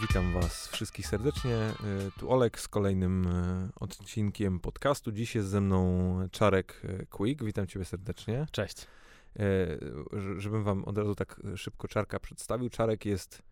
witam 0.00 0.32
Was 0.32 0.68
wszystkich 0.68 1.06
serdecznie. 1.06 1.56
E, 1.56 1.74
tu 2.18 2.30
Olek 2.30 2.60
z 2.60 2.68
kolejnym 2.68 3.26
e, 3.26 3.68
odcinkiem 3.76 4.60
podcastu. 4.60 5.12
Dziś 5.12 5.34
jest 5.34 5.48
ze 5.48 5.60
mną 5.60 6.28
Czarek 6.30 6.82
Quick. 7.10 7.44
Witam 7.44 7.66
Ciebie 7.66 7.84
serdecznie. 7.84 8.46
Cześć. 8.50 8.86
Żebym 10.38 10.64
Wam 10.64 10.84
od 10.84 10.98
razu 10.98 11.14
tak 11.14 11.40
szybko 11.56 11.88
Czarka 11.88 12.20
przedstawił. 12.20 12.70
Czarek 12.70 13.04
jest 13.04 13.42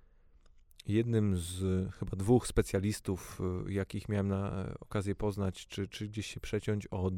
jednym 0.86 1.36
z 1.36 1.90
chyba 1.94 2.16
dwóch 2.16 2.46
specjalistów, 2.46 3.40
jakich 3.68 4.08
miałem 4.08 4.28
na 4.28 4.68
okazję 4.80 5.14
poznać, 5.14 5.66
czy, 5.66 5.88
czy 5.88 6.08
gdzieś 6.08 6.26
się 6.26 6.40
przeciąć 6.40 6.86
od 6.86 7.14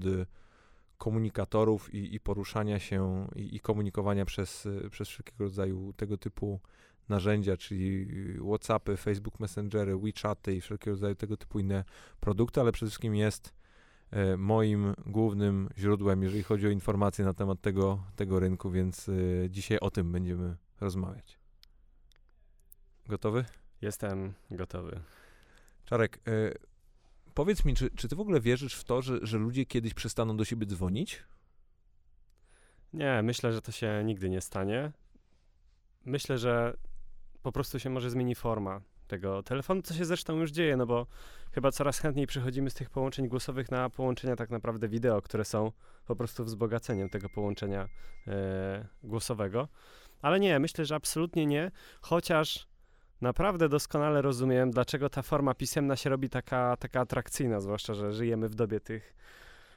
komunikatorów 0.98 1.94
i, 1.94 2.14
i 2.14 2.20
poruszania 2.20 2.78
się 2.78 3.28
i, 3.36 3.56
i, 3.56 3.60
komunikowania 3.60 4.24
przez, 4.24 4.68
przez 4.90 5.08
wszelkiego 5.08 5.44
rodzaju 5.44 5.92
tego 5.92 6.16
typu 6.16 6.60
narzędzia, 7.08 7.56
czyli 7.56 8.06
WhatsAppy, 8.50 8.96
Facebook 8.96 9.40
Messengery, 9.40 9.98
WeChaty 9.98 10.54
i 10.54 10.60
wszelkiego 10.60 10.90
rodzaju 10.90 11.14
tego 11.14 11.36
typu 11.36 11.58
inne 11.58 11.84
produkty, 12.20 12.60
ale 12.60 12.72
przede 12.72 12.90
wszystkim 12.90 13.14
jest 13.14 13.54
e, 14.10 14.36
moim 14.36 14.94
głównym 15.06 15.68
źródłem, 15.78 16.22
jeżeli 16.22 16.42
chodzi 16.42 16.66
o 16.66 16.70
informacje 16.70 17.24
na 17.24 17.34
temat 17.34 17.60
tego, 17.60 18.04
tego 18.16 18.40
rynku, 18.40 18.70
więc 18.70 19.08
e, 19.08 19.12
dzisiaj 19.50 19.78
o 19.78 19.90
tym 19.90 20.12
będziemy 20.12 20.56
rozmawiać. 20.80 21.38
Gotowy? 23.06 23.44
Jestem 23.82 24.32
gotowy. 24.50 25.00
Czarek, 25.84 26.20
e, 26.28 26.54
powiedz 27.34 27.64
mi, 27.64 27.74
czy, 27.74 27.90
czy 27.90 28.08
ty 28.08 28.16
w 28.16 28.20
ogóle 28.20 28.40
wierzysz 28.40 28.74
w 28.74 28.84
to, 28.84 29.02
że, 29.02 29.18
że 29.22 29.38
ludzie 29.38 29.66
kiedyś 29.66 29.94
przestaną 29.94 30.36
do 30.36 30.44
siebie 30.44 30.66
dzwonić? 30.66 31.22
Nie, 32.92 33.22
myślę, 33.22 33.52
że 33.52 33.62
to 33.62 33.72
się 33.72 34.02
nigdy 34.04 34.30
nie 34.30 34.40
stanie. 34.40 34.92
Myślę, 36.04 36.38
że 36.38 36.76
po 37.44 37.52
prostu 37.52 37.78
się 37.78 37.90
może 37.90 38.10
zmieni 38.10 38.34
forma 38.34 38.80
tego 39.06 39.42
telefonu, 39.42 39.82
co 39.82 39.94
się 39.94 40.04
zresztą 40.04 40.36
już 40.36 40.50
dzieje, 40.50 40.76
no 40.76 40.86
bo 40.86 41.06
chyba 41.52 41.70
coraz 41.72 41.98
chętniej 41.98 42.26
przechodzimy 42.26 42.70
z 42.70 42.74
tych 42.74 42.90
połączeń 42.90 43.28
głosowych 43.28 43.70
na 43.70 43.90
połączenia 43.90 44.36
tak 44.36 44.50
naprawdę 44.50 44.88
wideo, 44.88 45.22
które 45.22 45.44
są 45.44 45.72
po 46.06 46.16
prostu 46.16 46.44
wzbogaceniem 46.44 47.08
tego 47.08 47.28
połączenia 47.28 47.88
e, 48.26 48.86
głosowego. 49.02 49.68
Ale 50.22 50.40
nie, 50.40 50.58
myślę, 50.58 50.84
że 50.84 50.94
absolutnie 50.94 51.46
nie, 51.46 51.70
chociaż 52.00 52.66
naprawdę 53.20 53.68
doskonale 53.68 54.22
rozumiem, 54.22 54.70
dlaczego 54.70 55.10
ta 55.10 55.22
forma 55.22 55.54
pisemna 55.54 55.96
się 55.96 56.10
robi 56.10 56.28
taka, 56.28 56.76
taka 56.76 57.00
atrakcyjna, 57.00 57.60
zwłaszcza, 57.60 57.94
że 57.94 58.12
żyjemy 58.12 58.48
w 58.48 58.54
dobie 58.54 58.80
tych 58.80 59.14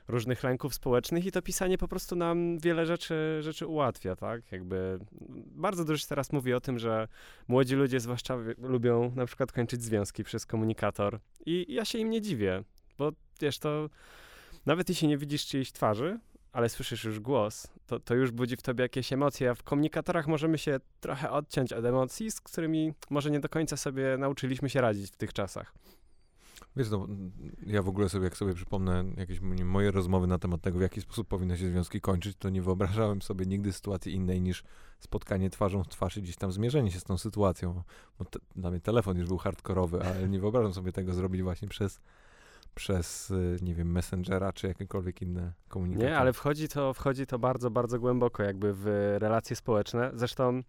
różnych 0.07 0.43
lęków 0.43 0.73
społecznych 0.73 1.25
i 1.25 1.31
to 1.31 1.41
pisanie 1.41 1.77
po 1.77 1.87
prostu 1.87 2.15
nam 2.15 2.59
wiele 2.59 2.85
rzeczy, 2.85 3.39
rzeczy 3.41 3.67
ułatwia, 3.67 4.15
tak? 4.15 4.51
Jakby 4.51 4.99
bardzo 5.45 5.85
dużo 5.85 5.97
się 5.97 6.07
teraz 6.07 6.31
mówi 6.33 6.53
o 6.53 6.61
tym, 6.61 6.79
że 6.79 7.07
młodzi 7.47 7.75
ludzie 7.75 7.99
zwłaszcza 7.99 8.37
lubią 8.57 9.11
na 9.15 9.25
przykład 9.25 9.51
kończyć 9.51 9.83
związki 9.83 10.23
przez 10.23 10.45
komunikator 10.45 11.19
i 11.45 11.65
ja 11.69 11.85
się 11.85 11.97
im 11.97 12.09
nie 12.09 12.21
dziwię, 12.21 12.63
bo 12.97 13.11
wiesz, 13.41 13.59
to 13.59 13.89
nawet 14.65 14.89
jeśli 14.89 15.07
nie 15.07 15.17
widzisz 15.17 15.45
czyjejś 15.45 15.71
twarzy, 15.71 16.19
ale 16.51 16.69
słyszysz 16.69 17.03
już 17.03 17.19
głos, 17.19 17.67
to, 17.87 17.99
to 17.99 18.15
już 18.15 18.31
budzi 18.31 18.55
w 18.55 18.61
tobie 18.61 18.81
jakieś 18.81 19.13
emocje, 19.13 19.49
a 19.49 19.55
w 19.55 19.63
komunikatorach 19.63 20.27
możemy 20.27 20.57
się 20.57 20.79
trochę 20.99 21.31
odciąć 21.31 21.73
od 21.73 21.85
emocji, 21.85 22.31
z 22.31 22.41
którymi 22.41 22.93
może 23.09 23.31
nie 23.31 23.39
do 23.39 23.49
końca 23.49 23.77
sobie 23.77 24.17
nauczyliśmy 24.17 24.69
się 24.69 24.81
radzić 24.81 25.11
w 25.11 25.15
tych 25.15 25.33
czasach. 25.33 25.73
Wiesz, 26.75 26.89
no, 26.89 27.07
ja 27.65 27.81
w 27.81 27.87
ogóle 27.87 28.09
sobie, 28.09 28.23
jak 28.23 28.37
sobie 28.37 28.53
przypomnę 28.53 29.05
jakieś 29.17 29.39
moje 29.65 29.91
rozmowy 29.91 30.27
na 30.27 30.39
temat 30.39 30.61
tego, 30.61 30.79
w 30.79 30.81
jaki 30.81 31.01
sposób 31.01 31.27
powinny 31.27 31.57
się 31.57 31.69
związki 31.69 32.01
kończyć, 32.01 32.37
to 32.37 32.49
nie 32.49 32.61
wyobrażałem 32.61 33.21
sobie 33.21 33.45
nigdy 33.45 33.73
sytuacji 33.73 34.13
innej 34.13 34.41
niż 34.41 34.63
spotkanie 34.99 35.49
twarzą 35.49 35.83
w 35.83 35.87
twarz 35.87 36.17
i 36.17 36.21
gdzieś 36.21 36.35
tam 36.35 36.51
zmierzenie 36.51 36.91
się 36.91 36.99
z 36.99 37.03
tą 37.03 37.17
sytuacją. 37.17 37.83
Bo 38.19 38.25
te, 38.25 38.39
dla 38.55 38.71
mnie 38.71 38.79
telefon 38.79 39.17
już 39.17 39.27
był 39.27 39.37
hardkorowy, 39.37 40.03
ale 40.03 40.29
nie 40.29 40.39
wyobrażam 40.39 40.73
sobie 40.73 40.91
tego 40.91 41.13
zrobić 41.13 41.41
właśnie 41.41 41.67
przez 41.67 41.99
przez, 42.75 43.31
y, 43.31 43.57
nie 43.61 43.75
wiem, 43.75 43.91
Messengera, 43.91 44.53
czy 44.53 44.67
jakiekolwiek 44.67 45.21
inne 45.21 45.53
komunikacje. 45.67 46.09
Nie, 46.09 46.17
ale 46.17 46.33
wchodzi 46.33 46.67
to, 46.67 46.93
wchodzi 46.93 47.25
to 47.25 47.39
bardzo, 47.39 47.71
bardzo 47.71 47.99
głęboko 47.99 48.43
jakby 48.43 48.73
w 48.73 49.15
relacje 49.19 49.55
społeczne. 49.55 50.11
Zresztą 50.13 50.63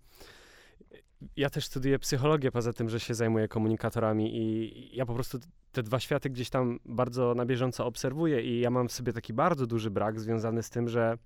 ja 1.37 1.51
też 1.51 1.65
studiuję 1.65 1.99
psychologię, 1.99 2.53
poza 2.53 2.73
tym, 2.73 2.89
że 2.89 3.01
się 3.01 3.15
zajmuję 3.15 3.49
komunikatorami 3.49 4.37
i 4.37 4.97
ja 4.97 5.06
po 5.06 5.15
prostu 5.15 5.39
te 5.73 5.83
dwa 5.83 6.01
światy 6.01 6.31
gdzieś 6.31 6.51
tam 6.51 6.79
bardzo 6.84 7.34
na 7.34 7.47
bieżąco 7.47 7.87
obserwuję 7.87 8.43
i 8.43 8.61
ja 8.61 8.71
mam 8.71 8.89
w 8.89 8.93
sobie 8.93 9.12
taki 9.12 9.33
bardzo 9.33 9.67
duży 9.67 9.91
brak 9.91 10.21
związany 10.21 10.62
z 10.62 10.71
tym, 10.71 10.89
że 10.89 11.19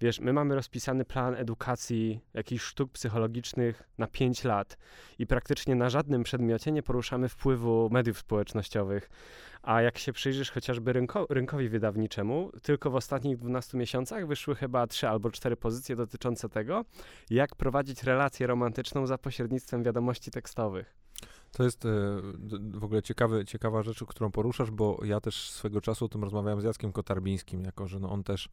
wiesz, 0.00 0.20
my 0.20 0.32
mamy 0.32 0.54
rozpisany 0.54 1.04
plan 1.04 1.34
edukacji 1.34 2.20
jakichś 2.34 2.64
sztuk 2.64 2.92
psychologicznych 2.92 3.82
na 3.98 4.06
5 4.06 4.44
lat 4.44 4.78
i 5.18 5.26
praktycznie 5.26 5.74
na 5.74 5.90
żadnym 5.90 6.22
przedmiocie 6.22 6.72
nie 6.72 6.82
poruszamy 6.82 7.28
wpływu 7.28 7.88
mediów 7.92 8.18
społecznościowych. 8.18 9.10
A 9.62 9.82
jak 9.82 9.98
się 9.98 10.12
przyjrzysz 10.12 10.50
chociażby 10.50 10.92
rynko, 10.92 11.26
rynkowi 11.30 11.68
wydawniczemu, 11.68 12.50
tylko 12.62 12.90
w 12.90 12.94
ostatnich 12.94 13.36
12 13.36 13.78
miesiącach 13.78 14.26
wyszły 14.26 14.54
chyba 14.54 14.86
3 14.86 15.08
albo 15.08 15.30
4 15.30 15.56
pozycje 15.56 15.96
dotyczące 15.96 16.48
tego, 16.48 16.84
jak 17.30 17.56
prowadzić 17.56 18.02
relację 18.02 18.46
romantyczną 18.46 19.06
za 19.06 19.18
pośrednictwem 19.18 19.82
wiadomości 19.82 20.30
tekstowych. 20.30 20.96
To 21.52 21.64
jest 21.64 21.84
e, 21.84 21.88
w 22.70 22.84
ogóle 22.84 23.02
ciekawy, 23.02 23.44
ciekawa 23.44 23.82
rzecz, 23.82 24.04
którą 24.04 24.30
poruszasz, 24.30 24.70
bo 24.70 25.00
ja 25.04 25.20
też 25.20 25.50
swego 25.50 25.80
czasu 25.80 26.04
o 26.04 26.08
tym 26.08 26.24
rozmawiałem 26.24 26.60
z 26.60 26.64
Jackiem 26.64 26.92
Kotarbińskim, 26.92 27.64
jako 27.64 27.88
że 27.88 28.00
no 28.00 28.10
on 28.10 28.24
też 28.24 28.48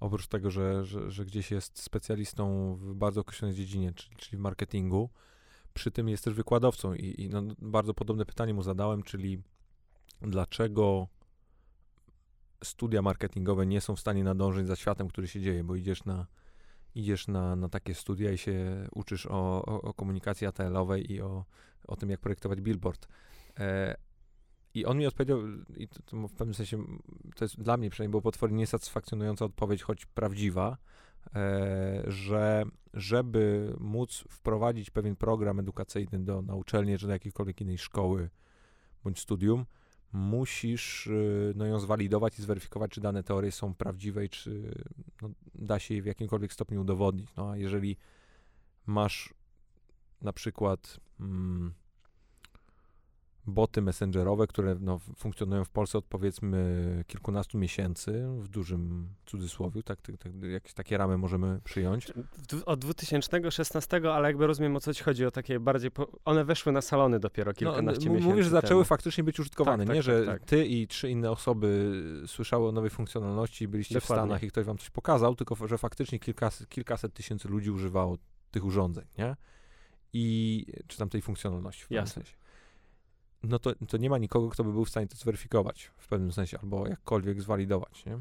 oprócz 0.00 0.26
tego, 0.26 0.50
że, 0.50 0.84
że, 0.84 1.10
że 1.10 1.24
gdzieś 1.24 1.50
jest 1.50 1.82
specjalistą 1.82 2.74
w 2.74 2.94
bardzo 2.94 3.20
określonej 3.20 3.56
dziedzinie, 3.56 3.92
czyli, 3.92 4.16
czyli 4.16 4.36
w 4.38 4.40
marketingu, 4.40 5.10
przy 5.74 5.90
tym 5.90 6.08
jest 6.08 6.24
też 6.24 6.34
wykładowcą 6.34 6.94
i, 6.94 7.22
i 7.22 7.28
no, 7.28 7.42
bardzo 7.58 7.94
podobne 7.94 8.26
pytanie 8.26 8.54
mu 8.54 8.62
zadałem, 8.62 9.02
czyli 9.02 9.42
dlaczego 10.20 11.08
studia 12.64 13.02
marketingowe 13.02 13.66
nie 13.66 13.80
są 13.80 13.96
w 13.96 14.00
stanie 14.00 14.24
nadążyć 14.24 14.66
za 14.66 14.76
światem, 14.76 15.08
który 15.08 15.28
się 15.28 15.40
dzieje, 15.40 15.64
bo 15.64 15.76
idziesz 15.76 16.04
na, 16.04 16.26
idziesz 16.94 17.28
na, 17.28 17.56
na 17.56 17.68
takie 17.68 17.94
studia 17.94 18.32
i 18.32 18.38
się 18.38 18.88
uczysz 18.94 19.26
o, 19.26 19.64
o, 19.66 19.82
o 19.82 19.94
komunikacji 19.94 20.46
ATL-owej 20.46 21.12
i 21.12 21.20
o, 21.20 21.44
o 21.88 21.96
tym, 21.96 22.10
jak 22.10 22.20
projektować 22.20 22.60
billboard. 22.60 23.08
E, 23.58 23.96
i 24.76 24.84
on 24.84 24.98
mi 24.98 25.06
odpowiedział, 25.06 25.40
i 25.76 25.88
to, 25.88 26.02
to 26.02 26.28
w 26.28 26.32
pewnym 26.32 26.54
sensie, 26.54 26.84
to 27.36 27.44
jest 27.44 27.62
dla 27.62 27.76
mnie 27.76 27.90
przynajmniej 27.90 28.10
było 28.10 28.22
potwornie 28.22 28.56
niesatysfakcjonująca 28.56 29.44
odpowiedź, 29.44 29.82
choć 29.82 30.06
prawdziwa, 30.06 30.76
e, 31.34 32.02
że 32.06 32.64
żeby 32.94 33.74
móc 33.80 34.24
wprowadzić 34.28 34.90
pewien 34.90 35.16
program 35.16 35.60
edukacyjny 35.60 36.18
do, 36.18 36.42
na 36.42 36.54
uczelnię, 36.54 36.98
czy 36.98 37.06
do 37.06 37.12
jakiejkolwiek 37.12 37.60
innej 37.60 37.78
szkoły 37.78 38.30
bądź 39.04 39.20
studium, 39.20 39.66
musisz 40.12 41.06
y, 41.06 41.52
no, 41.56 41.66
ją 41.66 41.80
zwalidować 41.80 42.38
i 42.38 42.42
zweryfikować, 42.42 42.90
czy 42.90 43.00
dane 43.00 43.22
teorie 43.22 43.52
są 43.52 43.74
prawdziwe 43.74 44.24
i 44.24 44.28
czy 44.28 44.74
no, 45.22 45.30
da 45.54 45.78
się 45.78 45.94
je 45.94 46.02
w 46.02 46.06
jakimkolwiek 46.06 46.52
stopniu 46.52 46.80
udowodnić. 46.80 47.34
No, 47.36 47.50
a 47.50 47.56
jeżeli 47.56 47.96
masz 48.86 49.34
na 50.22 50.32
przykład... 50.32 51.00
Mm, 51.20 51.74
boty 53.46 53.82
messengerowe, 53.82 54.46
które 54.46 54.76
no, 54.80 54.98
funkcjonują 55.16 55.64
w 55.64 55.70
Polsce 55.70 55.98
od 55.98 56.04
powiedzmy 56.04 57.04
kilkunastu 57.06 57.58
miesięcy, 57.58 58.26
w 58.38 58.48
dużym 58.48 59.08
cudzysłowie, 59.26 59.82
tak, 59.82 60.00
tak, 60.00 60.16
tak 60.16 60.32
jakieś 60.42 60.74
takie 60.74 60.98
ramy 60.98 61.18
możemy 61.18 61.60
przyjąć. 61.64 62.12
Od 62.66 62.80
2016, 62.80 64.00
ale 64.12 64.28
jakby 64.28 64.46
rozumiem 64.46 64.76
o 64.76 64.80
co 64.80 64.94
ci 64.94 65.04
chodzi, 65.04 65.26
o 65.26 65.30
takie 65.30 65.60
bardziej, 65.60 65.90
po, 65.90 66.08
one 66.24 66.44
weszły 66.44 66.72
na 66.72 66.80
salony 66.80 67.20
dopiero 67.20 67.50
no, 67.50 67.54
kilkanaście 67.54 68.06
no, 68.06 68.12
miesięcy 68.12 68.30
Mówisz, 68.30 68.44
że 68.44 68.50
zaczęły 68.50 68.84
faktycznie 68.84 69.24
być 69.24 69.40
użytkowane, 69.40 69.86
tak, 69.86 69.94
nie? 69.94 70.00
Tak, 70.00 70.04
że 70.04 70.26
tak, 70.26 70.40
tak. 70.40 70.48
ty 70.48 70.66
i 70.66 70.88
trzy 70.88 71.10
inne 71.10 71.30
osoby 71.30 72.02
słyszały 72.26 72.68
o 72.68 72.72
nowej 72.72 72.90
funkcjonalności 72.90 73.64
i 73.64 73.68
byliście 73.68 73.94
Dokładnie. 73.94 74.22
w 74.22 74.26
Stanach 74.26 74.42
i 74.42 74.48
ktoś 74.48 74.64
wam 74.64 74.78
coś 74.78 74.90
pokazał, 74.90 75.34
tylko 75.34 75.68
że 75.68 75.78
faktycznie 75.78 76.18
kilkaset, 76.18 76.68
kilkaset 76.68 77.14
tysięcy 77.14 77.48
ludzi 77.48 77.70
używało 77.70 78.18
tych 78.50 78.64
urządzeń, 78.64 79.04
nie? 79.18 79.36
I 80.12 80.66
czy 80.86 80.98
tam 80.98 81.08
tej 81.08 81.22
funkcjonalności 81.22 81.84
w 81.84 81.88
pewnym 81.88 82.06
sensie 82.06 82.45
no 83.48 83.58
to, 83.58 83.74
to 83.88 83.96
nie 83.96 84.10
ma 84.10 84.18
nikogo, 84.18 84.48
kto 84.48 84.64
by 84.64 84.72
był 84.72 84.84
w 84.84 84.90
stanie 84.90 85.06
to 85.06 85.16
zweryfikować 85.16 85.90
w 85.96 86.08
pewnym 86.08 86.32
sensie, 86.32 86.58
albo 86.62 86.88
jakkolwiek 86.88 87.42
zwalidować, 87.42 88.04
nie? 88.04 88.18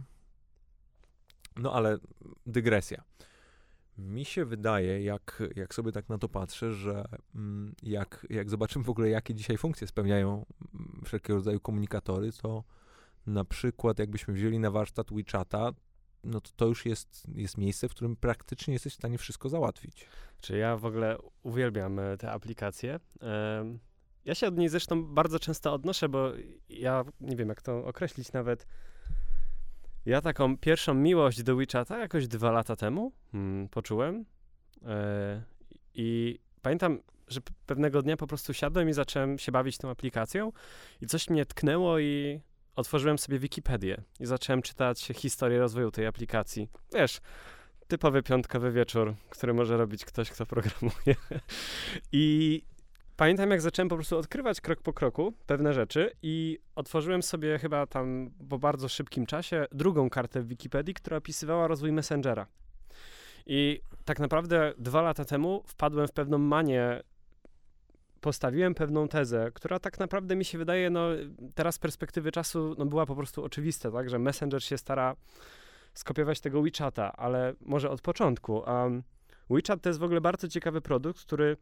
No 1.56 1.74
ale 1.74 1.98
dygresja. 2.46 3.04
Mi 3.98 4.26
się 4.26 4.46
wydaje, 4.46 5.04
jak, 5.04 5.44
jak 5.56 5.74
sobie 5.74 5.92
tak 5.92 6.10
na 6.10 6.18
to 6.18 6.30
patrzę, 6.30 6.74
że 6.74 7.06
mm, 7.36 7.76
jak, 7.84 8.28
jak 8.30 8.50
zobaczymy 8.50 8.86
w 8.86 8.90
ogóle, 8.90 9.10
jakie 9.10 9.36
dzisiaj 9.36 9.58
funkcje 9.58 9.88
spełniają 9.88 10.46
mm, 10.74 11.02
wszelkiego 11.06 11.38
rodzaju 11.38 11.60
komunikatory, 11.60 12.32
to 12.32 12.64
na 13.28 13.46
przykład 13.46 14.00
jakbyśmy 14.00 14.34
wzięli 14.34 14.60
na 14.60 14.72
warsztat 14.72 15.08
WeChata, 15.14 15.72
no 16.24 16.42
to 16.42 16.50
to 16.56 16.66
już 16.66 16.86
jest, 16.86 17.28
jest 17.36 17.58
miejsce, 17.58 17.90
w 17.90 17.92
którym 17.92 18.16
praktycznie 18.16 18.74
jesteś 18.74 18.94
w 18.94 18.98
stanie 18.98 19.18
wszystko 19.18 19.50
załatwić. 19.50 20.08
Czy 20.42 20.58
ja 20.58 20.78
w 20.78 20.86
ogóle 20.86 21.18
uwielbiam 21.44 22.00
e, 22.00 22.18
te 22.18 22.32
aplikacje. 22.32 23.00
Ja 24.26 24.36
się 24.36 24.48
od 24.48 24.58
niej 24.58 24.70
zresztą 24.70 25.06
bardzo 25.06 25.40
często 25.40 25.74
odnoszę, 25.74 26.10
bo 26.10 26.32
ja 26.70 27.04
nie 27.22 27.36
wiem, 27.36 27.50
jak 27.50 27.62
to 27.62 27.86
określić 27.86 28.34
nawet. 28.34 28.68
Ja 30.06 30.22
taką 30.22 30.58
pierwszą 30.58 30.94
miłość 30.94 31.44
do 31.44 31.56
WeChata 31.56 32.00
jakoś 32.00 32.28
dwa 32.28 32.52
lata 32.52 32.76
temu 32.76 33.12
hmm, 33.32 33.70
poczułem. 33.70 34.26
E, 34.86 35.44
I 35.94 36.40
pamiętam, 36.62 37.00
że 37.28 37.40
pewnego 37.66 38.02
dnia 38.02 38.18
po 38.18 38.28
prostu 38.28 38.54
siadłem 38.54 38.90
i 38.90 38.94
zacząłem 38.94 39.38
się 39.38 39.52
bawić 39.52 39.78
tą 39.78 39.90
aplikacją 39.90 40.52
i 41.02 41.08
coś 41.08 41.30
mnie 41.30 41.46
tknęło 41.46 42.00
i 42.00 42.42
otworzyłem 42.76 43.18
sobie 43.18 43.40
Wikipedię 43.40 44.04
i 44.20 44.26
zacząłem 44.26 44.62
czytać 44.62 45.12
historię 45.16 45.60
rozwoju 45.60 45.92
tej 45.92 46.08
aplikacji. 46.08 46.70
Wiesz, 46.94 47.22
typowy 47.88 48.24
piątkowy 48.24 48.72
wieczór, 48.72 49.16
który 49.30 49.54
może 49.54 49.78
robić 49.78 50.06
ktoś, 50.06 50.32
kto 50.32 50.46
programuje. 50.46 51.16
I 52.12 52.62
pamiętam, 53.18 53.52
jak 53.52 53.62
zacząłem 53.62 53.90
po 53.90 53.96
prostu 53.96 54.18
odkrywać 54.18 54.62
krok 54.62 54.82
po 54.82 54.94
kroku 54.94 55.34
pewne 55.46 55.74
rzeczy 55.74 56.12
i 56.22 56.60
otworzyłem 56.76 57.24
sobie 57.24 57.60
chyba 57.60 57.88
tam 57.88 58.32
po 58.50 58.60
bardzo 58.60 58.90
szybkim 58.90 59.26
czasie 59.26 59.66
drugą 59.72 60.10
kartę 60.10 60.42
w 60.42 60.48
Wikipedii, 60.48 60.94
która 60.94 61.18
opisywała 61.18 61.68
rozwój 61.68 61.92
Messengera. 61.92 62.48
I 63.46 63.82
tak 64.06 64.20
naprawdę 64.20 64.74
dwa 64.78 65.02
lata 65.02 65.26
temu 65.26 65.64
wpadłem 65.68 66.08
w 66.08 66.12
pewną 66.12 66.38
manię 66.38 67.02
postawiłem 68.22 68.76
pewną 68.76 69.08
tezę, 69.08 69.52
która 69.54 69.80
tak 69.80 70.00
naprawdę 70.00 70.36
mi 70.36 70.46
się 70.46 70.58
wydaje, 70.58 70.90
no 70.90 71.08
teraz 71.56 71.76
z 71.76 71.80
perspektywy 71.80 72.32
czasu, 72.32 72.76
no 72.78 72.86
była 72.86 73.06
po 73.06 73.16
prostu 73.16 73.44
oczywista, 73.44 73.92
tak, 73.92 74.10
że 74.10 74.20
Messenger 74.20 74.64
się 74.64 74.78
stara 74.78 75.16
skopiować 75.94 76.40
tego 76.40 76.62
WeChata, 76.62 77.14
ale 77.14 77.54
może 77.62 77.90
od 77.90 78.02
początku. 78.02 78.58
Um, 78.58 79.04
WeChat 79.50 79.82
to 79.82 79.90
jest 79.90 80.00
w 80.00 80.04
ogóle 80.04 80.22
bardzo 80.22 80.48
ciekawy 80.48 80.82
produkt, 80.82 81.22
który 81.22 81.58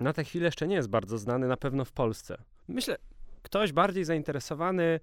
na 0.00 0.12
tę 0.12 0.24
chwilę 0.24 0.44
jeszcze 0.44 0.68
nie 0.68 0.74
jest 0.74 0.88
bardzo 0.88 1.18
znany, 1.18 1.48
na 1.48 1.56
pewno 1.56 1.84
w 1.84 1.92
Polsce. 1.92 2.38
Myślę, 2.68 2.96
ktoś 3.42 3.72
bardziej 3.72 4.04
zainteresowany 4.04 5.00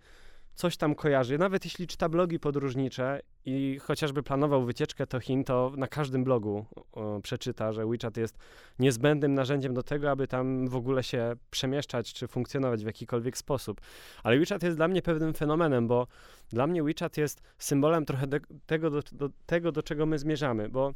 coś 0.60 0.78
tam 0.78 0.96
kojarzy. 0.96 1.38
Nawet 1.38 1.66
jeśli 1.66 1.88
czyta 1.88 2.10
blogi 2.10 2.40
podróżnicze 2.40 3.22
i 3.46 3.80
chociażby 3.82 4.24
planował 4.24 4.66
wycieczkę 4.66 5.06
do 5.06 5.20
Chin, 5.20 5.44
to 5.44 5.72
na 5.78 5.88
każdym 5.88 6.24
blogu 6.24 6.66
o, 6.92 7.20
przeczyta, 7.24 7.74
że 7.74 7.86
WeChat 7.86 8.18
jest 8.18 8.38
niezbędnym 8.80 9.34
narzędziem 9.34 9.74
do 9.74 9.84
tego, 9.84 10.12
aby 10.12 10.28
tam 10.28 10.68
w 10.68 10.76
ogóle 10.76 11.04
się 11.04 11.36
przemieszczać 11.52 12.14
czy 12.14 12.28
funkcjonować 12.28 12.84
w 12.84 12.86
jakikolwiek 12.86 13.38
sposób. 13.38 13.82
Ale 14.24 14.40
WeChat 14.40 14.64
jest 14.64 14.78
dla 14.78 14.88
mnie 14.88 15.02
pewnym 15.02 15.34
fenomenem, 15.34 15.88
bo 15.88 16.08
dla 16.50 16.68
mnie 16.68 16.84
WeChat 16.84 17.18
jest 17.18 17.42
symbolem 17.58 18.06
trochę 18.06 18.28
de, 18.28 18.40
tego, 18.66 18.90
do, 18.90 19.02
do, 19.12 19.30
tego, 19.46 19.72
do 19.72 19.84
czego 19.84 20.06
my 20.06 20.20
zmierzamy, 20.20 20.70
bo 20.70 20.94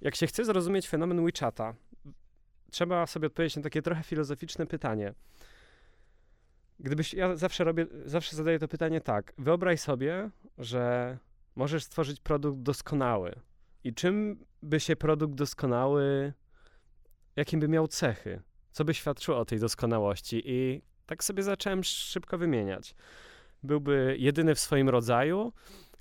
jak 0.00 0.14
się 0.14 0.26
chce 0.26 0.44
zrozumieć 0.44 0.88
fenomen 0.88 1.24
WeChata, 1.24 1.74
trzeba 2.70 3.06
sobie 3.06 3.26
odpowiedzieć 3.26 3.56
na 3.56 3.62
takie 3.62 3.82
trochę 3.82 4.02
filozoficzne 4.02 4.66
pytanie– 4.66 5.14
Gdybyś, 6.80 7.14
ja 7.14 7.36
zawsze 7.36 7.64
robię, 7.64 7.86
zawsze 8.04 8.36
zadaję 8.36 8.58
to 8.58 8.68
pytanie 8.68 9.00
tak. 9.00 9.32
Wyobraź 9.38 9.80
sobie, 9.80 10.30
że 10.58 11.18
możesz 11.56 11.84
stworzyć 11.84 12.20
produkt 12.20 12.62
doskonały. 12.62 13.40
I 13.84 13.94
czym 13.94 14.44
by 14.62 14.80
się 14.80 14.96
produkt 14.96 15.34
doskonały, 15.34 16.32
jakim 17.36 17.60
by 17.60 17.68
miał 17.68 17.88
cechy? 17.88 18.42
Co 18.72 18.84
by 18.84 18.94
świadczyło 18.94 19.38
o 19.38 19.44
tej 19.44 19.60
doskonałości? 19.60 20.42
I 20.44 20.82
tak 21.06 21.24
sobie 21.24 21.42
zacząłem 21.42 21.84
szybko 21.84 22.38
wymieniać. 22.38 22.94
Byłby 23.62 24.16
jedyny 24.18 24.54
w 24.54 24.60
swoim 24.60 24.88
rodzaju, 24.88 25.52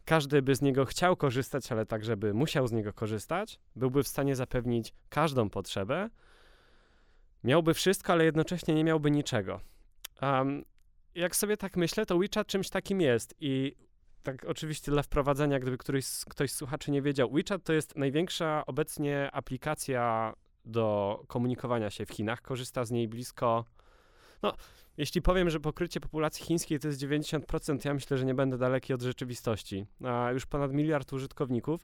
każdy 0.06 0.42
by 0.42 0.56
z 0.56 0.62
niego 0.62 0.86
chciał 0.86 1.16
korzystać, 1.16 1.72
ale 1.72 1.86
tak, 1.86 2.06
żeby 2.06 2.34
musiał 2.34 2.68
z 2.68 2.72
niego 2.72 2.94
korzystać, 2.94 3.60
byłby 3.76 4.04
w 4.04 4.08
stanie 4.08 4.36
zapewnić 4.36 4.94
każdą 5.10 5.50
potrzebę, 5.50 6.10
miałby 7.44 7.74
wszystko, 7.74 8.14
ale 8.14 8.26
jednocześnie 8.26 8.74
nie 8.74 8.84
miałby 8.84 9.12
niczego. 9.12 9.62
Um, 10.22 10.66
jak 11.16 11.36
sobie 11.36 11.58
tak 11.58 11.78
myślę, 11.78 12.06
to 12.06 12.18
WeChat 12.18 12.48
czymś 12.48 12.70
takim 12.70 13.02
jest 13.02 13.36
i 13.40 13.76
tak 14.24 14.46
oczywiście 14.46 14.92
dla 14.92 15.04
wprowadzenia, 15.04 15.60
gdyby 15.60 15.78
któryś, 15.78 16.06
ktoś 16.30 16.52
z 16.52 16.56
słuchaczy 16.56 16.92
nie 16.92 17.02
wiedział, 17.02 17.32
WeChat 17.32 17.64
to 17.64 17.74
jest 17.74 17.96
największa 17.96 18.64
obecnie 18.66 19.30
aplikacja 19.32 20.34
do 20.66 21.24
komunikowania 21.28 21.90
się 21.90 22.06
w 22.06 22.10
Chinach. 22.10 22.42
Korzysta 22.42 22.86
z 22.86 22.92
niej 22.92 23.08
blisko, 23.08 23.66
no, 24.44 24.54
jeśli 24.98 25.22
powiem, 25.22 25.50
że 25.50 25.60
pokrycie 25.60 26.00
populacji 26.00 26.46
chińskiej 26.46 26.80
to 26.80 26.88
jest 26.88 27.02
90%, 27.02 27.86
ja 27.86 27.94
myślę, 27.94 28.18
że 28.18 28.26
nie 28.26 28.34
będę 28.34 28.58
daleki 28.58 28.94
od 28.94 29.02
rzeczywistości. 29.02 29.86
A 30.06 30.32
już 30.32 30.46
ponad 30.46 30.74
miliard 30.74 31.14
użytkowników. 31.14 31.82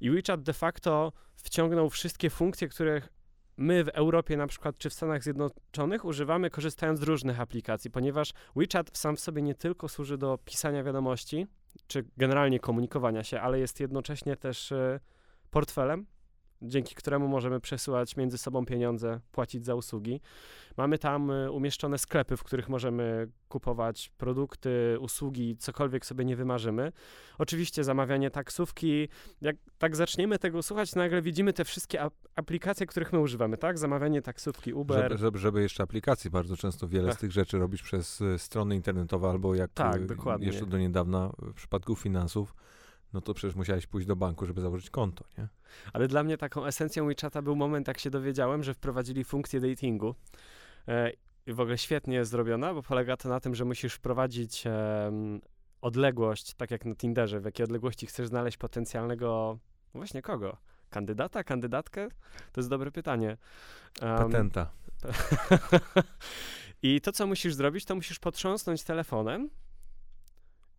I 0.00 0.10
WeChat 0.10 0.42
de 0.42 0.52
facto 0.52 1.12
wciągnął 1.36 1.90
wszystkie 1.90 2.30
funkcje, 2.30 2.68
których 2.68 3.08
my 3.56 3.84
w 3.84 3.88
Europie 3.88 4.36
na 4.36 4.46
przykład, 4.46 4.78
czy 4.78 4.90
w 4.90 4.94
Stanach 4.94 5.22
Zjednoczonych 5.22 6.04
używamy 6.04 6.50
korzystając 6.50 7.00
z 7.00 7.02
różnych 7.02 7.40
aplikacji, 7.40 7.90
ponieważ 7.90 8.32
WeChat 8.56 8.98
sam 8.98 9.16
w 9.16 9.20
sobie 9.20 9.42
nie 9.42 9.54
tylko 9.54 9.88
służy 9.88 10.18
do 10.18 10.38
pisania 10.44 10.82
wiadomości, 10.82 11.46
czy 11.86 12.04
generalnie 12.16 12.60
komunikowania 12.60 13.24
się, 13.24 13.40
ale 13.40 13.58
jest 13.58 13.80
jednocześnie 13.80 14.36
też 14.36 14.72
y, 14.72 15.00
portfelem, 15.50 16.06
dzięki 16.62 16.94
któremu 16.94 17.28
możemy 17.28 17.60
przesyłać 17.60 18.16
między 18.16 18.38
sobą 18.38 18.66
pieniądze, 18.66 19.20
płacić 19.32 19.64
za 19.64 19.74
usługi. 19.74 20.20
Mamy 20.76 20.98
tam 20.98 21.30
y, 21.30 21.50
umieszczone 21.50 21.98
sklepy, 21.98 22.36
w 22.36 22.44
których 22.44 22.68
możemy 22.68 23.28
kupować 23.48 24.12
produkty, 24.18 24.96
usługi, 25.00 25.56
cokolwiek 25.56 26.06
sobie 26.06 26.24
nie 26.24 26.36
wymarzymy. 26.36 26.92
Oczywiście 27.38 27.84
zamawianie 27.84 28.30
taksówki. 28.30 29.08
Jak 29.40 29.56
tak 29.78 29.96
zaczniemy 29.96 30.38
tego 30.38 30.62
słuchać, 30.62 30.94
nagle 30.94 31.22
widzimy 31.22 31.52
te 31.52 31.64
wszystkie 31.64 32.00
ap 32.00 32.14
aplikacje, 32.34 32.86
których 32.86 33.12
my 33.12 33.20
używamy, 33.20 33.56
tak? 33.56 33.78
Zamawianie 33.78 34.22
taksówki, 34.22 34.72
Uber. 34.72 35.02
Żeby, 35.02 35.18
żeby, 35.18 35.38
żeby 35.38 35.62
jeszcze 35.62 35.82
aplikacji, 35.82 36.30
bardzo 36.30 36.56
często 36.56 36.88
wiele 36.88 37.12
z 37.12 37.16
tych 37.16 37.32
rzeczy 37.32 37.58
robisz 37.58 37.82
przez 37.82 38.20
y, 38.20 38.38
strony 38.38 38.74
internetowe 38.74 39.28
albo 39.30 39.54
jak 39.54 39.72
tak, 39.72 39.96
y, 39.96 40.06
dokładnie. 40.06 40.46
jeszcze 40.46 40.66
do 40.66 40.78
niedawna 40.78 41.30
w 41.38 41.54
przypadku 41.54 41.96
finansów 41.96 42.54
no 43.12 43.20
to 43.20 43.34
przecież 43.34 43.56
musiałeś 43.56 43.86
pójść 43.86 44.06
do 44.06 44.16
banku, 44.16 44.46
żeby 44.46 44.60
założyć 44.60 44.90
konto, 44.90 45.24
nie? 45.38 45.48
Ale 45.92 46.08
dla 46.08 46.22
mnie 46.22 46.38
taką 46.38 46.64
esencją 46.64 47.06
WeChata 47.06 47.42
był 47.42 47.56
moment, 47.56 47.88
jak 47.88 47.98
się 47.98 48.10
dowiedziałem, 48.10 48.62
że 48.62 48.74
wprowadzili 48.74 49.24
funkcję 49.24 49.60
datingu. 49.60 50.14
E, 50.88 51.10
I 51.46 51.52
w 51.52 51.60
ogóle 51.60 51.78
świetnie 51.78 52.16
jest 52.16 52.30
zrobiona, 52.30 52.74
bo 52.74 52.82
polega 52.82 53.16
to 53.16 53.28
na 53.28 53.40
tym, 53.40 53.54
że 53.54 53.64
musisz 53.64 53.94
wprowadzić 53.94 54.66
e, 54.66 55.12
odległość, 55.80 56.54
tak 56.54 56.70
jak 56.70 56.84
na 56.84 56.94
Tinderze, 56.94 57.40
w 57.40 57.44
jakiej 57.44 57.64
odległości 57.64 58.06
chcesz 58.06 58.28
znaleźć 58.28 58.56
potencjalnego, 58.56 59.58
właśnie 59.94 60.22
kogo? 60.22 60.56
Kandydata, 60.90 61.44
kandydatkę? 61.44 62.08
To 62.52 62.60
jest 62.60 62.70
dobre 62.70 62.90
pytanie. 62.90 63.36
Um, 64.02 64.16
Patenta. 64.16 64.70
I 66.82 67.00
to, 67.00 67.12
co 67.12 67.26
musisz 67.26 67.54
zrobić, 67.54 67.84
to 67.84 67.94
musisz 67.94 68.18
potrząsnąć 68.18 68.84
telefonem 68.84 69.50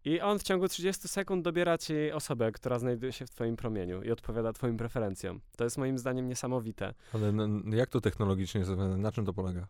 i 0.07 0.21
on 0.21 0.39
w 0.39 0.43
ciągu 0.43 0.67
30 0.67 1.07
sekund 1.07 1.43
dobiera 1.43 1.77
ci 1.77 2.11
osobę, 2.11 2.51
która 2.51 2.79
znajduje 2.79 3.13
się 3.13 3.25
w 3.25 3.29
twoim 3.29 3.55
promieniu 3.55 4.03
i 4.03 4.11
odpowiada 4.11 4.53
twoim 4.53 4.77
preferencjom. 4.77 5.41
To 5.57 5.63
jest 5.63 5.77
moim 5.77 5.97
zdaniem 5.97 6.27
niesamowite. 6.27 6.93
Ale 7.13 7.33
jak 7.69 7.89
to 7.89 8.01
technologicznie 8.01 8.59
jest? 8.59 8.71
Na 8.97 9.11
czym 9.11 9.25
to 9.25 9.33
polega? 9.33 9.67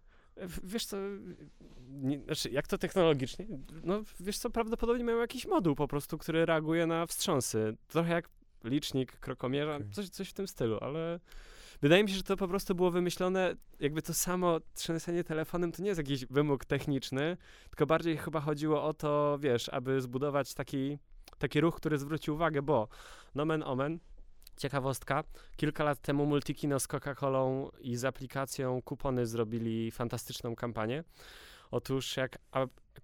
Wiesz 0.63 0.85
co, 0.85 0.97
nie, 1.89 2.19
znaczy 2.19 2.49
jak 2.49 2.67
to 2.67 2.77
technologicznie? 2.77 3.45
No 3.83 4.01
wiesz 4.19 4.37
co, 4.37 4.49
prawdopodobnie 4.49 5.03
mają 5.03 5.17
jakiś 5.17 5.45
moduł 5.45 5.75
po 5.75 5.87
prostu, 5.87 6.17
który 6.17 6.45
reaguje 6.45 6.87
na 6.87 7.05
wstrząsy. 7.05 7.77
Trochę 7.87 8.13
jak 8.13 8.29
licznik 8.63 9.11
krokomierza, 9.19 9.75
okay. 9.75 9.89
coś, 9.91 10.09
coś 10.09 10.29
w 10.29 10.33
tym 10.33 10.47
stylu, 10.47 10.77
ale 10.81 11.19
Wydaje 11.81 12.03
mi 12.03 12.09
się, 12.09 12.15
że 12.15 12.23
to 12.23 12.37
po 12.37 12.47
prostu 12.47 12.75
było 12.75 12.91
wymyślone, 12.91 13.55
jakby 13.79 14.01
to 14.01 14.13
samo 14.13 14.59
trzęsienie 14.73 15.23
telefonem 15.23 15.71
to 15.71 15.81
nie 15.81 15.87
jest 15.87 15.97
jakiś 15.97 16.25
wymóg 16.25 16.65
techniczny, 16.65 17.37
tylko 17.69 17.85
bardziej 17.85 18.17
chyba 18.17 18.41
chodziło 18.41 18.83
o 18.83 18.93
to, 18.93 19.37
wiesz, 19.39 19.69
aby 19.69 20.01
zbudować 20.01 20.53
taki, 20.53 20.97
taki 21.37 21.61
ruch, 21.61 21.75
który 21.75 21.97
zwróci 21.97 22.31
uwagę, 22.31 22.61
bo 22.61 22.87
nomen 23.35 23.63
omen, 23.63 23.99
Ciekawostka, 24.57 25.23
kilka 25.55 25.83
lat 25.83 26.01
temu 26.01 26.25
Multikino 26.25 26.79
z 26.79 26.87
Coca-Colą 26.87 27.69
i 27.79 27.95
z 27.95 28.05
aplikacją 28.05 28.81
kupony 28.81 29.25
zrobili 29.25 29.91
fantastyczną 29.91 30.55
kampanię. 30.55 31.03
Otóż 31.71 32.17
jak 32.17 32.37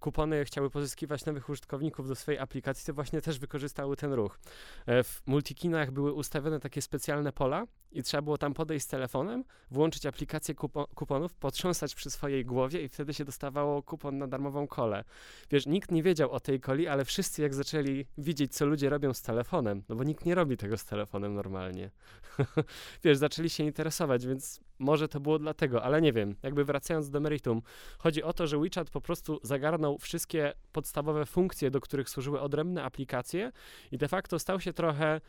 kupony 0.00 0.44
chciały 0.44 0.70
pozyskiwać 0.70 1.24
nowych 1.24 1.48
użytkowników 1.48 2.08
do 2.08 2.14
swojej 2.14 2.40
aplikacji, 2.40 2.86
to 2.86 2.94
właśnie 2.94 3.20
też 3.20 3.38
wykorzystały 3.38 3.96
ten 3.96 4.12
ruch. 4.12 4.38
E, 4.86 5.02
w 5.02 5.22
multikinach 5.26 5.90
były 5.90 6.12
ustawione 6.12 6.60
takie 6.60 6.82
specjalne 6.82 7.32
pola 7.32 7.66
i 7.94 8.02
trzeba 8.02 8.22
było 8.22 8.38
tam 8.38 8.54
podejść 8.54 8.84
z 8.84 8.88
telefonem, 8.88 9.44
włączyć 9.70 10.06
aplikację 10.06 10.54
kupo 10.54 10.86
kuponów, 10.94 11.34
potrząsać 11.34 11.94
przy 11.94 12.10
swojej 12.10 12.44
głowie 12.44 12.82
i 12.82 12.88
wtedy 12.88 13.14
się 13.14 13.24
dostawało 13.24 13.82
kupon 13.82 14.18
na 14.18 14.26
darmową 14.26 14.66
kolę. 14.66 15.04
Wiesz, 15.50 15.66
nikt 15.66 15.90
nie 15.90 16.02
wiedział 16.02 16.30
o 16.30 16.40
tej 16.40 16.60
coli, 16.60 16.88
ale 16.88 17.04
wszyscy 17.04 17.42
jak 17.42 17.54
zaczęli 17.54 18.06
widzieć, 18.18 18.54
co 18.54 18.66
ludzie 18.66 18.88
robią 18.88 19.14
z 19.14 19.22
telefonem, 19.22 19.82
no 19.88 19.96
bo 19.96 20.04
nikt 20.04 20.24
nie 20.26 20.34
robi 20.34 20.56
tego 20.56 20.78
z 20.78 20.84
telefonem 20.84 21.34
normalnie. 21.34 21.90
Wiesz, 23.04 23.18
zaczęli 23.18 23.50
się 23.50 23.64
interesować, 23.64 24.26
więc 24.26 24.60
może 24.78 25.08
to 25.08 25.20
było 25.20 25.38
dlatego, 25.38 25.82
ale 25.82 26.02
nie 26.02 26.12
wiem. 26.12 26.36
Jakby 26.42 26.64
wracając 26.64 27.10
do 27.10 27.20
meritum, 27.20 27.62
chodzi 27.98 28.22
o 28.22 28.32
to, 28.32 28.46
że 28.46 28.58
WeChat 28.58 28.90
po 28.90 29.00
prostu 29.00 29.40
zagarnął 29.42 29.98
wszystkie 29.98 30.52
podstawowe 30.72 31.26
funkcje, 31.26 31.70
do 31.70 31.80
których 31.80 32.08
służyły 32.08 32.40
odrębne 32.40 32.84
aplikacje 32.84 33.52
i 33.92 33.98
de 33.98 34.08
facto 34.08 34.38
stał 34.38 34.60
się 34.60 34.72
trochę 34.72 35.20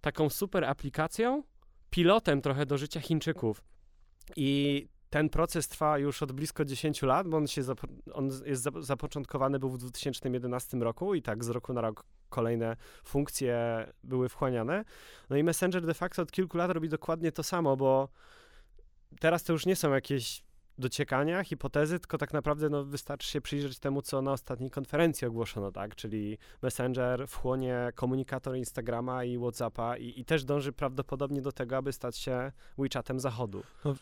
taką 0.00 0.30
super 0.30 0.64
aplikacją, 0.64 1.42
pilotem 1.90 2.42
trochę 2.42 2.66
do 2.66 2.78
życia 2.78 3.00
Chińczyków. 3.00 3.62
I 4.36 4.86
ten 5.10 5.28
proces 5.28 5.68
trwa 5.68 5.98
już 5.98 6.22
od 6.22 6.32
blisko 6.32 6.64
10 6.64 7.02
lat, 7.02 7.28
bo 7.28 7.36
on, 7.36 7.46
się 7.46 7.62
on 8.12 8.30
jest 8.46 8.68
zapoczątkowany 8.80 9.58
był 9.58 9.70
w 9.70 9.78
2011 9.78 10.76
roku 10.76 11.14
i 11.14 11.22
tak 11.22 11.44
z 11.44 11.48
roku 11.48 11.72
na 11.72 11.80
rok 11.80 12.04
kolejne 12.28 12.76
funkcje 13.04 13.86
były 14.04 14.28
wchłaniane. 14.28 14.84
No 15.30 15.36
i 15.36 15.42
Messenger 15.44 15.86
de 15.86 15.94
facto 15.94 16.22
od 16.22 16.32
kilku 16.32 16.56
lat 16.56 16.70
robi 16.70 16.88
dokładnie 16.88 17.32
to 17.32 17.42
samo, 17.42 17.76
bo 17.76 18.08
teraz 19.20 19.44
to 19.44 19.52
już 19.52 19.66
nie 19.66 19.76
są 19.76 19.94
jakieś 19.94 20.42
dociekania, 20.78 21.44
hipotezy, 21.44 21.98
tylko 21.98 22.18
tak 22.18 22.32
naprawdę 22.32 22.68
no, 22.68 22.84
wystarczy 22.84 23.28
się 23.28 23.40
przyjrzeć 23.40 23.78
temu, 23.78 24.02
co 24.02 24.22
na 24.22 24.32
ostatniej 24.32 24.70
konferencji 24.70 25.26
ogłoszono, 25.26 25.72
tak? 25.72 25.94
Czyli 25.94 26.38
Messenger 26.62 27.28
wchłonie 27.28 27.88
komunikator 27.94 28.56
Instagrama 28.56 29.24
i 29.24 29.38
Whatsappa 29.38 29.96
i, 29.96 30.20
i 30.20 30.24
też 30.24 30.44
dąży 30.44 30.72
prawdopodobnie 30.72 31.42
do 31.42 31.52
tego, 31.52 31.76
aby 31.76 31.92
stać 31.92 32.16
się 32.16 32.52
WeChatem 32.78 33.20
zachodu. 33.20 33.62
No, 33.84 33.94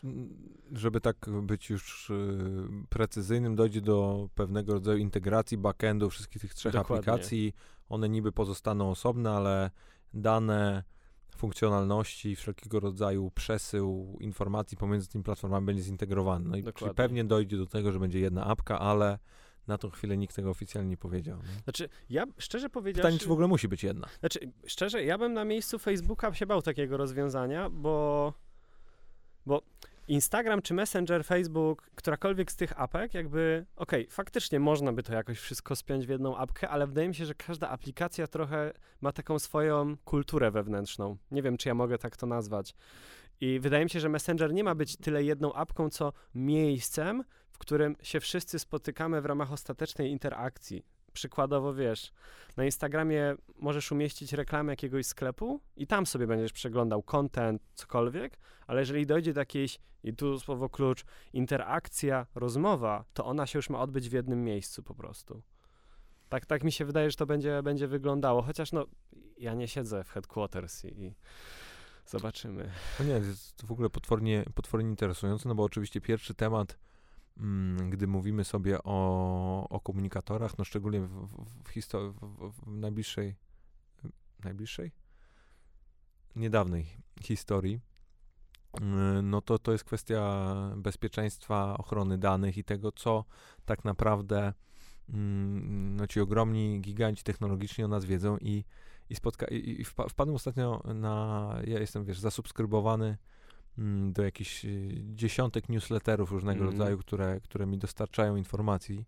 żeby 0.71 1.01
tak 1.01 1.29
być 1.41 1.69
już 1.69 2.09
y, 2.09 2.67
precyzyjnym, 2.89 3.55
dojdzie 3.55 3.81
do 3.81 4.29
pewnego 4.35 4.73
rodzaju 4.73 4.97
integracji 4.97 5.57
backendu 5.57 6.09
wszystkich 6.09 6.41
tych 6.41 6.53
trzech 6.53 6.73
Dokładnie. 6.73 7.11
aplikacji. 7.11 7.53
One 7.89 8.09
niby 8.09 8.31
pozostaną 8.31 8.89
osobne, 8.89 9.31
ale 9.31 9.71
dane 10.13 10.83
funkcjonalności, 11.37 12.35
wszelkiego 12.35 12.79
rodzaju 12.79 13.31
przesył 13.31 14.17
informacji 14.21 14.77
pomiędzy 14.77 15.07
tymi 15.07 15.23
platformami 15.23 15.65
będzie 15.65 15.83
zintegrowany. 15.83 16.49
No 16.49 16.57
i 16.57 16.63
czyli 16.73 16.93
pewnie 16.93 17.23
dojdzie 17.23 17.57
do 17.57 17.65
tego, 17.65 17.91
że 17.91 17.99
będzie 17.99 18.19
jedna 18.19 18.45
apka, 18.45 18.79
ale 18.79 19.19
na 19.67 19.77
tą 19.77 19.89
chwilę 19.89 20.17
nikt 20.17 20.35
tego 20.35 20.49
oficjalnie 20.49 20.89
nie 20.89 20.97
powiedział. 20.97 21.37
Nie? 21.37 21.63
Znaczy, 21.63 21.89
ja 22.09 22.25
szczerze 22.37 22.69
powiedziawszy... 22.69 23.07
Pytanie, 23.07 23.19
czy 23.19 23.27
w 23.27 23.31
ogóle 23.31 23.47
musi 23.47 23.67
być 23.67 23.83
jedna. 23.83 24.07
Znaczy, 24.19 24.39
szczerze, 24.65 25.03
ja 25.03 25.17
bym 25.17 25.33
na 25.33 25.45
miejscu 25.45 25.79
Facebooka 25.79 26.33
się 26.33 26.45
bał 26.45 26.61
takiego 26.61 26.97
rozwiązania, 26.97 27.69
bo... 27.69 28.33
Bo 29.45 29.61
Instagram 30.07 30.61
czy 30.61 30.73
Messenger, 30.73 31.25
Facebook, 31.25 31.89
którakolwiek 31.95 32.51
z 32.51 32.55
tych 32.55 32.79
apek, 32.81 33.13
jakby, 33.13 33.65
okej, 33.75 34.01
okay, 34.01 34.15
faktycznie 34.15 34.59
można 34.59 34.93
by 34.93 35.03
to 35.03 35.13
jakoś 35.13 35.39
wszystko 35.39 35.75
spiąć 35.75 36.07
w 36.07 36.09
jedną 36.09 36.37
apkę, 36.37 36.69
ale 36.69 36.87
wydaje 36.87 37.07
mi 37.07 37.15
się, 37.15 37.25
że 37.25 37.35
każda 37.35 37.69
aplikacja 37.69 38.27
trochę 38.27 38.73
ma 39.01 39.11
taką 39.11 39.39
swoją 39.39 39.97
kulturę 39.97 40.51
wewnętrzną. 40.51 41.17
Nie 41.31 41.41
wiem, 41.41 41.57
czy 41.57 41.69
ja 41.69 41.75
mogę 41.75 41.97
tak 41.97 42.17
to 42.17 42.27
nazwać. 42.27 42.75
I 43.41 43.59
wydaje 43.59 43.83
mi 43.83 43.89
się, 43.89 43.99
że 43.99 44.09
Messenger 44.09 44.53
nie 44.53 44.63
ma 44.63 44.75
być 44.75 44.97
tyle 44.97 45.23
jedną 45.23 45.53
apką, 45.53 45.89
co 45.89 46.13
miejscem, 46.35 47.23
w 47.49 47.57
którym 47.57 47.95
się 48.01 48.19
wszyscy 48.19 48.59
spotykamy 48.59 49.21
w 49.21 49.25
ramach 49.25 49.51
ostatecznej 49.51 50.11
interakcji. 50.11 50.85
Przykładowo, 51.17 51.73
wiesz, 51.73 52.13
na 52.57 52.65
Instagramie 52.65 53.35
możesz 53.59 53.91
umieścić 53.91 54.33
reklamę 54.33 54.71
jakiegoś 54.71 55.05
sklepu 55.05 55.61
i 55.75 55.87
tam 55.87 56.05
sobie 56.05 56.27
będziesz 56.27 56.53
przeglądał 56.53 57.03
content, 57.03 57.61
cokolwiek, 57.73 58.37
ale 58.67 58.79
jeżeli 58.79 59.05
dojdzie 59.05 59.33
do 59.33 59.41
jakiejś, 59.41 59.79
i 60.03 60.13
tu 60.13 60.39
słowo 60.39 60.69
klucz, 60.69 61.05
interakcja, 61.33 62.25
rozmowa, 62.35 63.05
to 63.13 63.25
ona 63.25 63.45
się 63.45 63.59
już 63.59 63.69
ma 63.69 63.79
odbyć 63.79 64.09
w 64.09 64.13
jednym 64.13 64.43
miejscu 64.43 64.83
po 64.83 64.95
prostu. 64.95 65.41
Tak, 66.29 66.45
tak 66.45 66.63
mi 66.63 66.71
się 66.71 66.85
wydaje, 66.85 67.11
że 67.11 67.17
to 67.17 67.25
będzie, 67.25 67.63
będzie 67.63 67.87
wyglądało, 67.87 68.41
chociaż 68.41 68.71
no, 68.71 68.85
ja 69.37 69.53
nie 69.53 69.67
siedzę 69.67 70.03
w 70.03 70.09
headquarters 70.09 70.85
i, 70.85 70.87
i 70.87 71.15
zobaczymy. 72.05 72.71
No 72.99 73.05
nie, 73.05 73.13
jest 73.13 73.57
to 73.57 73.67
w 73.67 73.71
ogóle 73.71 73.89
potwornie, 73.89 74.45
potwornie 74.55 74.89
interesujące, 74.89 75.49
no 75.49 75.55
bo 75.55 75.63
oczywiście 75.63 76.01
pierwszy 76.01 76.33
temat 76.33 76.77
gdy 77.89 78.07
mówimy 78.07 78.43
sobie 78.43 78.83
o, 78.83 79.69
o 79.69 79.79
komunikatorach, 79.79 80.57
no 80.57 80.65
szczególnie 80.65 81.01
w, 81.01 81.07
w, 81.07 81.63
w, 81.63 81.69
histor- 81.69 82.13
w, 82.13 82.51
w 82.51 82.67
najbliższej, 82.67 83.35
najbliższej? 84.43 84.91
Niedawnej 86.35 86.85
historii, 87.21 87.79
mm, 88.81 89.29
no 89.29 89.41
to 89.41 89.59
to 89.59 89.71
jest 89.71 89.83
kwestia 89.83 90.45
bezpieczeństwa, 90.77 91.77
ochrony 91.77 92.17
danych 92.17 92.57
i 92.57 92.63
tego, 92.63 92.91
co 92.91 93.25
tak 93.65 93.85
naprawdę 93.85 94.53
mm, 95.09 95.95
no 95.95 96.07
ci 96.07 96.21
ogromni 96.21 96.81
giganci 96.81 97.23
technologiczni 97.23 97.83
o 97.83 97.87
nas 97.87 98.05
wiedzą 98.05 98.37
i, 98.37 98.63
i, 99.09 99.15
spotka- 99.15 99.51
i, 99.51 99.81
i 99.81 99.85
wpadłem 99.85 100.35
ostatnio 100.35 100.83
na, 100.95 101.57
ja 101.67 101.79
jestem, 101.79 102.05
wiesz, 102.05 102.19
zasubskrybowany 102.19 103.07
Mm, 103.07 103.17
do 104.11 104.23
jakichś 104.23 104.65
y, 104.65 105.01
dziesiątek 105.15 105.69
newsletterów 105.69 106.31
różnego 106.31 106.61
mm. 106.61 106.71
rodzaju, 106.71 106.97
które, 106.97 107.39
które 107.41 107.65
mi 107.65 107.77
dostarczają 107.77 108.35
informacji 108.35 109.05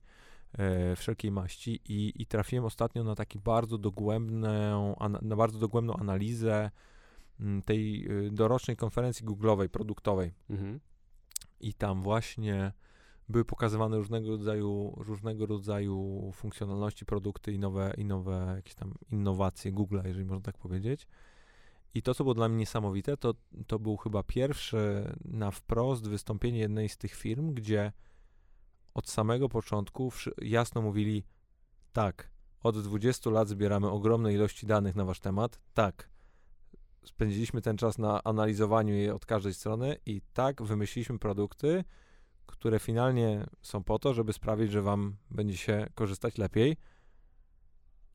e, 0.57 0.95
wszelkiej 0.95 1.31
maści 1.31 1.81
i, 1.89 2.21
i 2.21 2.25
trafiłem 2.25 2.65
ostatnio 2.65 3.03
na 3.03 3.15
taki 3.15 3.39
bardzo 3.39 3.77
dogłębną, 3.77 4.95
an, 4.95 5.17
na 5.21 5.35
bardzo 5.35 5.59
dogłębną 5.59 5.93
analizę 5.93 6.71
m, 7.39 7.47
mm, 7.47 7.61
tej 7.61 8.11
y, 8.27 8.31
dorocznej 8.31 8.77
konferencji 8.77 9.25
Google'owej, 9.25 9.67
produktowej. 9.67 10.33
Mm-hmm. 10.49 10.79
I 11.59 11.73
tam 11.73 12.01
właśnie 12.01 12.71
były 13.29 13.45
pokazywane 13.45 13.97
różnego 13.97 14.29
rodzaju, 14.29 14.93
różnego 14.97 15.45
rodzaju 15.45 16.31
funkcjonalności, 16.35 17.05
produkty 17.05 17.53
i 17.53 17.59
nowe, 17.59 17.93
i 17.97 18.05
nowe 18.05 18.53
jakieś 18.55 18.75
tam 18.75 18.93
innowacje 19.11 19.73
Google'a, 19.73 20.07
jeżeli 20.07 20.25
można 20.25 20.43
tak 20.43 20.57
powiedzieć. 20.57 21.07
I 21.93 22.01
to, 22.01 22.15
co 22.15 22.23
było 22.23 22.33
dla 22.33 22.49
mnie 22.49 22.57
niesamowite, 22.57 23.17
to, 23.17 23.33
to 23.67 23.79
był 23.79 23.97
chyba 23.97 24.23
pierwszy 24.23 25.13
na 25.25 25.51
wprost 25.51 26.07
wystąpienie 26.07 26.59
jednej 26.59 26.89
z 26.89 26.97
tych 26.97 27.15
firm, 27.15 27.53
gdzie 27.53 27.91
od 28.93 29.09
samego 29.09 29.49
początku 29.49 30.11
jasno 30.41 30.81
mówili: 30.81 31.23
tak, 31.93 32.31
od 32.63 32.83
20 32.83 33.29
lat 33.29 33.47
zbieramy 33.47 33.89
ogromne 33.89 34.33
ilości 34.33 34.67
danych 34.67 34.95
na 34.95 35.05
wasz 35.05 35.19
temat, 35.19 35.59
tak, 35.73 36.09
spędziliśmy 37.05 37.61
ten 37.61 37.77
czas 37.77 37.97
na 37.97 38.23
analizowaniu 38.23 38.93
je 38.93 39.15
od 39.15 39.25
każdej 39.25 39.53
strony 39.53 39.97
i 40.05 40.21
tak 40.33 40.61
wymyśliliśmy 40.61 41.19
produkty, 41.19 41.83
które 42.45 42.79
finalnie 42.79 43.45
są 43.61 43.83
po 43.83 43.99
to, 43.99 44.13
żeby 44.13 44.33
sprawić, 44.33 44.71
że 44.71 44.81
wam 44.81 45.15
będzie 45.31 45.57
się 45.57 45.87
korzystać 45.95 46.37
lepiej 46.37 46.77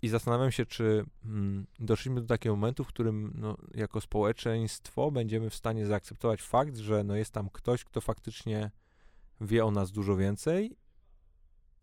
i 0.05 0.09
zastanawiam 0.09 0.53
się, 0.53 0.67
czy 0.67 1.05
mm, 1.25 1.67
doszliśmy 1.79 2.21
do 2.21 2.27
takiego 2.27 2.57
momentu, 2.57 2.85
w 2.85 2.89
którym 2.89 3.33
no, 3.35 3.57
jako 3.75 4.01
społeczeństwo 4.01 5.11
będziemy 5.11 5.51
w 5.51 5.55
stanie 5.55 5.87
zaakceptować 5.87 6.43
fakt, 6.43 6.77
że 6.77 7.05
no, 7.05 7.17
jest 7.17 7.33
tam 7.33 7.49
ktoś, 7.53 7.85
kto 7.85 8.01
faktycznie 8.01 8.71
wie 9.41 9.65
o 9.65 9.71
nas 9.71 9.93
dużo 9.93 10.17
więcej 10.17 10.77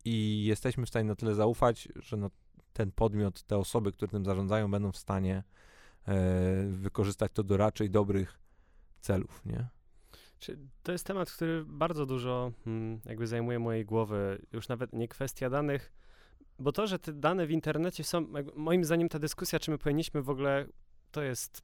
i 0.04 0.44
jesteśmy 0.44 0.86
w 0.86 0.88
stanie 0.88 1.08
na 1.08 1.14
tyle 1.14 1.34
zaufać, 1.34 1.88
że 1.96 2.16
no, 2.16 2.30
ten 2.72 2.92
podmiot, 2.92 3.42
te 3.42 3.58
osoby, 3.58 3.92
które 3.92 4.10
tym 4.10 4.24
zarządzają, 4.24 4.70
będą 4.70 4.92
w 4.92 4.96
stanie 4.96 5.42
e, 6.08 6.66
wykorzystać 6.68 7.32
to 7.34 7.42
do 7.42 7.56
raczej 7.56 7.90
dobrych 7.90 8.38
celów, 9.00 9.42
nie? 9.44 9.68
To 10.82 10.92
jest 10.92 11.06
temat, 11.06 11.30
który 11.30 11.64
bardzo 11.66 12.06
dużo 12.06 12.52
hmm, 12.64 13.00
jakby 13.04 13.26
zajmuje 13.26 13.58
mojej 13.58 13.84
głowy. 13.84 14.46
Już 14.52 14.68
nawet 14.68 14.92
nie 14.92 15.08
kwestia 15.08 15.50
danych, 15.50 15.92
bo 16.62 16.72
to, 16.72 16.86
że 16.86 16.98
te 16.98 17.12
dane 17.12 17.46
w 17.46 17.50
internecie 17.50 18.04
są, 18.04 18.26
moim 18.56 18.84
zdaniem 18.84 19.08
ta 19.08 19.18
dyskusja, 19.18 19.58
czy 19.58 19.70
my 19.70 19.78
powinniśmy 19.78 20.22
w 20.22 20.30
ogóle, 20.30 20.66
to 21.10 21.22
jest 21.22 21.62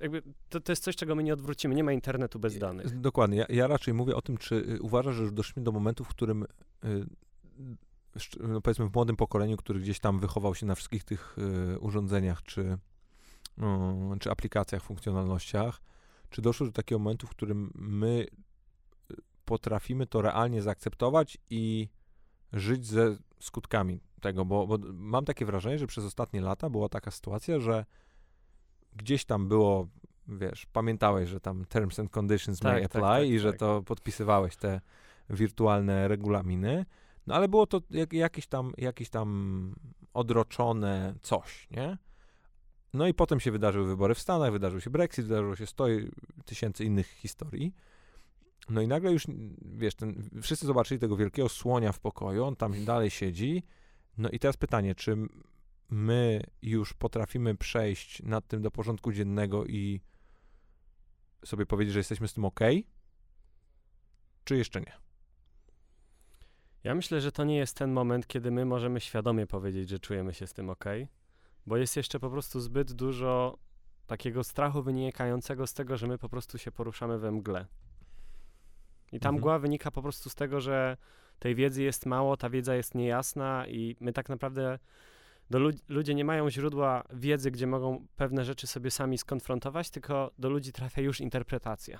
jakby, 0.00 0.22
to, 0.48 0.60
to 0.60 0.72
jest 0.72 0.84
coś, 0.84 0.96
czego 0.96 1.14
my 1.14 1.22
nie 1.22 1.32
odwrócimy. 1.32 1.74
Nie 1.74 1.84
ma 1.84 1.92
internetu 1.92 2.38
bez 2.38 2.58
danych. 2.58 3.00
Dokładnie. 3.00 3.36
Ja, 3.38 3.46
ja 3.48 3.66
raczej 3.66 3.94
mówię 3.94 4.16
o 4.16 4.22
tym, 4.22 4.38
czy 4.38 4.54
y, 4.54 4.82
uważasz, 4.82 5.14
że 5.14 5.22
już 5.22 5.32
doszliśmy 5.32 5.62
do 5.62 5.72
momentu, 5.72 6.04
w 6.04 6.08
którym 6.08 6.42
y, 6.84 7.06
no 8.40 8.60
powiedzmy 8.60 8.88
w 8.88 8.94
młodym 8.94 9.16
pokoleniu, 9.16 9.56
który 9.56 9.80
gdzieś 9.80 10.00
tam 10.00 10.20
wychował 10.20 10.54
się 10.54 10.66
na 10.66 10.74
wszystkich 10.74 11.04
tych 11.04 11.36
y, 11.74 11.78
urządzeniach, 11.78 12.42
czy, 12.42 12.78
czy 14.20 14.30
aplikacjach, 14.30 14.82
funkcjonalnościach, 14.82 15.80
czy 16.30 16.42
doszło 16.42 16.66
do 16.66 16.72
takiego 16.72 16.98
momentu, 16.98 17.26
w 17.26 17.30
którym 17.30 17.70
my 17.74 18.26
potrafimy 19.44 20.06
to 20.06 20.22
realnie 20.22 20.62
zaakceptować 20.62 21.38
i 21.50 21.88
żyć 22.52 22.86
ze 22.86 23.16
skutkami 23.40 24.00
tego, 24.22 24.44
bo, 24.44 24.66
bo 24.66 24.78
mam 24.92 25.24
takie 25.24 25.46
wrażenie, 25.46 25.78
że 25.78 25.86
przez 25.86 26.04
ostatnie 26.04 26.40
lata 26.40 26.70
była 26.70 26.88
taka 26.88 27.10
sytuacja, 27.10 27.60
że 27.60 27.84
gdzieś 28.96 29.24
tam 29.24 29.48
było, 29.48 29.88
wiesz, 30.28 30.66
pamiętałeś, 30.66 31.28
że 31.28 31.40
tam 31.40 31.64
terms 31.64 31.98
and 31.98 32.10
conditions 32.10 32.58
tak, 32.60 32.72
may 32.72 32.82
tak, 32.82 32.96
apply 32.96 33.02
tak, 33.02 33.28
i 33.28 33.38
że 33.38 33.50
tak. 33.50 33.60
to 33.60 33.82
podpisywałeś 33.82 34.56
te 34.56 34.80
wirtualne 35.30 36.08
regulaminy, 36.08 36.86
no 37.26 37.34
ale 37.34 37.48
było 37.48 37.66
to 37.66 37.80
jak, 37.90 38.12
jakieś 38.12 38.46
tam, 38.46 38.72
jakieś 38.78 39.10
tam 39.10 39.74
odroczone 40.14 41.14
coś, 41.22 41.68
nie? 41.70 41.98
No 42.94 43.06
i 43.06 43.14
potem 43.14 43.40
się 43.40 43.50
wydarzyły 43.52 43.86
wybory 43.86 44.14
w 44.14 44.18
Stanach, 44.18 44.52
wydarzył 44.52 44.80
się 44.80 44.90
Brexit, 44.90 45.26
wydarzyło 45.26 45.56
się 45.56 45.66
100 45.66 45.84
tysięcy 46.44 46.84
innych 46.84 47.06
historii. 47.06 47.74
No 48.68 48.80
i 48.80 48.88
nagle 48.88 49.12
już, 49.12 49.26
wiesz, 49.62 49.94
ten, 49.94 50.28
wszyscy 50.42 50.66
zobaczyli 50.66 51.00
tego 51.00 51.16
wielkiego 51.16 51.48
słonia 51.48 51.92
w 51.92 52.00
pokoju, 52.00 52.44
on 52.44 52.56
tam 52.56 52.84
dalej 52.84 53.10
siedzi. 53.10 53.62
No 54.18 54.28
i 54.28 54.38
teraz 54.38 54.56
pytanie, 54.56 54.94
czy 54.94 55.16
my 55.90 56.40
już 56.62 56.92
potrafimy 56.94 57.56
przejść 57.56 58.22
nad 58.22 58.46
tym 58.46 58.62
do 58.62 58.70
porządku 58.70 59.12
dziennego 59.12 59.66
i 59.66 60.00
sobie 61.44 61.66
powiedzieć, 61.66 61.92
że 61.92 62.00
jesteśmy 62.00 62.28
z 62.28 62.32
tym 62.32 62.44
ok? 62.44 62.60
Czy 64.44 64.56
jeszcze 64.56 64.80
nie? 64.80 64.92
Ja 66.84 66.94
myślę, 66.94 67.20
że 67.20 67.32
to 67.32 67.44
nie 67.44 67.56
jest 67.56 67.76
ten 67.76 67.92
moment, 67.92 68.26
kiedy 68.26 68.50
my 68.50 68.64
możemy 68.64 69.00
świadomie 69.00 69.46
powiedzieć, 69.46 69.88
że 69.88 69.98
czujemy 69.98 70.34
się 70.34 70.46
z 70.46 70.52
tym 70.52 70.70
ok, 70.70 70.84
bo 71.66 71.76
jest 71.76 71.96
jeszcze 71.96 72.20
po 72.20 72.30
prostu 72.30 72.60
zbyt 72.60 72.92
dużo 72.92 73.58
takiego 74.06 74.44
strachu 74.44 74.82
wynikającego 74.82 75.66
z 75.66 75.74
tego, 75.74 75.96
że 75.96 76.06
my 76.06 76.18
po 76.18 76.28
prostu 76.28 76.58
się 76.58 76.72
poruszamy 76.72 77.18
we 77.18 77.32
mgle. 77.32 77.66
I 79.12 79.20
ta 79.20 79.28
mhm. 79.28 79.34
mgła 79.34 79.58
wynika 79.58 79.90
po 79.90 80.02
prostu 80.02 80.30
z 80.30 80.34
tego, 80.34 80.60
że 80.60 80.96
tej 81.42 81.54
wiedzy 81.54 81.82
jest 81.82 82.06
mało, 82.06 82.36
ta 82.36 82.50
wiedza 82.50 82.74
jest 82.74 82.94
niejasna 82.94 83.66
i 83.66 83.96
my 84.00 84.12
tak 84.12 84.28
naprawdę 84.28 84.78
do 85.50 85.58
lud 85.58 85.76
ludzie 85.88 86.14
nie 86.14 86.24
mają 86.24 86.50
źródła 86.50 87.04
wiedzy, 87.12 87.50
gdzie 87.50 87.66
mogą 87.66 88.06
pewne 88.16 88.44
rzeczy 88.44 88.66
sobie 88.66 88.90
sami 88.90 89.18
skonfrontować, 89.18 89.90
tylko 89.90 90.30
do 90.38 90.50
ludzi 90.50 90.72
trafia 90.72 91.02
już 91.02 91.20
interpretacja. 91.20 91.98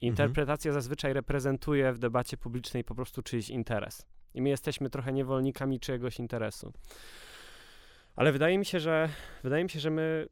Interpretacja 0.00 0.72
zazwyczaj 0.72 1.12
reprezentuje 1.12 1.92
w 1.92 1.98
debacie 1.98 2.36
publicznej 2.36 2.84
po 2.84 2.94
prostu 2.94 3.22
czyjś 3.22 3.50
interes. 3.50 4.06
I 4.34 4.42
my 4.42 4.48
jesteśmy 4.48 4.90
trochę 4.90 5.12
niewolnikami 5.12 5.80
czyjegoś 5.80 6.18
interesu. 6.18 6.72
Ale 8.16 8.32
wydaje 8.32 8.58
mi 8.58 8.64
się, 8.64 8.80
że 8.80 9.08
wydaje 9.42 9.64
mi 9.64 9.70
się, 9.70 9.80
że 9.80 9.90
my, 9.90 10.26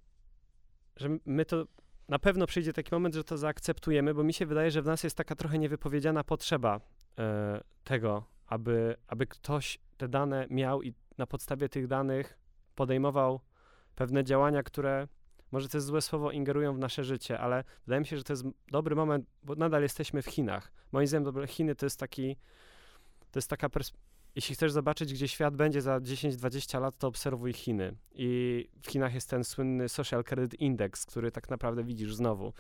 że 0.97 1.19
my 1.27 1.45
to 1.45 1.65
na 2.09 2.19
pewno 2.19 2.47
przyjdzie 2.47 2.73
taki 2.73 2.95
moment, 2.95 3.15
że 3.15 3.25
to 3.25 3.37
zaakceptujemy, 3.37 4.15
bo 4.15 4.25
mi 4.25 4.33
się 4.33 4.47
wydaje, 4.47 4.71
że 4.71 4.83
w 4.83 4.87
nas 4.87 5.05
jest 5.05 5.17
taka 5.17 5.35
trochę 5.35 5.59
niewypowiedziana 5.59 6.25
potrzeba 6.25 6.81
tego, 7.85 8.25
aby, 8.47 8.97
aby 9.07 9.27
ktoś 9.27 9.79
te 9.97 10.09
dane 10.09 10.47
miał 10.51 10.83
i 10.83 10.95
na 11.19 11.27
podstawie 11.27 11.69
tych 11.69 11.87
danych 11.87 12.39
podejmował 12.75 13.41
pewne 13.95 14.25
działania, 14.25 14.63
które 14.63 15.09
może 15.53 15.69
to 15.69 15.77
jest 15.77 15.87
złe 15.87 16.01
słowo, 16.01 16.31
ingerują 16.31 16.75
w 16.75 16.79
nasze 16.79 17.05
życie, 17.05 17.39
ale 17.39 17.65
wydaje 17.87 18.01
mi 18.01 18.07
się, 18.07 18.17
że 18.17 18.25
to 18.25 18.33
jest 18.33 18.45
dobry 18.71 18.97
moment, 18.97 19.27
bo 19.43 19.55
nadal 19.55 19.83
jesteśmy 19.83 20.23
w 20.23 20.27
Chinach. 20.27 20.73
Moim 20.93 21.07
zdaniem 21.07 21.47
Chiny 21.47 21.75
to 21.75 21.87
jest 21.87 22.01
taki, 22.01 22.37
to 23.31 23.39
jest 23.39 23.51
taka 23.51 23.69
jeśli 24.35 24.55
chcesz 24.55 24.73
zobaczyć, 24.73 25.13
gdzie 25.13 25.29
świat 25.29 25.57
będzie 25.57 25.83
za 25.83 25.99
10-20 25.99 26.81
lat, 26.81 26.99
to 26.99 27.09
obserwuj 27.09 27.53
Chiny. 27.53 27.97
I 28.13 28.69
w 28.83 28.91
Chinach 28.91 29.15
jest 29.15 29.31
ten 29.31 29.45
słynny 29.45 29.89
Social 29.89 30.25
Credit 30.25 30.61
Index, 30.61 31.07
który 31.07 31.33
tak 31.33 31.51
naprawdę 31.51 31.85
widzisz 31.85 32.15
znowu. 32.15 32.53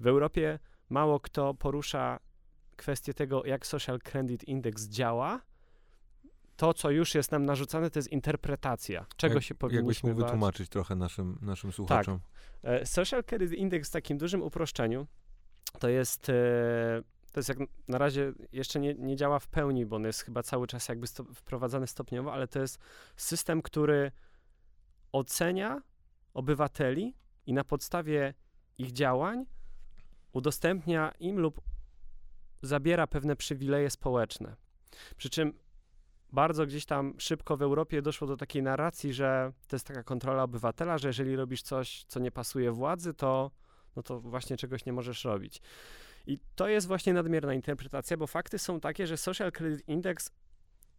W 0.00 0.06
Europie 0.06 0.58
mało 0.90 1.20
kto 1.20 1.54
porusza 1.54 2.18
kwestię 2.78 3.14
tego, 3.14 3.44
jak 3.44 3.66
Social 3.66 3.98
Credit 3.98 4.44
Index 4.44 4.88
działa. 4.88 5.40
To, 6.56 6.74
co 6.74 6.90
już 6.90 7.14
jest 7.14 7.32
nam 7.32 7.46
narzucane, 7.46 7.90
to 7.90 7.98
jest 7.98 8.12
interpretacja, 8.12 9.06
czego 9.16 9.34
jak, 9.34 9.44
się 9.44 9.54
powinniśmy 9.54 9.78
Jakbyś 9.78 10.02
mógł 10.02 10.20
wytłumaczyć 10.20 10.68
trochę 10.68 10.94
naszym, 10.94 11.38
naszym 11.42 11.72
słuchaczom. 11.72 12.20
Tak. 12.62 12.88
Social 12.88 13.24
Credit 13.24 13.52
Index 13.52 13.88
w 13.88 13.92
takim 13.92 14.18
dużym 14.18 14.42
uproszczeniu 14.42 15.06
to 15.78 15.88
jest 15.88 16.28
e, 16.28 16.32
to 17.32 17.40
jest 17.40 17.48
jak 17.48 17.58
na 17.88 17.98
razie 17.98 18.32
jeszcze 18.52 18.80
nie, 18.80 18.94
nie 18.94 19.16
działa 19.16 19.38
w 19.38 19.48
pełni, 19.48 19.86
bo 19.86 19.96
on 19.96 20.04
jest 20.04 20.20
chyba 20.20 20.42
cały 20.42 20.66
czas 20.66 20.88
jakby 20.88 21.06
sto, 21.06 21.24
wprowadzany 21.24 21.86
stopniowo, 21.86 22.32
ale 22.32 22.48
to 22.48 22.60
jest 22.60 22.78
system, 23.16 23.62
który 23.62 24.12
ocenia 25.12 25.82
obywateli 26.34 27.16
i 27.46 27.52
na 27.52 27.64
podstawie 27.64 28.34
ich 28.78 28.92
działań 28.92 29.46
udostępnia 30.32 31.12
im 31.18 31.38
lub 31.38 31.60
zabiera 32.62 33.06
pewne 33.06 33.36
przywileje 33.36 33.90
społeczne. 33.90 34.56
Przy 35.16 35.30
czym 35.30 35.52
bardzo 36.32 36.66
gdzieś 36.66 36.86
tam 36.86 37.14
szybko 37.18 37.56
w 37.56 37.62
Europie 37.62 38.02
doszło 38.02 38.26
do 38.26 38.36
takiej 38.36 38.62
narracji, 38.62 39.12
że 39.12 39.52
to 39.68 39.76
jest 39.76 39.86
taka 39.86 40.02
kontrola 40.02 40.42
obywatela, 40.42 40.98
że 40.98 41.08
jeżeli 41.08 41.36
robisz 41.36 41.62
coś, 41.62 42.04
co 42.08 42.20
nie 42.20 42.30
pasuje 42.30 42.72
władzy, 42.72 43.14
to, 43.14 43.50
no 43.96 44.02
to 44.02 44.20
właśnie 44.20 44.56
czegoś 44.56 44.86
nie 44.86 44.92
możesz 44.92 45.24
robić. 45.24 45.60
I 46.26 46.38
to 46.54 46.68
jest 46.68 46.86
właśnie 46.86 47.12
nadmierna 47.12 47.54
interpretacja, 47.54 48.16
bo 48.16 48.26
fakty 48.26 48.58
są 48.58 48.80
takie, 48.80 49.06
że 49.06 49.16
Social 49.16 49.52
Credit 49.52 49.88
Index 49.88 50.30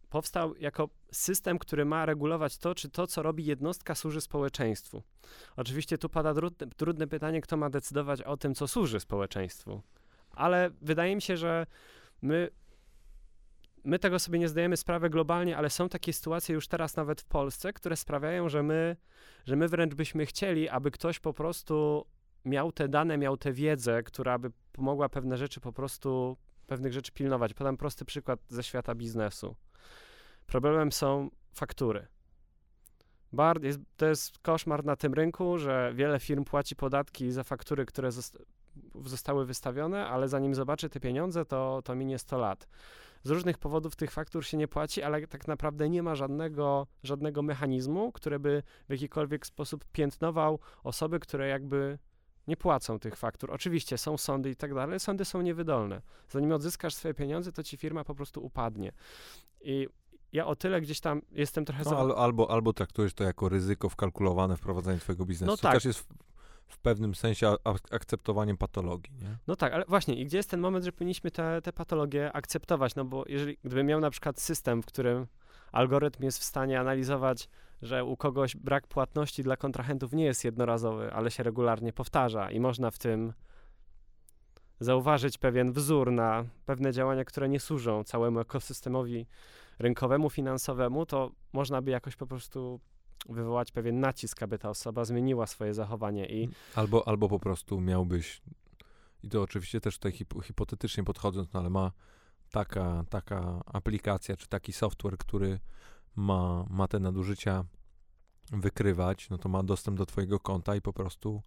powstał 0.09 0.55
jako 0.55 0.89
system, 1.11 1.59
który 1.59 1.85
ma 1.85 2.05
regulować 2.05 2.57
to, 2.57 2.75
czy 2.75 2.89
to, 2.89 3.07
co 3.07 3.23
robi 3.23 3.45
jednostka, 3.45 3.95
służy 3.95 4.21
społeczeństwu. 4.21 5.03
Oczywiście 5.55 5.97
tu 5.97 6.09
pada 6.09 6.33
trudne, 6.33 6.67
trudne 6.67 7.07
pytanie, 7.07 7.41
kto 7.41 7.57
ma 7.57 7.69
decydować 7.69 8.21
o 8.21 8.37
tym, 8.37 8.55
co 8.55 8.67
służy 8.67 8.99
społeczeństwu. 8.99 9.81
Ale 10.31 10.71
wydaje 10.81 11.15
mi 11.15 11.21
się, 11.21 11.37
że 11.37 11.65
my 12.21 12.49
my 13.83 13.99
tego 13.99 14.19
sobie 14.19 14.39
nie 14.39 14.47
zdajemy 14.47 14.77
sprawy 14.77 15.09
globalnie, 15.09 15.57
ale 15.57 15.69
są 15.69 15.89
takie 15.89 16.13
sytuacje 16.13 16.55
już 16.55 16.67
teraz 16.67 16.95
nawet 16.95 17.21
w 17.21 17.25
Polsce, 17.25 17.73
które 17.73 17.95
sprawiają, 17.95 18.49
że 18.49 18.63
my, 18.63 18.95
że 19.45 19.55
my 19.55 19.67
wręcz 19.67 19.95
byśmy 19.95 20.25
chcieli, 20.25 20.69
aby 20.69 20.91
ktoś 20.91 21.19
po 21.19 21.33
prostu 21.33 22.05
miał 22.45 22.71
te 22.71 22.87
dane, 22.87 23.17
miał 23.17 23.37
tę 23.37 23.53
wiedzę, 23.53 24.03
która 24.03 24.37
by 24.39 24.51
pomogła 24.71 25.09
pewne 25.09 25.37
rzeczy 25.37 25.59
po 25.59 25.73
prostu, 25.73 26.37
pewnych 26.67 26.93
rzeczy 26.93 27.11
pilnować. 27.11 27.53
Podam 27.53 27.77
prosty 27.77 28.05
przykład 28.05 28.39
ze 28.47 28.63
świata 28.63 28.95
biznesu. 28.95 29.55
Problemem 30.45 30.91
są 30.91 31.29
faktury. 31.51 32.07
Bar, 33.33 33.63
jest, 33.63 33.79
to 33.97 34.05
jest 34.05 34.39
koszmar 34.39 34.85
na 34.85 34.95
tym 34.95 35.13
rynku, 35.13 35.57
że 35.57 35.91
wiele 35.95 36.19
firm 36.19 36.43
płaci 36.43 36.75
podatki 36.75 37.31
za 37.31 37.43
faktury, 37.43 37.85
które 37.85 38.11
zostały 39.05 39.45
wystawione, 39.45 40.07
ale 40.07 40.27
zanim 40.27 40.55
zobaczy 40.55 40.89
te 40.89 40.99
pieniądze, 40.99 41.45
to, 41.45 41.81
to 41.83 41.95
minie 41.95 42.19
100 42.19 42.37
lat. 42.37 42.67
Z 43.23 43.29
różnych 43.29 43.57
powodów 43.57 43.95
tych 43.95 44.11
faktur 44.11 44.45
się 44.45 44.57
nie 44.57 44.67
płaci, 44.67 45.03
ale 45.03 45.27
tak 45.27 45.47
naprawdę 45.47 45.89
nie 45.89 46.03
ma 46.03 46.15
żadnego, 46.15 46.87
żadnego 47.03 47.41
mechanizmu, 47.41 48.11
który 48.11 48.39
by 48.39 48.63
w 48.89 48.91
jakikolwiek 48.91 49.45
sposób 49.45 49.85
piętnował 49.91 50.59
osoby, 50.83 51.19
które 51.19 51.47
jakby 51.47 51.99
nie 52.47 52.57
płacą 52.57 52.99
tych 52.99 53.15
faktur. 53.15 53.51
Oczywiście 53.51 53.97
są 53.97 54.17
sądy 54.17 54.49
i 54.49 54.55
tak 54.55 54.73
dalej, 54.73 54.89
ale 54.89 54.99
sądy 54.99 55.25
są 55.25 55.41
niewydolne. 55.41 56.01
Zanim 56.29 56.51
odzyskasz 56.51 56.95
swoje 56.95 57.13
pieniądze, 57.13 57.51
to 57.51 57.63
ci 57.63 57.77
firma 57.77 58.03
po 58.03 58.15
prostu 58.15 58.45
upadnie. 58.45 58.91
I 59.61 59.87
ja 60.31 60.45
o 60.45 60.55
tyle 60.55 60.81
gdzieś 60.81 60.99
tam 60.99 61.21
jestem 61.31 61.65
trochę... 61.65 61.83
No, 61.85 61.97
al, 61.97 62.11
albo, 62.11 62.51
albo 62.51 62.73
traktujesz 62.73 63.13
to 63.13 63.23
jako 63.23 63.49
ryzyko 63.49 63.89
wkalkulowane 63.89 64.57
w 64.57 64.59
prowadzeniu 64.59 64.99
twojego 64.99 65.25
biznesu. 65.25 65.51
No 65.51 65.57
tak. 65.57 65.71
To 65.71 65.77
też 65.77 65.85
jest 65.85 66.07
w, 66.69 66.77
pewnym 66.77 67.15
sensie 67.15 67.55
akceptowaniem 67.91 68.57
patologii, 68.57 69.13
nie? 69.21 69.37
No 69.47 69.55
tak, 69.55 69.73
ale 69.73 69.85
właśnie 69.87 70.15
i 70.15 70.25
gdzie 70.25 70.37
jest 70.37 70.49
ten 70.49 70.59
moment, 70.59 70.85
że 70.85 70.91
powinniśmy 70.91 71.31
te, 71.31 71.61
te 71.61 71.73
patologie 71.73 72.31
akceptować? 72.33 72.95
No 72.95 73.05
bo 73.05 73.23
jeżeli, 73.27 73.57
gdybym 73.63 73.87
miał 73.87 73.99
na 73.99 74.09
przykład 74.09 74.39
system, 74.39 74.83
w 74.83 74.85
którym 74.85 75.27
algorytm 75.71 76.23
jest 76.23 76.39
w 76.39 76.43
stanie 76.43 76.79
analizować 76.79 77.49
że 77.81 78.03
u 78.03 78.17
kogoś 78.17 78.55
brak 78.55 78.87
płatności 78.87 79.43
dla 79.43 79.57
kontrahentów 79.57 80.13
nie 80.13 80.25
jest 80.25 80.45
jednorazowy, 80.45 81.13
ale 81.13 81.31
się 81.31 81.43
regularnie 81.43 81.93
powtarza 81.93 82.51
i 82.51 82.59
można 82.59 82.91
w 82.91 82.97
tym 82.97 83.33
zauważyć 84.79 85.37
pewien 85.37 85.71
wzór 85.71 86.11
na 86.11 86.45
pewne 86.65 86.91
działania, 86.93 87.25
które 87.25 87.49
nie 87.49 87.59
służą 87.59 88.03
całemu 88.03 88.39
ekosystemowi 88.39 89.27
rynkowemu, 89.79 90.29
finansowemu, 90.29 91.05
to 91.05 91.31
można 91.53 91.81
by 91.81 91.91
jakoś 91.91 92.15
po 92.15 92.27
prostu 92.27 92.79
wywołać 93.29 93.71
pewien 93.71 93.99
nacisk, 93.99 94.43
aby 94.43 94.59
ta 94.59 94.69
osoba 94.69 95.05
zmieniła 95.05 95.47
swoje 95.47 95.73
zachowanie 95.73 96.25
i... 96.25 96.49
Albo, 96.75 97.07
albo 97.07 97.29
po 97.29 97.39
prostu 97.39 97.81
miałbyś, 97.81 98.41
i 99.23 99.29
to 99.29 99.41
oczywiście 99.41 99.81
też 99.81 99.95
tutaj 99.95 100.11
hip 100.11 100.33
hipotetycznie 100.43 101.03
podchodząc, 101.03 101.53
no 101.53 101.59
ale 101.59 101.69
ma 101.69 101.91
taka, 102.51 103.03
taka 103.09 103.61
aplikacja, 103.65 104.37
czy 104.37 104.47
taki 104.47 104.73
software, 104.73 105.17
który 105.17 105.59
ma, 106.15 106.65
ma 106.69 106.87
te 106.87 106.99
nadużycia 106.99 107.65
wykrywać, 108.51 109.29
no 109.29 109.37
to 109.37 109.49
ma 109.49 109.63
dostęp 109.63 109.97
do 109.97 110.05
twojego 110.05 110.39
konta 110.39 110.75
i 110.75 110.81
po 110.81 110.93
prostu 110.93 111.41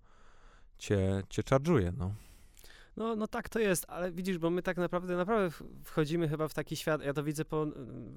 cię, 0.78 1.22
cię 1.28 1.42
charge'uje, 1.42 1.92
no. 1.96 2.14
No, 2.96 3.16
no 3.16 3.26
tak 3.26 3.48
to 3.48 3.58
jest, 3.58 3.84
ale 3.88 4.12
widzisz, 4.12 4.38
bo 4.38 4.50
my 4.50 4.62
tak 4.62 4.76
naprawdę, 4.76 5.16
naprawdę 5.16 5.50
wchodzimy 5.84 6.28
chyba 6.28 6.48
w 6.48 6.54
taki 6.54 6.76
świat, 6.76 7.04
ja 7.04 7.12
to 7.12 7.24
widzę 7.24 7.44
po 7.44 7.66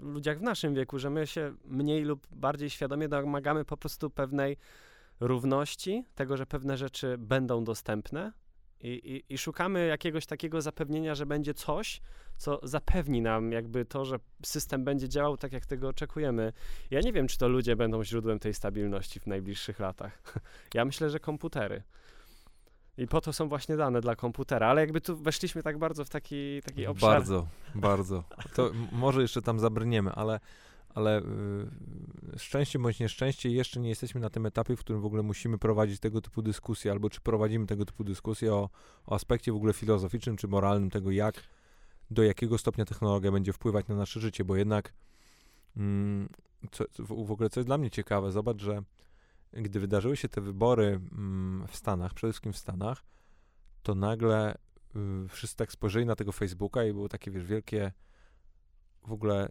ludziach 0.02 0.40
w 0.40 0.42
naszym 0.42 0.74
wieku, 0.74 1.00
że 1.00 1.10
my 1.10 1.28
się 1.28 1.56
mniej 1.66 2.04
lub 2.04 2.28
bardziej 2.32 2.70
świadomie 2.70 3.10
domagamy 3.10 3.66
po 3.66 3.78
prostu 3.78 4.10
pewnej 4.10 4.58
równości, 5.20 6.06
tego, 6.16 6.38
że 6.38 6.46
pewne 6.46 6.78
rzeczy 6.78 7.18
będą 7.18 7.64
dostępne, 7.64 8.32
i, 8.82 8.88
i, 8.88 9.34
I, 9.34 9.38
szukamy 9.38 9.88
jakiegoś 9.88 10.26
takiego 10.26 10.62
zapewnienia, 10.62 11.16
że 11.16 11.26
będzie 11.26 11.54
coś, 11.54 12.02
co 12.38 12.60
zapewni 12.64 13.22
nam 13.22 13.52
jakby 13.52 13.86
to, 13.86 14.06
że 14.06 14.20
system 14.46 14.84
będzie 14.84 15.10
działał 15.10 15.38
tak, 15.38 15.54
jak 15.54 15.66
tego 15.66 15.88
oczekujemy. 15.88 16.54
Ja 16.92 17.00
nie 17.00 17.14
wiem, 17.14 17.28
czy 17.28 17.38
to 17.38 17.48
ludzie 17.48 17.76
będą 17.76 18.04
źródłem 18.04 18.40
tej 18.40 18.54
stabilności 18.54 19.20
w 19.20 19.28
najbliższych 19.28 19.80
latach. 19.80 20.22
Ja 20.74 20.86
myślę, 20.86 21.10
że 21.10 21.20
komputery. 21.20 21.84
I 22.98 23.08
po 23.08 23.22
to 23.22 23.34
są 23.34 23.50
właśnie 23.50 23.78
dane 23.78 24.02
dla 24.02 24.16
komputera, 24.16 24.68
ale 24.68 24.82
jakby 24.82 25.02
tu 25.02 25.18
weszliśmy 25.18 25.64
tak 25.64 25.78
bardzo 25.78 26.06
w 26.06 26.10
taki, 26.10 26.62
taki 26.62 26.88
obszar. 26.88 27.10
Bardzo, 27.10 27.48
bardzo. 27.76 28.24
To 28.56 28.72
może 28.92 29.22
jeszcze 29.22 29.42
tam 29.42 29.60
zabrniemy, 29.60 30.12
ale 30.12 30.40
ale 30.96 31.22
y, 31.22 32.40
szczęście 32.40 32.80
bądź 32.80 33.00
nieszczęście 33.00 33.50
jeszcze 33.50 33.80
nie 33.80 33.90
jesteśmy 33.90 34.22
na 34.22 34.30
tym 34.30 34.46
etapie, 34.46 34.76
w 34.76 34.80
którym 34.80 35.02
w 35.02 35.06
ogóle 35.06 35.24
musimy 35.24 35.58
prowadzić 35.58 36.00
tego 36.00 36.22
typu 36.22 36.42
dyskusje, 36.42 36.92
albo 36.92 37.10
czy 37.10 37.22
prowadzimy 37.22 37.66
tego 37.66 37.86
typu 37.86 38.04
dyskusje 38.04 38.54
o, 38.54 38.70
o 39.06 39.16
aspekcie 39.16 39.52
w 39.52 39.56
ogóle 39.56 39.74
filozoficznym 39.74 40.38
czy 40.38 40.48
moralnym 40.48 40.90
tego, 40.90 41.12
jak, 41.12 41.44
do 42.12 42.24
jakiego 42.24 42.58
stopnia 42.58 42.86
technologia 42.86 43.32
będzie 43.32 43.54
wpływać 43.54 43.88
na 43.88 43.96
nasze 43.96 44.20
życie, 44.20 44.46
bo 44.46 44.56
jednak 44.56 44.94
mm, 45.78 46.30
co, 46.72 46.86
w 47.00 47.32
ogóle 47.32 47.50
co 47.50 47.60
jest 47.60 47.70
dla 47.70 47.78
mnie 47.78 47.92
ciekawe, 47.92 48.32
zobacz, 48.32 48.62
że 48.62 48.84
gdy 49.56 49.80
wydarzyły 49.80 50.18
się 50.18 50.30
te 50.30 50.42
wybory 50.42 51.00
mm, 51.12 51.68
w 51.68 51.76
Stanach, 51.76 52.14
przede 52.14 52.34
wszystkim 52.34 52.54
w 52.54 52.58
Stanach, 52.58 53.04
to 53.84 53.96
nagle 53.96 54.56
y, 55.26 55.28
wszyscy 55.30 55.56
tak 55.56 55.72
spojrzeli 55.72 56.06
na 56.06 56.16
tego 56.16 56.32
Facebooka 56.32 56.84
i 56.84 56.94
było 56.94 57.10
takie, 57.10 57.32
wiesz, 57.32 57.46
wielkie 57.46 57.92
w 59.08 59.12
ogóle 59.12 59.50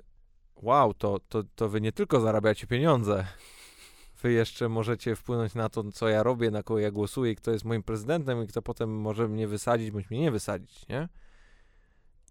wow, 0.57 0.95
to, 0.95 1.21
to, 1.29 1.43
to 1.55 1.69
wy 1.69 1.81
nie 1.81 1.93
tylko 1.93 2.21
zarabiacie 2.21 2.67
pieniądze, 2.67 3.27
wy 4.23 4.33
jeszcze 4.33 4.69
możecie 4.69 5.17
wpłynąć 5.17 5.55
na 5.55 5.69
to, 5.69 5.93
co 5.93 6.09
ja 6.09 6.23
robię, 6.23 6.51
na 6.51 6.63
kogo 6.63 6.81
ja 6.81 6.91
głosuję 6.91 7.33
i 7.33 7.37
kto 7.37 7.51
jest 7.51 7.65
moim 7.65 7.83
prezydentem 7.83 8.43
i 8.45 8.47
kto 8.47 8.63
potem 8.63 9.01
może 9.01 9.29
mnie 9.29 9.49
wysadzić, 9.49 9.91
bądź 9.91 10.11
mnie 10.11 10.21
nie 10.21 10.31
wysadzić, 10.31 10.89
nie? 10.89 11.09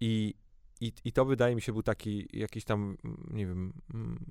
I, 0.02 0.34
i, 0.82 0.94
i 1.06 1.12
to 1.12 1.26
wydaje 1.26 1.56
mi 1.56 1.62
się 1.62 1.74
był 1.74 1.84
taki 1.84 2.28
jakiś 2.34 2.64
tam, 2.64 2.98
nie 3.32 3.48
wiem, 3.48 3.74
mm, 3.94 4.26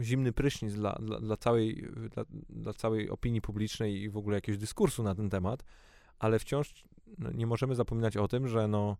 zimny 0.00 0.32
prysznic 0.32 0.74
dla, 0.74 0.92
dla, 0.92 1.20
dla 1.20 1.36
całej, 1.36 1.88
dla, 2.14 2.24
dla, 2.48 2.74
całej 2.74 3.10
opinii 3.10 3.40
publicznej 3.40 4.02
i 4.02 4.10
w 4.10 4.16
ogóle 4.16 4.36
jakiegoś 4.36 4.58
dyskursu 4.58 5.02
na 5.02 5.14
ten 5.14 5.30
temat, 5.30 5.64
ale 6.18 6.38
wciąż 6.38 6.84
no, 7.18 7.30
nie 7.32 7.46
możemy 7.46 7.74
zapominać 7.74 8.16
o 8.16 8.28
tym, 8.28 8.48
że 8.48 8.68
no, 8.68 8.96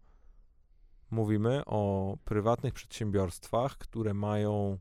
mówimy 1.11 1.63
o 1.67 2.17
prywatnych 2.25 2.75
przedsiębiorstwach, 2.75 3.79
które 3.79 4.15
mają 4.15 4.79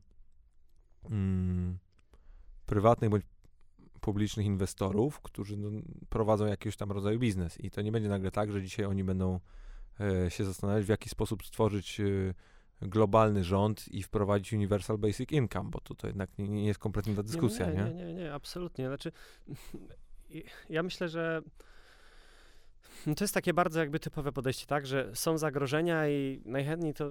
mm, 1.10 1.78
prywatnych 2.66 3.10
bądź 3.10 3.24
publicznych 4.00 4.46
inwestorów, 4.46 5.20
którzy 5.20 5.56
no, 5.56 5.70
prowadzą 6.08 6.46
jakiegoś 6.46 6.76
tam 6.76 6.92
rodzaju 6.92 7.18
biznes. 7.18 7.60
I 7.60 7.70
to 7.70 7.82
nie 7.82 7.92
będzie 7.92 8.08
nagle 8.08 8.30
tak, 8.30 8.52
że 8.52 8.62
dzisiaj 8.62 8.86
oni 8.86 9.04
będą 9.04 9.40
e, 10.00 10.30
się 10.30 10.44
zastanawiać, 10.44 10.84
w 10.84 10.88
jaki 10.88 11.08
sposób 11.08 11.44
stworzyć 11.44 12.00
e, 12.00 12.04
globalny 12.82 13.44
rząd 13.44 13.88
i 13.88 14.02
wprowadzić 14.02 14.52
Universal 14.52 14.98
Basic 14.98 15.32
Income, 15.32 15.70
bo 15.70 15.80
to, 15.80 15.94
to 15.94 16.06
jednak 16.06 16.38
nie, 16.38 16.48
nie 16.48 16.66
jest 16.66 16.80
kompletnie 16.80 17.14
ta 17.14 17.22
dyskusja, 17.22 17.66
nie? 17.66 17.74
Nie, 17.74 17.94
nie, 17.94 18.04
nie, 18.04 18.14
nie 18.14 18.34
absolutnie. 18.34 18.86
Znaczy, 18.86 19.12
ja 20.70 20.82
myślę, 20.82 21.08
że 21.08 21.42
no 23.06 23.14
to 23.14 23.24
jest 23.24 23.34
takie 23.34 23.54
bardzo 23.54 23.80
jakby 23.80 24.00
typowe 24.00 24.32
podejście, 24.32 24.66
tak, 24.66 24.86
że 24.86 25.10
są 25.14 25.38
zagrożenia 25.38 26.08
i 26.08 26.42
najchętniej 26.44 26.94
to 26.94 27.10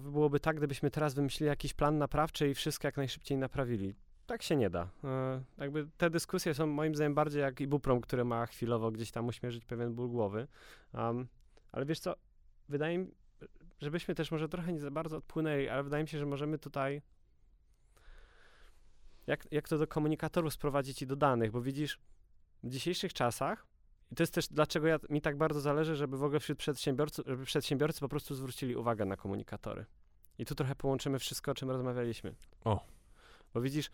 byłoby 0.00 0.40
tak, 0.40 0.56
gdybyśmy 0.56 0.90
teraz 0.90 1.14
wymyślili 1.14 1.48
jakiś 1.48 1.74
plan 1.74 1.98
naprawczy 1.98 2.48
i 2.48 2.54
wszystko 2.54 2.88
jak 2.88 2.96
najszybciej 2.96 3.38
naprawili. 3.38 3.94
Tak 4.26 4.42
się 4.42 4.56
nie 4.56 4.70
da. 4.70 4.88
E, 5.04 5.42
jakby 5.58 5.88
te 5.96 6.10
dyskusje 6.10 6.54
są 6.54 6.66
moim 6.66 6.94
zdaniem 6.94 7.14
bardziej 7.14 7.42
jak 7.42 7.60
ibuprom, 7.60 8.00
który 8.00 8.24
ma 8.24 8.46
chwilowo 8.46 8.90
gdzieś 8.90 9.10
tam 9.10 9.26
uśmierzyć 9.26 9.64
pewien 9.64 9.94
ból 9.94 10.08
głowy. 10.08 10.46
Um, 10.94 11.28
ale 11.72 11.86
wiesz 11.86 12.00
co, 12.00 12.14
wydaje 12.68 12.98
mi 12.98 13.06
żebyśmy 13.82 14.14
też 14.14 14.30
może 14.30 14.48
trochę 14.48 14.72
nie 14.72 14.80
za 14.80 14.90
bardzo 14.90 15.16
odpłynęli, 15.16 15.68
ale 15.68 15.82
wydaje 15.82 16.04
mi 16.04 16.08
się, 16.08 16.18
że 16.18 16.26
możemy 16.26 16.58
tutaj 16.58 17.02
jak, 19.26 19.48
jak 19.50 19.68
to 19.68 19.78
do 19.78 19.86
komunikatorów 19.86 20.52
sprowadzić 20.52 21.02
i 21.02 21.06
do 21.06 21.16
danych, 21.16 21.50
bo 21.50 21.62
widzisz, 21.62 21.98
w 22.62 22.68
dzisiejszych 22.68 23.12
czasach 23.12 23.66
i 24.12 24.14
to 24.14 24.22
jest 24.22 24.34
też 24.34 24.48
dlaczego 24.48 24.86
ja, 24.86 24.98
mi 25.10 25.20
tak 25.20 25.36
bardzo 25.36 25.60
zależy, 25.60 25.96
żeby 25.96 26.18
w 26.18 26.24
ogóle 26.24 26.40
wśród 26.40 26.58
przedsiębiorców, 26.58 27.26
żeby 27.26 27.44
przedsiębiorcy 27.44 28.00
po 28.00 28.08
prostu 28.08 28.34
zwrócili 28.34 28.76
uwagę 28.76 29.04
na 29.04 29.16
komunikatory. 29.16 29.86
I 30.38 30.44
tu 30.44 30.54
trochę 30.54 30.74
połączymy 30.74 31.18
wszystko, 31.18 31.50
o 31.50 31.54
czym 31.54 31.70
rozmawialiśmy. 31.70 32.34
O. 32.64 32.86
Bo 33.54 33.60
widzisz, 33.60 33.90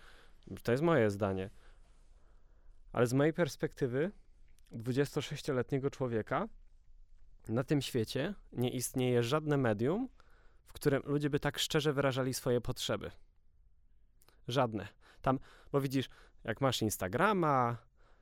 to 0.63 0.73
jest 0.73 0.85
moje 0.85 1.11
zdanie, 1.11 1.51
ale 2.93 3.07
z 3.07 3.13
mojej 3.13 3.33
perspektywy 3.33 4.13
26-letniego 4.73 5.91
człowieka 5.91 6.49
na 7.49 7.65
tym 7.65 7.83
świecie 7.83 8.35
nie 8.53 8.71
istnieje 8.71 9.23
żadne 9.23 9.57
medium, 9.57 10.09
w 10.67 10.73
którym 10.73 11.03
ludzie 11.07 11.31
by 11.31 11.41
tak 11.41 11.59
szczerze 11.59 11.93
wyrażali 11.93 12.35
swoje 12.35 12.61
potrzeby. 12.61 13.11
Żadne. 14.49 14.89
Tam, 15.23 15.39
bo 15.73 15.81
widzisz, 15.81 16.09
jak 16.45 16.61
masz 16.61 16.83
Instagrama, 16.83 17.77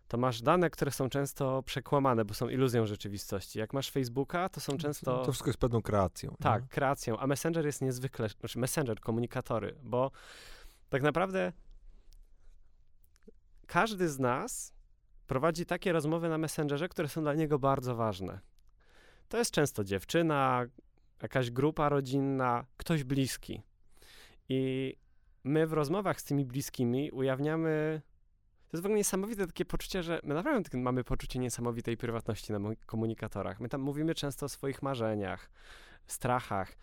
to 0.08 0.18
masz 0.18 0.42
dane, 0.42 0.70
które 0.70 0.90
są 0.90 1.08
często 1.08 1.62
przekłamane, 1.62 2.24
bo 2.24 2.34
są 2.34 2.48
iluzją 2.48 2.86
rzeczywistości. 2.86 3.58
Jak 3.58 3.72
masz 3.72 3.90
Facebooka, 3.90 4.48
to 4.48 4.60
są 4.60 4.76
często... 4.78 5.18
To 5.24 5.32
wszystko 5.32 5.48
jest 5.48 5.58
pewną 5.58 5.82
kreacją. 5.82 6.36
Tak, 6.40 6.62
nie? 6.62 6.68
kreacją. 6.68 7.18
A 7.18 7.26
Messenger 7.26 7.66
jest 7.66 7.82
niezwykle... 7.82 8.28
Znaczy 8.28 8.58
Messenger, 8.58 9.00
komunikatory, 9.00 9.76
bo 9.82 10.10
tak 10.88 11.02
naprawdę 11.02 11.52
każdy 13.66 14.08
z 14.08 14.18
nas 14.18 14.72
prowadzi 15.26 15.66
takie 15.66 15.92
rozmowy 15.92 16.28
na 16.28 16.38
Messengerze, 16.38 16.88
które 16.88 17.08
są 17.08 17.22
dla 17.22 17.34
niego 17.34 17.58
bardzo 17.58 17.94
ważne. 17.94 18.40
To 19.28 19.38
jest 19.38 19.50
często 19.50 19.84
dziewczyna, 19.84 20.66
jakaś 21.22 21.50
grupa 21.50 21.88
rodzinna, 21.88 22.66
ktoś 22.76 23.04
bliski. 23.04 23.62
I 24.48 24.94
my 25.44 25.66
w 25.66 25.72
rozmowach 25.72 26.20
z 26.20 26.24
tymi 26.24 26.44
bliskimi 26.44 27.10
ujawniamy. 27.10 28.02
To 28.68 28.76
jest 28.76 28.82
w 28.82 28.86
ogóle 28.86 28.98
niesamowite 28.98 29.46
takie 29.46 29.64
poczucie, 29.64 30.02
że 30.02 30.20
my 30.24 30.34
naprawdę 30.34 30.78
mamy 30.78 31.04
poczucie 31.04 31.38
niesamowitej 31.38 31.96
prywatności 31.96 32.52
na 32.52 32.58
komunikatorach. 32.86 33.60
My 33.60 33.68
tam 33.68 33.80
mówimy 33.80 34.14
często 34.14 34.46
o 34.46 34.48
swoich 34.48 34.82
marzeniach, 34.82 35.50
strachach. 36.06 36.76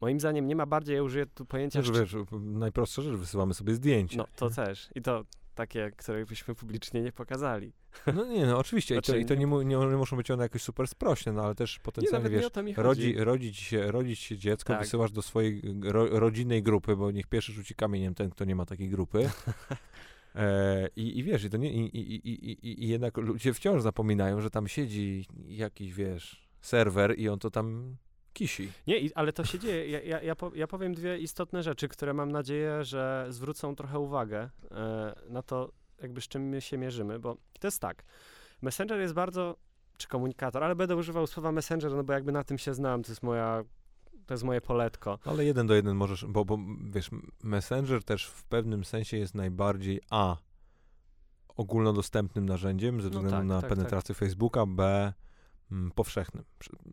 Moim 0.00 0.20
zdaniem 0.20 0.46
nie 0.46 0.56
ma 0.56 0.66
bardziej, 0.66 0.96
ja 0.96 1.02
użyję 1.02 1.26
tu 1.26 1.46
pojęcia... 1.46 1.82
Wiesz, 1.82 1.90
wiesz, 1.90 2.16
najprostsza 2.32 3.02
rzecz, 3.02 3.14
wysyłamy 3.14 3.54
sobie 3.54 3.74
zdjęcia. 3.74 4.18
No, 4.18 4.26
to 4.36 4.50
też. 4.50 4.88
I 4.94 5.02
to 5.02 5.24
takie, 5.54 5.90
które 5.96 6.26
byśmy 6.26 6.54
publicznie 6.54 7.02
nie 7.02 7.12
pokazali. 7.12 7.72
No 8.14 8.24
nie, 8.24 8.46
no 8.46 8.58
oczywiście. 8.58 8.94
Znaczy, 8.94 9.12
I 9.12 9.14
to, 9.14 9.20
i 9.20 9.26
to 9.26 9.34
nie, 9.34 9.46
nie, 9.46 9.76
nie, 9.76 9.96
muszą 9.96 10.16
być 10.16 10.30
one 10.30 10.42
jakoś 10.42 10.62
super 10.62 10.88
sprośne, 10.88 11.32
no 11.32 11.42
ale 11.42 11.54
też 11.54 11.78
potencjalnie, 11.78 12.30
wiesz, 12.30 12.50
rodzi, 12.76 13.14
rodzić, 13.16 13.58
się, 13.58 13.92
rodzić 13.92 14.20
się 14.20 14.38
dziecko, 14.38 14.72
tak. 14.72 14.82
wysyłasz 14.82 15.12
do 15.12 15.22
swojej 15.22 15.62
ro, 15.82 16.20
rodzinnej 16.20 16.62
grupy, 16.62 16.96
bo 16.96 17.10
niech 17.10 17.26
pierwszy 17.26 17.52
rzuci 17.52 17.74
kamieniem 17.74 18.14
ten, 18.14 18.30
kto 18.30 18.44
nie 18.44 18.54
ma 18.54 18.66
takiej 18.66 18.88
grupy. 18.88 19.30
E, 20.36 20.88
i, 20.96 21.18
I 21.18 21.22
wiesz, 21.22 21.44
i, 21.44 21.50
to 21.50 21.56
nie, 21.56 21.72
i, 21.72 21.96
i, 21.96 22.28
i, 22.28 22.84
i 22.84 22.88
jednak 22.88 23.16
ludzie 23.16 23.54
wciąż 23.54 23.82
zapominają, 23.82 24.40
że 24.40 24.50
tam 24.50 24.68
siedzi 24.68 25.26
jakiś, 25.46 25.92
wiesz, 25.92 26.48
serwer 26.60 27.18
i 27.18 27.28
on 27.28 27.38
to 27.38 27.50
tam 27.50 27.96
kisi. 28.34 28.72
Nie, 28.86 28.96
ale 29.14 29.32
to 29.32 29.44
się 29.44 29.58
dzieje. 29.58 29.88
Ja, 29.90 30.00
ja, 30.00 30.22
ja, 30.22 30.34
ja, 30.54 30.66
powiem 30.66 30.94
dwie 30.94 31.18
istotne 31.18 31.62
rzeczy, 31.62 31.88
które 31.88 32.14
mam 32.14 32.32
nadzieję, 32.32 32.84
że 32.84 33.26
zwrócą 33.28 33.76
trochę 33.76 33.98
uwagę 33.98 34.50
e, 34.70 35.14
na 35.28 35.42
to, 35.42 35.72
jakby 36.02 36.20
z 36.20 36.28
czym 36.28 36.42
my 36.42 36.60
się 36.60 36.78
mierzymy, 36.78 37.18
bo 37.18 37.36
to 37.60 37.66
jest 37.66 37.80
tak. 37.80 38.04
Messenger 38.62 39.00
jest 39.00 39.14
bardzo, 39.14 39.56
czy 39.96 40.08
komunikator, 40.08 40.64
ale 40.64 40.74
będę 40.74 40.96
używał 40.96 41.26
słowa 41.26 41.52
messenger, 41.52 41.92
no 41.92 42.04
bo 42.04 42.12
jakby 42.12 42.32
na 42.32 42.44
tym 42.44 42.58
się 42.58 42.74
znam, 42.74 43.02
to 43.02 43.12
jest 43.12 43.22
moja 43.22 43.64
to 44.26 44.34
jest 44.34 44.44
moje 44.44 44.60
poletko. 44.60 45.18
Ale 45.24 45.44
jeden 45.44 45.66
do 45.66 45.74
jeden 45.74 45.96
możesz, 45.96 46.24
bo, 46.24 46.44
bo 46.44 46.58
wiesz, 46.90 47.10
Messenger 47.42 48.04
też 48.04 48.26
w 48.26 48.44
pewnym 48.44 48.84
sensie 48.84 49.16
jest 49.16 49.34
najbardziej 49.34 50.00
A 50.10 50.36
ogólnodostępnym 51.56 52.46
narzędziem 52.46 53.00
ze 53.00 53.10
no 53.10 53.10
względu 53.10 53.30
no 53.30 53.38
tak, 53.38 53.46
na 53.46 53.60
tak, 53.60 53.70
penetrację 53.70 54.14
tak. 54.14 54.20
Facebooka, 54.20 54.66
B 54.66 55.12
powszechnym 55.94 56.44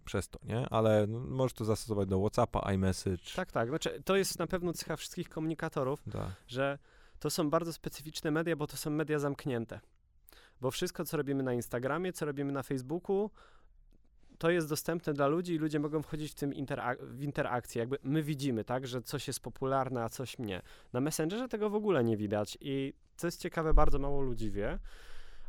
przez 0.05 0.29
to, 0.29 0.39
nie? 0.43 0.69
Ale 0.69 1.07
no, 1.07 1.19
możesz 1.19 1.53
to 1.53 1.65
zastosować 1.65 2.09
do 2.09 2.19
WhatsAppa, 2.19 2.71
iMessage. 2.73 3.35
Tak, 3.35 3.51
tak. 3.51 3.69
Znaczy, 3.69 4.01
to 4.05 4.15
jest 4.15 4.39
na 4.39 4.47
pewno 4.47 4.73
cecha 4.73 4.95
wszystkich 4.95 5.29
komunikatorów, 5.29 6.03
da. 6.07 6.35
że 6.47 6.79
to 7.19 7.29
są 7.29 7.49
bardzo 7.49 7.73
specyficzne 7.73 8.31
media, 8.31 8.55
bo 8.55 8.67
to 8.67 8.77
są 8.77 8.89
media 8.89 9.19
zamknięte. 9.19 9.79
Bo 10.61 10.71
wszystko, 10.71 11.05
co 11.05 11.17
robimy 11.17 11.43
na 11.43 11.53
Instagramie, 11.53 12.13
co 12.13 12.25
robimy 12.25 12.51
na 12.51 12.63
Facebooku, 12.63 13.31
to 14.37 14.49
jest 14.49 14.69
dostępne 14.69 15.13
dla 15.13 15.27
ludzi 15.27 15.53
i 15.53 15.57
ludzie 15.57 15.79
mogą 15.79 16.01
wchodzić 16.01 16.31
w 16.31 16.35
tym 16.35 16.53
interak 16.53 17.05
w 17.05 17.23
interakcję. 17.23 17.79
Jakby 17.79 17.97
my 18.03 18.23
widzimy, 18.23 18.63
tak, 18.63 18.87
że 18.87 19.01
coś 19.01 19.27
jest 19.27 19.39
popularne, 19.39 20.03
a 20.03 20.09
coś 20.09 20.37
nie. 20.39 20.61
Na 20.93 21.01
Messengerze 21.01 21.47
tego 21.47 21.69
w 21.69 21.75
ogóle 21.75 22.03
nie 22.03 22.17
widać 22.17 22.57
i 22.61 22.93
co 23.17 23.27
jest 23.27 23.41
ciekawe, 23.41 23.73
bardzo 23.73 23.99
mało 23.99 24.21
ludzi 24.21 24.51
wie, 24.51 24.79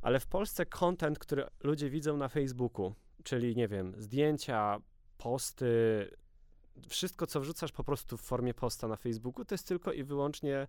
ale 0.02 0.20
w 0.20 0.26
Polsce 0.26 0.66
content, 0.66 1.18
który 1.18 1.44
ludzie 1.62 1.90
widzą 1.90 2.16
na 2.16 2.28
Facebooku, 2.28 2.94
czyli 3.24 3.56
nie 3.56 3.68
wiem, 3.68 3.94
zdjęcia, 3.98 4.80
posty, 5.18 5.66
wszystko, 6.88 7.26
co 7.26 7.40
wrzucasz 7.40 7.72
po 7.72 7.84
prostu 7.84 8.16
w 8.16 8.20
formie 8.20 8.54
posta 8.54 8.88
na 8.88 8.96
Facebooku, 8.96 9.44
to 9.44 9.54
jest 9.54 9.68
tylko 9.68 9.92
i 9.92 10.04
wyłącznie 10.04 10.66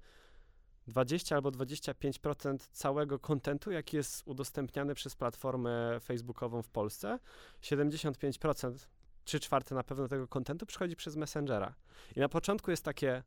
20 0.88 1.36
albo 1.36 1.50
25% 1.50 2.58
całego 2.72 3.20
kontentu, 3.20 3.72
jaki 3.72 3.98
jest 3.98 4.24
udostępniany 4.26 4.96
przez 4.96 5.16
platformę 5.16 6.00
facebookową 6.00 6.62
w 6.62 6.70
Polsce. 6.70 7.20
75%, 7.62 8.74
3 9.24 9.39
czwarte 9.39 9.76
na 9.76 9.84
pewno 9.84 10.08
tego 10.08 10.28
kontentu 10.28 10.66
przychodzi 10.66 10.96
przez 10.96 11.16
Messengera. 11.16 11.76
I 12.16 12.20
na 12.20 12.30
początku 12.30 12.72
jest 12.72 12.86
takie 12.86 13.24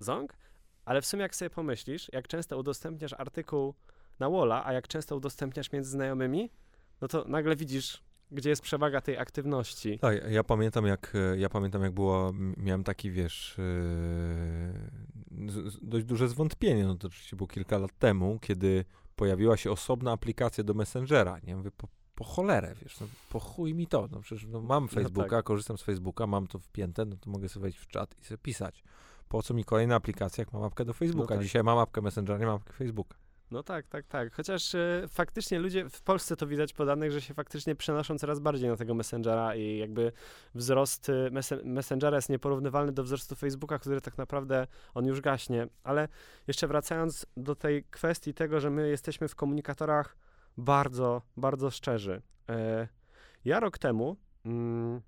ząg, 0.00 0.36
ale 0.84 1.02
w 1.02 1.06
sumie 1.06 1.22
jak 1.22 1.36
sobie 1.36 1.50
pomyślisz, 1.50 2.10
jak 2.12 2.28
często 2.28 2.58
udostępniasz 2.58 3.12
artykuł 3.12 3.74
na 4.18 4.30
Walla, 4.30 4.66
a 4.66 4.72
jak 4.72 4.88
często 4.88 5.16
udostępniasz 5.16 5.72
między 5.72 5.90
znajomymi, 5.90 6.50
no 7.00 7.08
to 7.08 7.24
nagle 7.24 7.56
widzisz 7.56 8.02
gdzie 8.30 8.50
jest 8.50 8.62
przewaga 8.62 9.00
tej 9.00 9.18
aktywności. 9.18 9.98
Tak, 9.98 10.30
ja 10.30 10.44
pamiętam 10.44 10.86
jak, 10.86 11.12
ja 11.36 11.48
pamiętam 11.48 11.82
jak 11.82 11.92
było, 11.92 12.32
miałem 12.56 12.84
taki, 12.84 13.10
wiesz, 13.10 13.58
yy, 15.30 15.70
dość 15.82 16.06
duże 16.06 16.28
zwątpienie, 16.28 16.84
no 16.84 16.94
to 16.94 17.06
oczywiście 17.06 17.36
było 17.36 17.46
kilka 17.46 17.78
lat 17.78 17.98
temu, 17.98 18.38
kiedy 18.40 18.84
pojawiła 19.16 19.56
się 19.56 19.70
osobna 19.70 20.12
aplikacja 20.12 20.64
do 20.64 20.74
Messengera, 20.74 21.38
nie, 21.38 21.56
mówię, 21.56 21.70
po, 21.70 21.88
po 22.14 22.24
cholerę, 22.24 22.74
wiesz, 22.82 23.00
no, 23.00 23.06
po 23.30 23.40
chuj 23.40 23.74
mi 23.74 23.86
to, 23.86 24.08
no 24.12 24.20
przecież 24.20 24.46
no, 24.46 24.60
mam 24.60 24.88
Facebooka, 24.88 25.28
no 25.28 25.36
tak. 25.36 25.44
korzystam 25.44 25.78
z 25.78 25.82
Facebooka, 25.82 26.26
mam 26.26 26.46
to 26.46 26.58
wpięte, 26.58 27.04
no 27.04 27.16
to 27.16 27.30
mogę 27.30 27.48
sobie 27.48 27.62
wejść 27.62 27.78
w 27.78 27.86
czat 27.86 28.14
i 28.20 28.24
sobie 28.24 28.38
pisać. 28.38 28.84
Po 29.28 29.42
co 29.42 29.54
mi 29.54 29.64
kolejna 29.64 29.94
aplikacja, 29.94 30.42
jak 30.42 30.52
mam 30.52 30.62
apkę 30.62 30.84
do 30.84 30.92
Facebooka? 30.92 31.34
No 31.34 31.38
tak. 31.38 31.44
Dzisiaj 31.46 31.62
mam 31.62 31.78
apkę 31.78 32.00
Messengera, 32.00 32.38
nie 32.38 32.46
mam 32.46 32.54
apkę 32.54 32.72
Facebooka. 32.72 33.16
No 33.50 33.62
tak, 33.62 33.86
tak, 33.86 34.06
tak. 34.06 34.34
Chociaż 34.34 34.74
e, 34.74 35.04
faktycznie 35.08 35.58
ludzie 35.58 35.88
w 35.88 36.02
Polsce 36.02 36.36
to 36.36 36.46
widać 36.46 36.72
po 36.72 36.84
danych, 36.84 37.12
że 37.12 37.20
się 37.20 37.34
faktycznie 37.34 37.74
przenoszą 37.74 38.18
coraz 38.18 38.40
bardziej 38.40 38.68
na 38.68 38.76
tego 38.76 38.94
Messengera 38.94 39.54
i 39.54 39.78
jakby 39.78 40.12
wzrost 40.54 41.08
e, 41.08 41.30
mes 41.30 41.54
Messengera 41.64 42.16
jest 42.16 42.28
nieporównywalny 42.28 42.92
do 42.92 43.04
wzrostu 43.04 43.36
Facebooka, 43.36 43.78
który 43.78 44.00
tak 44.00 44.18
naprawdę 44.18 44.66
on 44.94 45.06
już 45.06 45.20
gaśnie. 45.20 45.66
Ale 45.84 46.08
jeszcze 46.46 46.66
wracając 46.66 47.26
do 47.36 47.54
tej 47.54 47.84
kwestii 47.84 48.34
tego, 48.34 48.60
że 48.60 48.70
my 48.70 48.88
jesteśmy 48.88 49.28
w 49.28 49.34
komunikatorach 49.34 50.16
bardzo, 50.56 51.22
bardzo 51.36 51.70
szczerzy. 51.70 52.22
E, 52.48 52.88
ja 53.44 53.60
rok 53.60 53.78
temu 53.78 54.16
mm, 54.44 55.00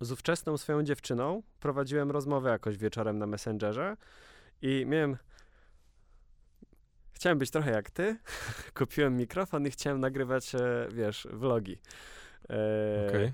z 0.00 0.12
ówczesną 0.12 0.56
swoją 0.56 0.82
dziewczyną 0.82 1.42
prowadziłem 1.60 2.10
rozmowę 2.10 2.50
jakoś 2.50 2.76
wieczorem 2.76 3.18
na 3.18 3.26
Messengerze 3.26 3.96
i 4.62 4.84
miałem 4.86 5.16
chciałem 7.18 7.38
być 7.38 7.50
trochę 7.50 7.70
jak 7.70 7.90
ty. 7.90 8.16
Kupiłem 8.78 9.16
mikrofon 9.16 9.66
i 9.66 9.70
chciałem 9.70 10.00
nagrywać, 10.00 10.54
e, 10.54 10.58
wiesz, 10.92 11.28
vlogi. 11.30 11.78
E, 12.50 13.06
okay. 13.08 13.32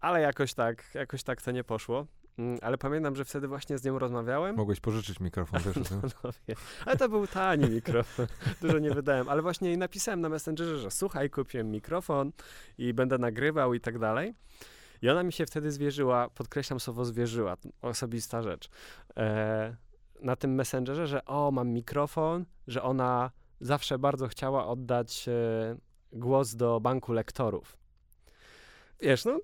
ale 0.00 0.20
jakoś 0.20 0.54
tak, 0.54 0.94
jakoś 0.94 1.22
tak 1.22 1.42
to 1.42 1.50
nie 1.50 1.64
poszło. 1.64 2.06
Mm, 2.38 2.58
Ale 2.62 2.78
pamiętam, 2.78 3.16
że 3.16 3.24
wtedy 3.24 3.48
właśnie 3.48 3.78
z 3.78 3.84
nią 3.84 3.98
rozmawiałem. 3.98 4.56
Mogłeś 4.56 4.80
pożyczyć 4.80 5.20
mikrofon, 5.20 5.60
wiesz, 5.66 5.76
o 5.76 5.80
tym? 5.84 6.00
No, 6.24 6.30
wie. 6.48 6.54
Ale 6.86 6.96
to 6.96 7.08
był 7.08 7.26
tani 7.26 7.70
mikrofon, 7.70 8.26
dużo 8.62 8.78
nie 8.78 8.90
wydałem. 8.90 9.28
Ale 9.28 9.42
właśnie 9.42 9.68
jej 9.68 9.78
napisałem 9.78 10.20
na 10.20 10.28
Messengerze, 10.28 10.78
że 10.78 10.90
słuchaj, 10.90 11.30
kupiłem 11.30 11.70
mikrofon 11.70 12.32
i 12.78 12.94
będę 12.94 13.18
nagrywał 13.18 13.74
i 13.74 13.80
tak 13.80 13.98
dalej. 13.98 14.34
I 15.02 15.08
ona 15.08 15.22
mi 15.22 15.32
się 15.32 15.46
wtedy 15.46 15.72
zwierzyła, 15.72 16.28
podkreślam 16.30 16.80
słowo 16.80 17.04
zwierzyła, 17.04 17.56
osobista 17.82 18.42
rzecz, 18.42 18.70
e, 19.16 19.76
na 20.22 20.36
tym 20.36 20.54
Messengerze, 20.54 21.06
że 21.06 21.24
o, 21.24 21.50
mam 21.50 21.68
mikrofon, 21.68 22.44
że 22.66 22.82
ona 22.82 23.30
zawsze 23.60 23.98
bardzo 23.98 24.28
chciała 24.28 24.66
oddać 24.66 25.28
e, 25.28 25.76
głos 26.12 26.54
do 26.54 26.80
banku 26.80 27.12
lektorów. 27.12 27.76
Wiesz, 29.00 29.24
no, 29.24 29.40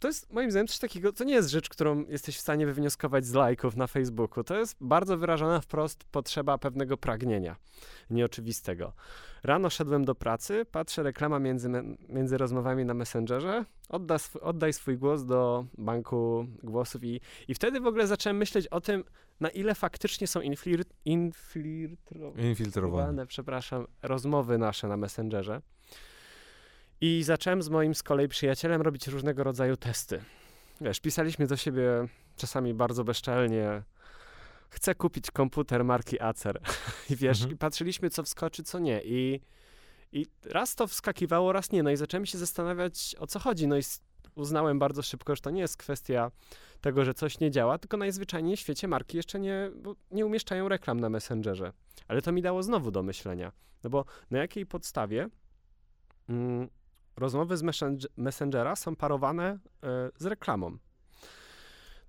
to 0.00 0.08
jest 0.08 0.32
moim 0.32 0.50
zdaniem 0.50 0.66
coś 0.66 0.78
takiego, 0.78 1.12
to 1.12 1.24
nie 1.24 1.34
jest 1.34 1.48
rzecz, 1.48 1.68
którą 1.68 2.04
jesteś 2.06 2.36
w 2.36 2.40
stanie 2.40 2.66
wywnioskować 2.66 3.26
z 3.26 3.34
lajków 3.34 3.76
na 3.76 3.86
Facebooku. 3.86 4.44
To 4.44 4.58
jest 4.58 4.76
bardzo 4.80 5.18
wyrażona 5.18 5.60
wprost 5.60 6.04
potrzeba 6.04 6.58
pewnego 6.58 6.96
pragnienia, 6.96 7.56
nieoczywistego. 8.10 8.92
Rano 9.42 9.70
szedłem 9.70 10.04
do 10.04 10.14
pracy, 10.14 10.66
patrzę 10.72 11.02
reklama 11.02 11.38
między, 11.38 11.70
między 12.08 12.38
rozmowami 12.38 12.84
na 12.84 12.94
Messengerze, 12.94 13.64
odda 13.88 14.16
oddaj 14.40 14.72
swój 14.72 14.98
głos 14.98 15.24
do 15.24 15.64
banku 15.78 16.46
głosów 16.62 17.04
i, 17.04 17.20
i 17.48 17.54
wtedy 17.54 17.80
w 17.80 17.86
ogóle 17.86 18.06
zacząłem 18.06 18.36
myśleć 18.36 18.66
o 18.66 18.80
tym, 18.80 19.04
na 19.40 19.48
ile 19.48 19.74
faktycznie 19.74 20.26
są 20.26 20.40
inflir, 20.40 20.84
infiltrowane 22.38 23.26
przepraszam, 23.26 23.86
rozmowy 24.02 24.58
nasze 24.58 24.88
na 24.88 24.96
Messengerze. 24.96 25.60
I 27.00 27.22
zacząłem 27.22 27.62
z 27.62 27.68
moim 27.68 27.94
z 27.94 28.02
kolei 28.02 28.28
przyjacielem 28.28 28.82
robić 28.82 29.06
różnego 29.06 29.44
rodzaju 29.44 29.76
testy. 29.76 30.22
Wiesz, 30.80 31.00
pisaliśmy 31.00 31.46
do 31.46 31.56
siebie 31.56 32.08
czasami 32.36 32.74
bardzo 32.74 33.04
bezczelnie. 33.04 33.82
Chcę 34.70 34.94
kupić 34.94 35.30
komputer 35.30 35.84
marki 35.84 36.20
Acer. 36.20 36.60
I 37.10 37.16
wiesz, 37.16 37.38
Mhm. 37.38 37.54
i 37.54 37.58
patrzyliśmy, 37.58 38.10
co 38.10 38.22
wskoczy, 38.22 38.62
co 38.62 38.78
nie. 38.78 39.00
I, 39.04 39.40
I 40.12 40.26
raz 40.44 40.74
to 40.74 40.86
wskakiwało, 40.86 41.52
raz 41.52 41.72
nie. 41.72 41.82
No 41.82 41.90
i 41.90 41.96
zacząłem 41.96 42.26
się 42.26 42.38
zastanawiać, 42.38 43.16
o 43.18 43.26
co 43.26 43.38
chodzi. 43.38 43.66
No 43.68 43.76
i 43.78 43.80
uznałem 44.34 44.78
bardzo 44.78 45.02
szybko, 45.02 45.36
że 45.36 45.42
to 45.42 45.50
nie 45.50 45.60
jest 45.60 45.76
kwestia 45.76 46.30
tego, 46.80 47.04
że 47.04 47.14
coś 47.14 47.40
nie 47.40 47.50
działa, 47.50 47.78
tylko 47.78 47.96
najzwyczajniej 47.96 48.56
w 48.56 48.60
świecie 48.60 48.88
marki 48.88 49.16
jeszcze 49.16 49.40
nie, 49.40 49.70
nie 50.10 50.26
umieszczają 50.26 50.68
reklam 50.68 51.00
na 51.00 51.08
Messengerze. 51.10 51.72
Ale 52.08 52.22
to 52.22 52.32
mi 52.32 52.42
dało 52.42 52.62
znowu 52.62 52.90
do 52.90 53.02
myślenia. 53.02 53.52
No 53.84 53.90
bo 53.90 54.04
na 54.30 54.38
jakiej 54.38 54.66
podstawie 54.66 55.28
mm, 56.28 56.68
rozmowy 57.20 57.56
z 57.56 57.62
messen- 57.62 58.06
Messengera 58.16 58.76
są 58.76 58.96
parowane 58.96 59.58
e, 59.82 60.10
z 60.16 60.26
reklamą? 60.26 60.78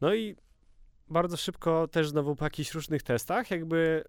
No 0.01 0.13
i 0.13 0.35
bardzo 1.07 1.37
szybko 1.37 1.87
też 1.87 2.09
znowu 2.09 2.35
po 2.35 2.45
jakichś 2.45 2.73
różnych 2.73 3.03
testach, 3.03 3.51
jakby 3.51 4.03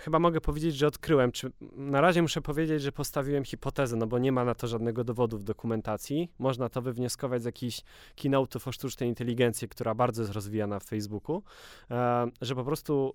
chyba 0.00 0.18
mogę 0.18 0.40
powiedzieć, 0.40 0.76
że 0.76 0.86
odkryłem, 0.86 1.32
czy 1.32 1.52
na 1.76 2.00
razie 2.00 2.22
muszę 2.22 2.40
powiedzieć, 2.40 2.82
że 2.82 2.92
postawiłem 2.92 3.44
hipotezę, 3.44 3.96
no 3.96 4.06
bo 4.06 4.18
nie 4.18 4.32
ma 4.32 4.44
na 4.44 4.54
to 4.54 4.66
żadnego 4.66 5.04
dowodu 5.04 5.38
w 5.38 5.44
dokumentacji. 5.44 6.32
Można 6.38 6.68
to 6.68 6.82
wywnioskować 6.82 7.42
z 7.42 7.44
jakichś 7.44 7.82
keynote'ów 8.16 8.68
o 8.68 8.72
sztucznej 8.72 9.08
inteligencji, 9.08 9.68
która 9.68 9.94
bardzo 9.94 10.22
jest 10.22 10.34
rozwijana 10.34 10.80
w 10.80 10.84
Facebooku, 10.84 11.42
e, 11.90 12.26
że 12.40 12.54
po 12.54 12.64
prostu 12.64 13.14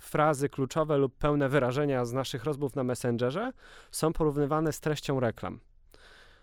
frazy 0.00 0.48
kluczowe 0.48 0.98
lub 0.98 1.16
pełne 1.16 1.48
wyrażenia 1.48 2.04
z 2.04 2.12
naszych 2.12 2.44
rozmów 2.44 2.76
na 2.76 2.84
Messengerze 2.84 3.52
są 3.90 4.12
porównywane 4.12 4.72
z 4.72 4.80
treścią 4.80 5.20
reklam. 5.20 5.60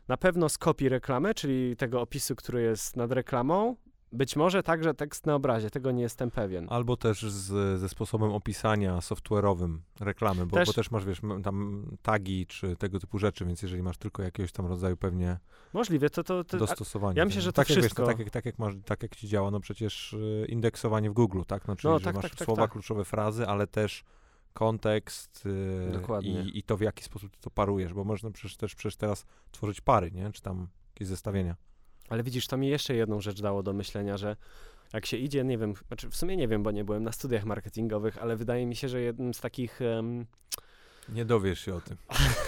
Na 0.07 0.17
pewno 0.17 0.49
z 0.49 0.57
kopii 0.57 0.89
reklamy, 0.89 1.33
czyli 1.33 1.75
tego 1.75 2.01
opisu, 2.01 2.35
który 2.35 2.61
jest 2.61 2.97
nad 2.97 3.11
reklamą, 3.11 3.75
być 4.13 4.35
może 4.35 4.63
także 4.63 4.93
tekst 4.93 5.25
na 5.25 5.35
obrazie, 5.35 5.69
tego 5.69 5.91
nie 5.91 6.01
jestem 6.03 6.31
pewien. 6.31 6.67
Albo 6.69 6.97
też 6.97 7.21
z, 7.21 7.79
ze 7.79 7.89
sposobem 7.89 8.31
opisania 8.31 8.97
software'owym 8.97 9.77
reklamy, 9.99 10.45
bo 10.45 10.57
Też- 10.57 10.67
bo 10.67 10.73
też 10.73 10.91
masz, 10.91 11.05
wiesz, 11.05 11.21
tam 11.43 11.85
tagi 12.01 12.45
czy 12.47 12.75
tego 12.75 12.99
typu 12.99 13.17
rzeczy, 13.19 13.45
więc 13.45 13.61
jeżeli 13.61 13.83
masz 13.83 13.97
tylko 13.97 14.23
jakiegoś 14.23 14.51
tam 14.51 14.65
rodzaju 14.65 14.97
pewnie 14.97 15.37
Możliwe, 15.73 16.09
to, 16.09 16.23
to, 16.23 16.43
to 16.43 16.57
dostosowanie. 16.57 17.19
ja 17.19 17.25
myślę, 17.25 17.41
że 17.41 17.51
to 17.53 17.55
tak 17.55 17.69
jak, 17.69 17.75
wiesz, 17.75 17.85
wszystko- 17.85 18.01
no, 18.01 18.07
tak, 18.07 18.19
jak, 18.19 18.29
tak, 18.29 18.45
jak 18.45 18.59
masz, 18.59 18.73
tak 18.85 19.03
jak 19.03 19.15
ci 19.15 19.27
działa, 19.27 19.51
no 19.51 19.59
przecież 19.59 20.13
y, 20.13 20.45
indeksowanie 20.49 21.09
w 21.09 21.13
Google, 21.13 21.41
tak? 21.47 21.67
No, 21.67 21.75
czyli 21.75 21.91
No, 21.93 21.99
że 21.99 22.05
tak, 22.05 22.15
masz 22.15 22.23
tak, 22.23 22.35
tak, 22.35 22.45
słowa, 22.45 22.61
tak. 22.61 22.71
kluczowe 22.71 23.05
frazy, 23.05 23.47
ale 23.47 23.67
też 23.67 24.03
kontekst 24.53 25.45
y, 25.45 26.23
i, 26.23 26.59
i 26.59 26.63
to, 26.63 26.77
w 26.77 26.81
jaki 26.81 27.03
sposób 27.03 27.31
ty 27.31 27.41
to 27.41 27.49
parujesz, 27.49 27.93
bo 27.93 28.03
można 28.03 28.31
przecież 28.31 28.57
też 28.57 28.75
przecież 28.75 28.95
teraz 28.95 29.25
tworzyć 29.51 29.81
pary, 29.81 30.11
nie? 30.11 30.31
Czy 30.31 30.41
tam 30.41 30.67
jakieś 30.93 31.07
zestawienia. 31.07 31.55
Ale 32.09 32.23
widzisz, 32.23 32.47
to 32.47 32.57
mi 32.57 32.67
jeszcze 32.67 32.95
jedną 32.95 33.21
rzecz 33.21 33.41
dało 33.41 33.63
do 33.63 33.73
myślenia, 33.73 34.17
że 34.17 34.35
jak 34.93 35.05
się 35.05 35.17
idzie, 35.17 35.43
nie 35.43 35.57
wiem, 35.57 35.73
znaczy 35.87 36.09
w 36.09 36.15
sumie 36.15 36.37
nie 36.37 36.47
wiem, 36.47 36.63
bo 36.63 36.71
nie 36.71 36.83
byłem 36.83 37.03
na 37.03 37.11
studiach 37.11 37.45
marketingowych, 37.45 38.17
ale 38.17 38.35
wydaje 38.35 38.65
mi 38.65 38.75
się, 38.75 38.89
że 38.89 39.01
jednym 39.01 39.33
z 39.33 39.39
takich, 39.39 39.81
em, 39.81 40.25
Nie 41.09 41.25
dowiesz 41.25 41.59
się 41.59 41.75
o 41.75 41.81
tym. 41.81 41.97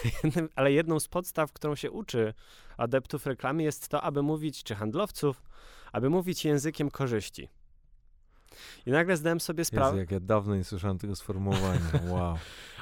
ale 0.55 0.71
jedną 0.71 0.99
z 0.99 1.07
podstaw, 1.07 1.53
którą 1.53 1.75
się 1.75 1.91
uczy 1.91 2.33
adeptów 2.77 3.25
reklamy 3.25 3.63
jest 3.63 3.87
to, 3.87 4.01
aby 4.01 4.21
mówić, 4.21 4.63
czy 4.63 4.75
handlowców, 4.75 5.43
aby 5.91 6.09
mówić 6.09 6.45
językiem 6.45 6.91
korzyści. 6.91 7.49
I 8.85 8.91
nagle 8.91 9.17
zdałem 9.17 9.39
sobie 9.39 9.65
sprawę, 9.65 9.97
jak 9.97 10.11
ja 10.11 10.19
dawno 10.19 10.55
nie 10.55 10.63
słyszałem 10.63 10.97
tego 10.97 11.15
sformułowania. 11.15 11.79
Wow. 12.13 12.37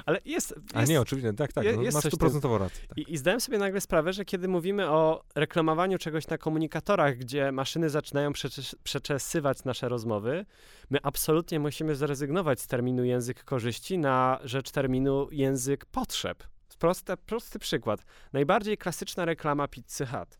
ale 0.06 0.20
jest, 0.24 0.54
A 0.74 0.80
jest 0.80 0.90
nie, 0.90 1.00
oczywiście, 1.00 1.32
tak, 1.32 1.52
tak. 1.52 1.64
no, 1.76 1.82
jest 1.82 1.94
masz 1.94 2.04
stuprocentową 2.04 2.58
rację. 2.58 2.86
Tak. 2.88 2.98
I, 2.98 3.12
I 3.12 3.16
zdałem 3.16 3.40
sobie 3.40 3.58
nagle 3.58 3.80
sprawę, 3.80 4.12
że 4.12 4.24
kiedy 4.24 4.48
mówimy 4.48 4.90
o 4.90 5.24
reklamowaniu 5.34 5.98
czegoś 5.98 6.28
na 6.28 6.38
komunikatorach, 6.38 7.16
gdzie 7.16 7.52
maszyny 7.52 7.90
zaczynają 7.90 8.32
przecze- 8.32 8.74
przeczesywać 8.84 9.64
nasze 9.64 9.88
rozmowy, 9.88 10.46
my 10.90 10.98
absolutnie 11.02 11.60
musimy 11.60 11.94
zrezygnować 11.94 12.60
z 12.60 12.66
terminu 12.66 13.04
język 13.04 13.44
korzyści 13.44 13.98
na 13.98 14.38
rzecz 14.44 14.70
terminu 14.70 15.28
język 15.30 15.86
potrzeb. 15.86 16.44
Proste, 16.78 17.16
prosty 17.16 17.58
przykład. 17.58 18.04
Najbardziej 18.32 18.78
klasyczna 18.78 19.24
reklama 19.24 19.68
Pizzy 19.68 20.06
Hut. 20.06 20.38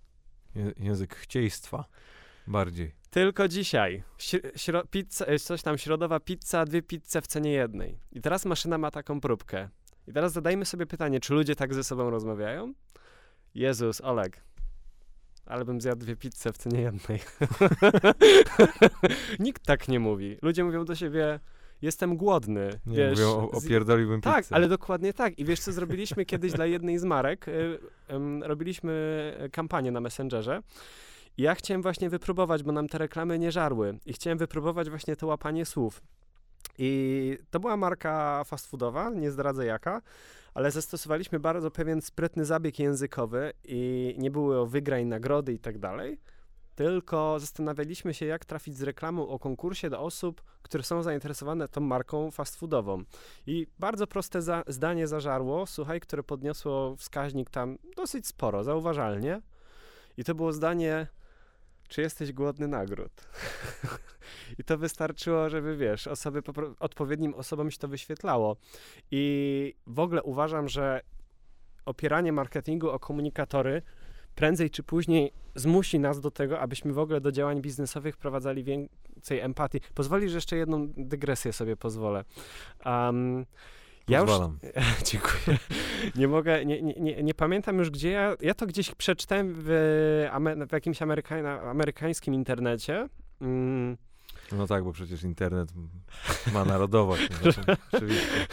Język 0.78 1.14
chcieństwa 1.16 1.84
bardziej. 2.46 2.94
Tylko 3.12 3.48
dzisiaj. 3.48 4.02
Śr- 4.18 4.52
śro- 4.56 4.86
pizza, 4.90 5.26
e, 5.26 5.38
coś 5.38 5.62
tam, 5.62 5.78
środowa 5.78 6.20
pizza, 6.20 6.64
dwie 6.64 6.82
pizze 6.82 7.20
w 7.22 7.26
cenie 7.26 7.52
jednej. 7.52 7.98
I 8.12 8.20
teraz 8.20 8.44
maszyna 8.44 8.78
ma 8.78 8.90
taką 8.90 9.20
próbkę. 9.20 9.68
I 10.08 10.12
teraz 10.12 10.32
zadajmy 10.32 10.64
sobie 10.64 10.86
pytanie, 10.86 11.20
czy 11.20 11.34
ludzie 11.34 11.56
tak 11.56 11.74
ze 11.74 11.84
sobą 11.84 12.10
rozmawiają? 12.10 12.72
Jezus, 13.54 14.00
Oleg. 14.00 14.42
Ale 15.46 15.64
bym 15.64 15.80
zjadł 15.80 16.00
dwie 16.00 16.16
pizze 16.16 16.52
w 16.52 16.58
cenie 16.58 16.80
jednej. 16.80 17.18
Nikt 19.38 19.66
tak 19.66 19.88
nie 19.88 20.00
mówi. 20.00 20.38
Ludzie 20.42 20.64
mówią 20.64 20.84
do 20.84 20.94
siebie, 20.94 21.40
jestem 21.82 22.16
głodny. 22.16 22.70
Nie, 22.86 22.96
wiesz, 22.96 23.10
mówią, 23.18 23.30
o, 23.30 23.50
opierdoliłbym 23.50 24.20
pizzę. 24.20 24.34
tak, 24.34 24.44
ale 24.50 24.68
dokładnie 24.68 25.12
tak. 25.12 25.38
I 25.38 25.44
wiesz, 25.44 25.60
co 25.60 25.72
zrobiliśmy 25.72 26.24
kiedyś 26.24 26.52
dla 26.52 26.66
jednej 26.66 26.98
z 26.98 27.04
marek? 27.04 27.48
Y, 27.48 27.78
ym, 28.10 28.42
robiliśmy 28.42 28.92
e, 29.38 29.48
kampanię 29.48 29.90
na 29.90 30.00
Messengerze. 30.00 30.62
Ja 31.38 31.54
chciałem 31.54 31.82
właśnie 31.82 32.10
wypróbować, 32.10 32.62
bo 32.62 32.72
nam 32.72 32.88
te 32.88 32.98
reklamy 32.98 33.38
nie 33.38 33.52
żarły. 33.52 33.98
I 34.06 34.12
chciałem 34.12 34.38
wypróbować 34.38 34.90
właśnie 34.90 35.16
to 35.16 35.26
łapanie 35.26 35.66
słów. 35.66 36.02
I 36.78 37.38
to 37.50 37.60
była 37.60 37.76
marka 37.76 38.44
fast 38.44 38.66
foodowa, 38.66 39.10
nie 39.10 39.30
zdradzę 39.30 39.66
jaka, 39.66 40.02
ale 40.54 40.70
zastosowaliśmy 40.70 41.40
bardzo 41.40 41.70
pewien 41.70 42.02
sprytny 42.02 42.44
zabieg 42.44 42.78
językowy 42.78 43.52
i 43.64 44.14
nie 44.18 44.30
były 44.30 44.58
o 44.58 44.66
wygrań, 44.66 45.04
nagrody 45.04 45.52
i 45.52 45.58
tak 45.58 45.78
dalej, 45.78 46.18
tylko 46.74 47.40
zastanawialiśmy 47.40 48.14
się, 48.14 48.26
jak 48.26 48.44
trafić 48.44 48.76
z 48.76 48.82
reklamą 48.82 49.28
o 49.28 49.38
konkursie 49.38 49.90
do 49.90 50.00
osób, 50.00 50.42
które 50.62 50.84
są 50.84 51.02
zainteresowane 51.02 51.68
tą 51.68 51.80
marką 51.80 52.30
fast 52.30 52.56
foodową. 52.56 53.02
I 53.46 53.66
bardzo 53.78 54.06
proste 54.06 54.42
za 54.42 54.64
zdanie 54.66 55.06
zażarło, 55.06 55.66
słuchaj, 55.66 56.00
które 56.00 56.22
podniosło 56.22 56.96
wskaźnik 56.96 57.50
tam 57.50 57.78
dosyć 57.96 58.26
sporo, 58.26 58.64
zauważalnie. 58.64 59.40
I 60.16 60.24
to 60.24 60.34
było 60.34 60.52
zdanie, 60.52 61.06
czy 61.92 62.00
jesteś 62.00 62.32
głodny 62.32 62.68
nagród? 62.68 63.12
I 64.58 64.64
to 64.64 64.78
wystarczyło, 64.78 65.48
żeby 65.48 65.76
wiesz, 65.76 66.06
osoby 66.06 66.42
odpowiednim 66.80 67.34
osobom 67.34 67.70
się 67.70 67.78
to 67.78 67.88
wyświetlało. 67.88 68.56
I 69.10 69.74
w 69.86 69.98
ogóle 69.98 70.22
uważam, 70.22 70.68
że 70.68 71.00
opieranie 71.86 72.32
marketingu 72.32 72.90
o 72.90 72.98
komunikatory 72.98 73.82
prędzej 74.34 74.70
czy 74.70 74.82
później 74.82 75.32
zmusi 75.54 75.98
nas 75.98 76.20
do 76.20 76.30
tego, 76.30 76.60
abyśmy 76.60 76.92
w 76.92 76.98
ogóle 76.98 77.20
do 77.20 77.32
działań 77.32 77.60
biznesowych 77.60 78.14
wprowadzali 78.14 78.64
więcej 78.64 79.40
empatii. 79.40 79.80
Pozwolisz, 79.94 80.30
że 80.30 80.36
jeszcze 80.36 80.56
jedną 80.56 80.88
dygresję 80.96 81.52
sobie 81.52 81.76
pozwolę. 81.76 82.24
Um, 82.86 83.46
ja 84.08 84.20
już. 84.20 84.30
Dziękuję. 85.10 85.58
Nie 86.16 86.28
mogę, 86.28 86.64
nie, 86.64 86.82
nie, 86.82 87.22
nie, 87.22 87.34
pamiętam 87.34 87.78
już 87.78 87.90
gdzie 87.90 88.10
ja, 88.10 88.36
ja 88.40 88.54
to 88.54 88.66
gdzieś 88.66 88.94
przeczytałem 88.94 89.54
w, 89.56 89.66
w 90.68 90.72
jakimś 90.72 91.02
ameryka, 91.02 91.60
amerykańskim 91.70 92.34
internecie. 92.34 93.08
Mm, 93.40 93.96
No 94.52 94.66
tak, 94.66 94.84
bo 94.84 94.92
przecież 94.92 95.22
internet 95.22 95.72
ma 96.52 96.64
narodowość. 96.64 97.28
No, 97.30 97.74
oczywiście. 97.92 98.46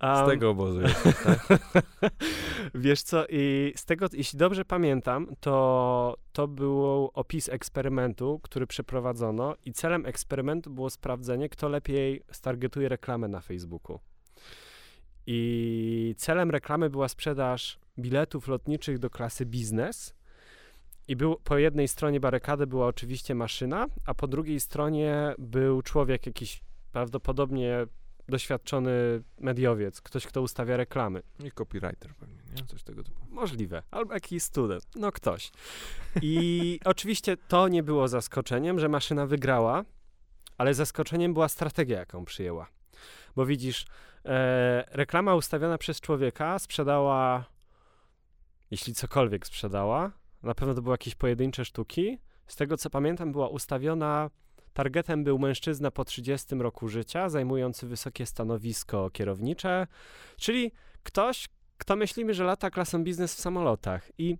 Z 0.00 0.26
tego 0.26 0.50
obozu 0.50 0.80
jest, 0.80 1.02
tak? 1.24 1.48
Wiesz 2.74 3.02
co, 3.02 3.26
i 3.28 3.72
z 3.76 3.84
tego, 3.84 4.06
jeśli 4.12 4.38
dobrze 4.38 4.64
pamiętam, 4.64 5.26
to 5.40 6.16
to 6.32 6.48
był 6.48 7.10
opis 7.14 7.48
eksperymentu, 7.48 8.40
który 8.42 8.66
przeprowadzono 8.66 9.54
i 9.64 9.72
celem 9.72 10.06
eksperymentu 10.06 10.70
było 10.70 10.90
sprawdzenie, 10.90 11.48
kto 11.48 11.68
lepiej 11.68 12.22
stargetuje 12.32 12.88
reklamę 12.88 13.28
na 13.28 13.40
Facebooku. 13.40 13.98
I 15.26 16.14
celem 16.18 16.50
reklamy 16.50 16.90
była 16.90 17.08
sprzedaż 17.08 17.78
biletów 17.98 18.48
lotniczych 18.48 18.98
do 18.98 19.10
klasy 19.10 19.46
biznes. 19.46 20.14
I 21.08 21.16
był, 21.16 21.36
po 21.44 21.58
jednej 21.58 21.88
stronie 21.88 22.20
barykady 22.20 22.66
była 22.66 22.86
oczywiście 22.86 23.34
maszyna, 23.34 23.86
a 24.06 24.14
po 24.14 24.26
drugiej 24.28 24.60
stronie 24.60 25.34
był 25.38 25.82
człowiek, 25.82 26.26
jakiś 26.26 26.60
prawdopodobnie 26.92 27.86
doświadczony 28.28 29.22
mediowiec, 29.40 30.00
ktoś, 30.00 30.26
kto 30.26 30.42
ustawia 30.42 30.76
reklamy. 30.76 31.22
I 31.44 31.50
copywriter 31.50 32.14
pewnie, 32.14 32.38
nie? 32.56 32.66
Coś 32.66 32.82
tego 32.82 33.02
typu. 33.04 33.20
Możliwe. 33.30 33.82
Albo 33.90 34.14
jakiś 34.14 34.42
student. 34.42 34.84
No 34.96 35.12
ktoś. 35.12 35.52
I 36.22 36.78
oczywiście 36.84 37.36
to 37.36 37.68
nie 37.68 37.82
było 37.82 38.08
zaskoczeniem, 38.08 38.80
że 38.80 38.88
maszyna 38.88 39.26
wygrała, 39.26 39.84
ale 40.58 40.74
zaskoczeniem 40.74 41.34
była 41.34 41.48
strategia, 41.48 41.98
jaką 41.98 42.24
przyjęła. 42.24 42.68
Bo 43.36 43.46
widzisz, 43.46 43.86
e, 44.24 44.84
reklama 44.90 45.34
ustawiona 45.34 45.78
przez 45.78 46.00
człowieka 46.00 46.58
sprzedała, 46.58 47.44
jeśli 48.70 48.94
cokolwiek 48.94 49.46
sprzedała, 49.46 50.12
na 50.42 50.54
pewno 50.54 50.74
to 50.74 50.82
były 50.82 50.94
jakieś 50.94 51.14
pojedyncze 51.14 51.64
sztuki. 51.64 52.18
Z 52.46 52.56
tego 52.56 52.76
co 52.76 52.90
pamiętam, 52.90 53.32
była 53.32 53.48
ustawiona. 53.48 54.30
Targetem 54.72 55.24
był 55.24 55.38
mężczyzna 55.38 55.90
po 55.90 56.04
30 56.04 56.54
roku 56.54 56.88
życia, 56.88 57.28
zajmujący 57.28 57.86
wysokie 57.86 58.26
stanowisko 58.26 59.10
kierownicze, 59.10 59.86
czyli 60.36 60.72
ktoś, 61.02 61.48
kto 61.78 61.96
myślimy, 61.96 62.34
że 62.34 62.44
lata 62.44 62.70
klasą 62.70 63.04
biznes 63.04 63.34
w 63.34 63.40
samolotach. 63.40 64.10
I 64.18 64.36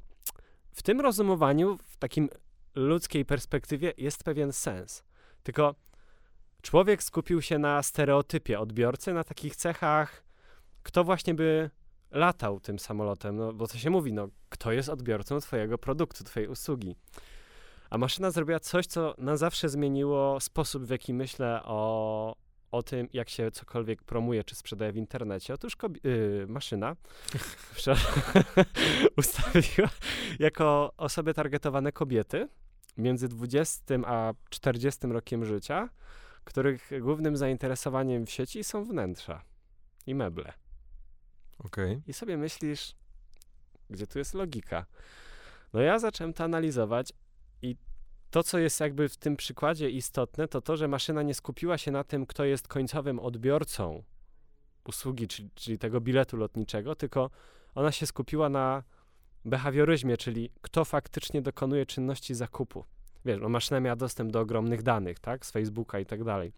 w 0.73 0.83
tym 0.83 1.01
rozumowaniu, 1.01 1.79
w 1.85 1.97
takim 1.97 2.29
ludzkiej 2.75 3.25
perspektywie, 3.25 3.92
jest 3.99 4.25
pewien 4.25 4.53
sens. 4.53 5.05
Tylko 5.42 5.75
człowiek 6.64 7.03
skupił 7.03 7.42
się 7.42 7.59
na 7.59 7.83
stereotypie 7.83 8.61
odbiorcy, 8.61 9.12
na 9.12 9.24
takich 9.24 9.57
cechach, 9.57 10.24
kto 10.83 11.05
właśnie 11.05 11.35
by 11.35 11.70
latał 12.11 12.61
tym 12.61 12.79
samolotem. 12.79 13.37
No, 13.37 13.53
bo 13.53 13.66
to 13.66 13.79
się 13.79 13.90
mówi, 13.90 14.12
no, 14.12 14.29
kto 14.48 14.72
jest 14.72 14.88
odbiorcą 14.88 15.40
twojego 15.40 15.79
produktu, 15.79 16.24
twojej 16.24 16.48
usługi. 16.48 16.96
A 17.90 17.98
maszyna 17.98 18.31
zrobiła 18.31 18.61
coś, 18.61 18.87
co 18.87 19.14
na 19.18 19.37
zawsze 19.37 19.68
zmieniło 19.68 20.40
sposób, 20.40 20.85
w 20.85 20.90
jaki 20.90 21.14
myślę 21.14 21.61
o, 21.64 22.37
o 22.70 22.83
tym, 22.83 23.09
jak 23.12 23.29
się 23.29 23.50
cokolwiek 23.50 24.03
promuje 24.03 24.44
czy 24.44 24.55
sprzedaje 24.55 24.92
w 24.92 24.96
internecie. 24.96 25.55
Otóż 25.55 25.77
kobi- 25.77 26.00
yy, 26.05 26.46
maszyna 26.48 26.96
ustawiła 29.18 29.88
jako 30.38 30.92
osoby 30.96 31.35
targetowane 31.35 31.92
kobiety 31.92 32.48
między 32.96 33.29
20 33.29 33.94
a 34.07 34.33
40 34.50 35.07
rokiem 35.07 35.44
życia, 35.44 35.88
których 36.44 36.90
głównym 37.00 37.37
zainteresowaniem 37.37 38.26
w 38.26 38.30
sieci 38.30 38.64
są 38.64 38.85
wnętrza 38.85 39.42
i 40.07 40.14
meble. 40.14 40.52
Okej. 41.59 42.02
I 42.07 42.12
sobie 42.12 42.37
myślisz, 42.37 42.94
gdzie 43.90 44.07
tu 44.07 44.18
jest 44.18 44.35
logika? 44.35 44.87
No 45.72 45.80
ja 45.80 45.98
zacząłem 45.98 46.35
to 46.35 46.44
analizować 46.44 47.12
i 47.62 47.76
to, 48.30 48.42
co 48.42 48.59
jest 48.59 48.80
jakby 48.80 49.09
w 49.09 49.16
tym 49.16 49.37
przykładzie 49.37 49.90
istotne, 49.90 50.48
to 50.48 50.61
to, 50.61 50.76
że 50.76 50.88
maszyna 50.88 51.22
nie 51.22 51.35
skupiła 51.35 51.78
się 51.78 51.90
na 51.90 52.04
tym, 52.04 52.26
kto 52.26 52.44
jest 52.44 52.68
końcowym 52.68 53.18
odbiorcą 53.18 54.02
usługi, 54.85 55.28
czyli, 55.28 55.50
czyli 55.54 55.78
tego 55.78 56.00
biletu 56.00 56.37
lotniczego, 56.37 56.94
tylko 56.94 57.30
ona 57.74 57.92
się 57.92 58.07
skupiła 58.07 58.48
na 58.48 58.83
behawioryzmie, 59.44 60.16
czyli 60.16 60.50
kto 60.61 60.85
faktycznie 60.85 61.42
dokonuje 61.42 61.87
czynności 61.87 62.35
zakupu. 62.35 62.85
Wiesz, 63.24 63.40
no 63.40 63.48
maszyna 63.48 63.80
miała 63.80 63.96
dostęp 63.96 64.32
do 64.32 64.40
ogromnych 64.40 64.82
danych, 64.82 65.18
tak, 65.20 65.46
z 65.46 65.50
Facebooka 65.50 65.98
i 65.98 66.06
tak 66.06 66.24
dalej. 66.24 66.52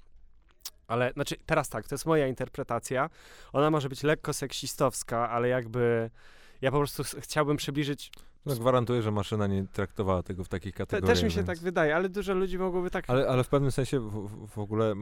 Ale, 0.88 1.12
znaczy, 1.12 1.36
teraz 1.46 1.68
tak, 1.68 1.88
to 1.88 1.94
jest 1.94 2.06
moja 2.06 2.26
interpretacja. 2.26 3.10
Ona 3.52 3.70
może 3.70 3.88
być 3.88 4.02
lekko 4.02 4.32
seksistowska, 4.32 5.30
ale 5.30 5.48
jakby 5.48 6.10
ja 6.60 6.70
po 6.70 6.76
prostu 6.78 7.04
ch- 7.04 7.16
chciałbym 7.20 7.56
przybliżyć. 7.56 8.10
No, 8.46 8.54
gwarantuję, 8.54 9.02
że 9.02 9.10
maszyna 9.10 9.46
nie 9.46 9.66
traktowała 9.72 10.22
tego 10.22 10.44
w 10.44 10.48
takich 10.48 10.74
Te, 10.74 10.78
kategoriach. 10.78 11.16
też 11.16 11.24
mi 11.24 11.30
się 11.30 11.36
więc- 11.36 11.46
tak 11.46 11.58
wydaje, 11.58 11.96
ale 11.96 12.08
dużo 12.08 12.34
ludzi 12.34 12.58
mogłoby 12.58 12.90
tak. 12.90 13.04
Ale, 13.10 13.28
ale 13.28 13.44
w 13.44 13.48
pewnym 13.48 13.72
sensie 13.72 14.00
w, 14.00 14.28
w- 14.48 14.58
ogóle 14.58 14.94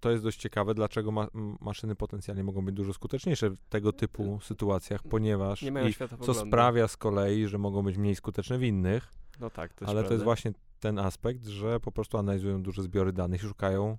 to 0.00 0.10
jest 0.10 0.24
dość 0.24 0.38
ciekawe, 0.38 0.74
dlaczego 0.74 1.10
ma, 1.12 1.26
maszyny 1.60 1.94
potencjalnie 1.96 2.44
mogą 2.44 2.64
być 2.64 2.74
dużo 2.74 2.92
skuteczniejsze 2.92 3.50
w 3.50 3.56
tego 3.68 3.92
typu 3.92 4.40
sytuacjach, 4.42 5.02
ponieważ 5.02 5.62
nie 5.62 5.72
mają 5.72 5.88
i 5.88 5.94
co 6.20 6.34
sprawia 6.34 6.88
z 6.88 6.96
kolei, 6.96 7.46
że 7.46 7.58
mogą 7.58 7.82
być 7.82 7.96
mniej 7.96 8.16
skuteczne 8.16 8.58
w 8.58 8.62
innych, 8.62 9.08
No 9.40 9.50
tak, 9.50 9.72
to 9.74 9.84
ale 9.86 9.94
to 9.94 9.98
jest 10.00 10.08
prawda. 10.08 10.24
właśnie 10.24 10.52
ten 10.80 10.98
aspekt, 10.98 11.46
że 11.46 11.80
po 11.80 11.92
prostu 11.92 12.18
analizują 12.18 12.62
duże 12.62 12.82
zbiory 12.82 13.12
danych 13.12 13.42
i 13.42 13.48
szukają 13.48 13.98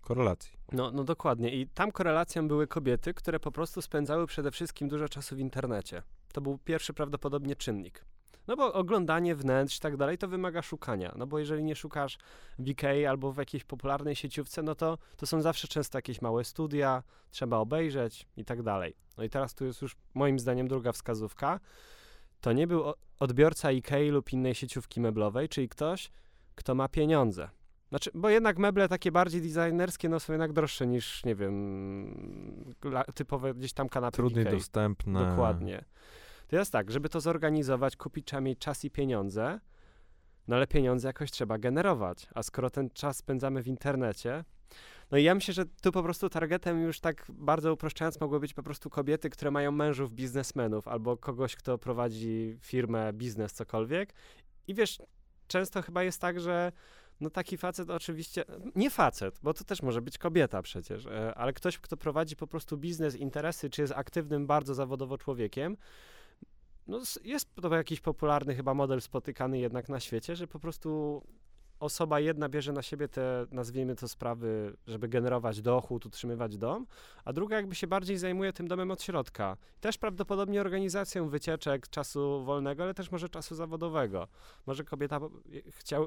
korelacji. 0.00 0.58
No, 0.72 0.90
no 0.90 1.04
dokładnie. 1.04 1.50
I 1.54 1.66
tam 1.66 1.92
korelacją 1.92 2.48
były 2.48 2.66
kobiety, 2.66 3.14
które 3.14 3.40
po 3.40 3.52
prostu 3.52 3.82
spędzały 3.82 4.26
przede 4.26 4.50
wszystkim 4.50 4.88
dużo 4.88 5.08
czasu 5.08 5.36
w 5.36 5.38
internecie. 5.38 6.02
To 6.32 6.40
był 6.40 6.58
pierwszy 6.58 6.92
prawdopodobnie 6.92 7.56
czynnik. 7.56 8.04
No 8.46 8.56
bo 8.56 8.72
oglądanie 8.72 9.34
wnętrz 9.34 9.76
i 9.76 9.80
tak 9.80 9.96
dalej 9.96 10.18
to 10.18 10.28
wymaga 10.28 10.62
szukania. 10.62 11.14
No 11.16 11.26
bo 11.26 11.38
jeżeli 11.38 11.64
nie 11.64 11.76
szukasz 11.76 12.18
w 12.58 12.68
Ikei 12.68 13.06
albo 13.06 13.32
w 13.32 13.36
jakiejś 13.36 13.64
popularnej 13.64 14.16
sieciówce, 14.16 14.62
no 14.62 14.74
to 14.74 14.98
to 15.16 15.26
są 15.26 15.42
zawsze 15.42 15.68
często 15.68 15.98
jakieś 15.98 16.22
małe 16.22 16.44
studia, 16.44 17.02
trzeba 17.30 17.56
obejrzeć 17.56 18.26
i 18.36 18.44
tak 18.44 18.62
dalej. 18.62 18.96
No 19.18 19.24
i 19.24 19.30
teraz 19.30 19.54
tu 19.54 19.64
jest 19.64 19.82
już 19.82 19.96
moim 20.14 20.38
zdaniem 20.38 20.68
druga 20.68 20.92
wskazówka. 20.92 21.60
To 22.44 22.52
nie 22.52 22.66
był 22.66 22.82
odbiorca 23.18 23.72
Ikei 23.72 24.10
lub 24.10 24.32
innej 24.32 24.54
sieciówki 24.54 25.00
meblowej, 25.00 25.48
czyli 25.48 25.68
ktoś, 25.68 26.10
kto 26.54 26.74
ma 26.74 26.88
pieniądze. 26.88 27.48
Znaczy, 27.88 28.10
bo 28.14 28.28
jednak 28.28 28.58
meble 28.58 28.88
takie 28.88 29.12
bardziej 29.12 29.42
designerskie 29.42 30.08
no, 30.08 30.20
są 30.20 30.32
jednak 30.32 30.52
droższe 30.52 30.86
niż, 30.86 31.24
nie 31.24 31.34
wiem, 31.34 32.74
typowe 33.14 33.54
gdzieś 33.54 33.72
tam 33.72 33.88
kanapy 33.88 34.16
Trudniej 34.16 34.44
Ikei. 34.44 34.58
dostępne. 34.58 35.30
Dokładnie. 35.30 35.84
To 36.48 36.56
jest 36.56 36.72
tak, 36.72 36.90
żeby 36.90 37.08
to 37.08 37.20
zorganizować, 37.20 37.96
kupić 37.96 38.26
trzeba 38.26 38.40
mieć 38.40 38.58
czas 38.58 38.84
i 38.84 38.90
pieniądze, 38.90 39.60
no 40.48 40.56
ale 40.56 40.66
pieniądze 40.66 41.08
jakoś 41.08 41.30
trzeba 41.30 41.58
generować. 41.58 42.26
A 42.34 42.42
skoro 42.42 42.70
ten 42.70 42.90
czas 42.90 43.16
spędzamy 43.16 43.62
w 43.62 43.66
internecie, 43.66 44.44
no 45.10 45.18
i 45.18 45.24
ja 45.24 45.34
myślę, 45.34 45.54
że 45.54 45.64
tu 45.66 45.92
po 45.92 46.02
prostu 46.02 46.28
targetem 46.28 46.82
już 46.82 47.00
tak 47.00 47.26
bardzo 47.28 47.72
uproszczając 47.72 48.20
mogły 48.20 48.40
być 48.40 48.54
po 48.54 48.62
prostu 48.62 48.90
kobiety, 48.90 49.30
które 49.30 49.50
mają 49.50 49.72
mężów 49.72 50.12
biznesmenów 50.12 50.88
albo 50.88 51.16
kogoś, 51.16 51.56
kto 51.56 51.78
prowadzi 51.78 52.56
firmę, 52.60 53.12
biznes, 53.12 53.52
cokolwiek. 53.52 54.14
I 54.66 54.74
wiesz, 54.74 54.98
często 55.48 55.82
chyba 55.82 56.02
jest 56.02 56.20
tak, 56.20 56.40
że 56.40 56.72
no 57.20 57.30
taki 57.30 57.56
facet 57.56 57.90
oczywiście, 57.90 58.44
nie 58.74 58.90
facet, 58.90 59.40
bo 59.42 59.54
to 59.54 59.64
też 59.64 59.82
może 59.82 60.02
być 60.02 60.18
kobieta 60.18 60.62
przecież, 60.62 61.06
e, 61.06 61.34
ale 61.34 61.52
ktoś, 61.52 61.78
kto 61.78 61.96
prowadzi 61.96 62.36
po 62.36 62.46
prostu 62.46 62.76
biznes, 62.76 63.16
interesy, 63.16 63.70
czy 63.70 63.82
jest 63.82 63.92
aktywnym 63.96 64.46
bardzo 64.46 64.74
zawodowo 64.74 65.18
człowiekiem, 65.18 65.76
no 66.86 67.00
jest 67.24 67.54
to 67.54 67.76
jakiś 67.76 68.00
popularny 68.00 68.54
chyba 68.54 68.74
model 68.74 69.00
spotykany 69.00 69.58
jednak 69.58 69.88
na 69.88 70.00
świecie, 70.00 70.36
że 70.36 70.46
po 70.46 70.58
prostu 70.58 71.22
osoba 71.84 72.20
jedna 72.20 72.48
bierze 72.48 72.72
na 72.72 72.82
siebie 72.82 73.08
te, 73.08 73.46
nazwijmy 73.50 73.96
to 73.96 74.08
sprawy, 74.08 74.76
żeby 74.86 75.08
generować 75.08 75.62
dochód, 75.62 76.06
utrzymywać 76.06 76.56
dom, 76.56 76.86
a 77.24 77.32
druga 77.32 77.56
jakby 77.56 77.74
się 77.74 77.86
bardziej 77.86 78.18
zajmuje 78.18 78.52
tym 78.52 78.68
domem 78.68 78.90
od 78.90 79.02
środka. 79.02 79.56
Też 79.80 79.98
prawdopodobnie 79.98 80.60
organizacją 80.60 81.28
wycieczek, 81.28 81.88
czasu 81.88 82.44
wolnego, 82.44 82.82
ale 82.82 82.94
też 82.94 83.10
może 83.10 83.28
czasu 83.28 83.54
zawodowego. 83.54 84.28
Może 84.66 84.84
kobieta 84.84 85.20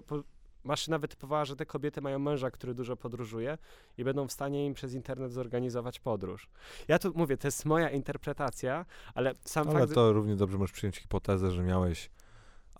po, 0.07 0.23
maszyna 0.63 0.99
wytypowała, 0.99 1.45
że 1.45 1.55
te 1.55 1.65
kobiety 1.65 2.01
mają 2.01 2.19
męża, 2.19 2.51
który 2.51 2.73
dużo 2.73 2.95
podróżuje 2.95 3.58
i 3.97 4.04
będą 4.04 4.27
w 4.27 4.31
stanie 4.31 4.65
im 4.65 4.73
przez 4.73 4.93
internet 4.93 5.31
zorganizować 5.31 5.99
podróż. 5.99 6.49
Ja 6.87 6.99
tu 6.99 7.12
mówię, 7.15 7.37
to 7.37 7.47
jest 7.47 7.65
moja 7.65 7.89
interpretacja, 7.89 8.85
ale 9.15 9.33
sam 9.41 9.69
Ale 9.69 9.79
fakt... 9.79 9.93
to 9.93 10.13
równie 10.13 10.35
dobrze 10.35 10.58
możesz 10.58 10.71
przyjąć 10.71 10.97
hipotezę, 10.97 11.52
że 11.52 11.63
miałeś 11.63 12.10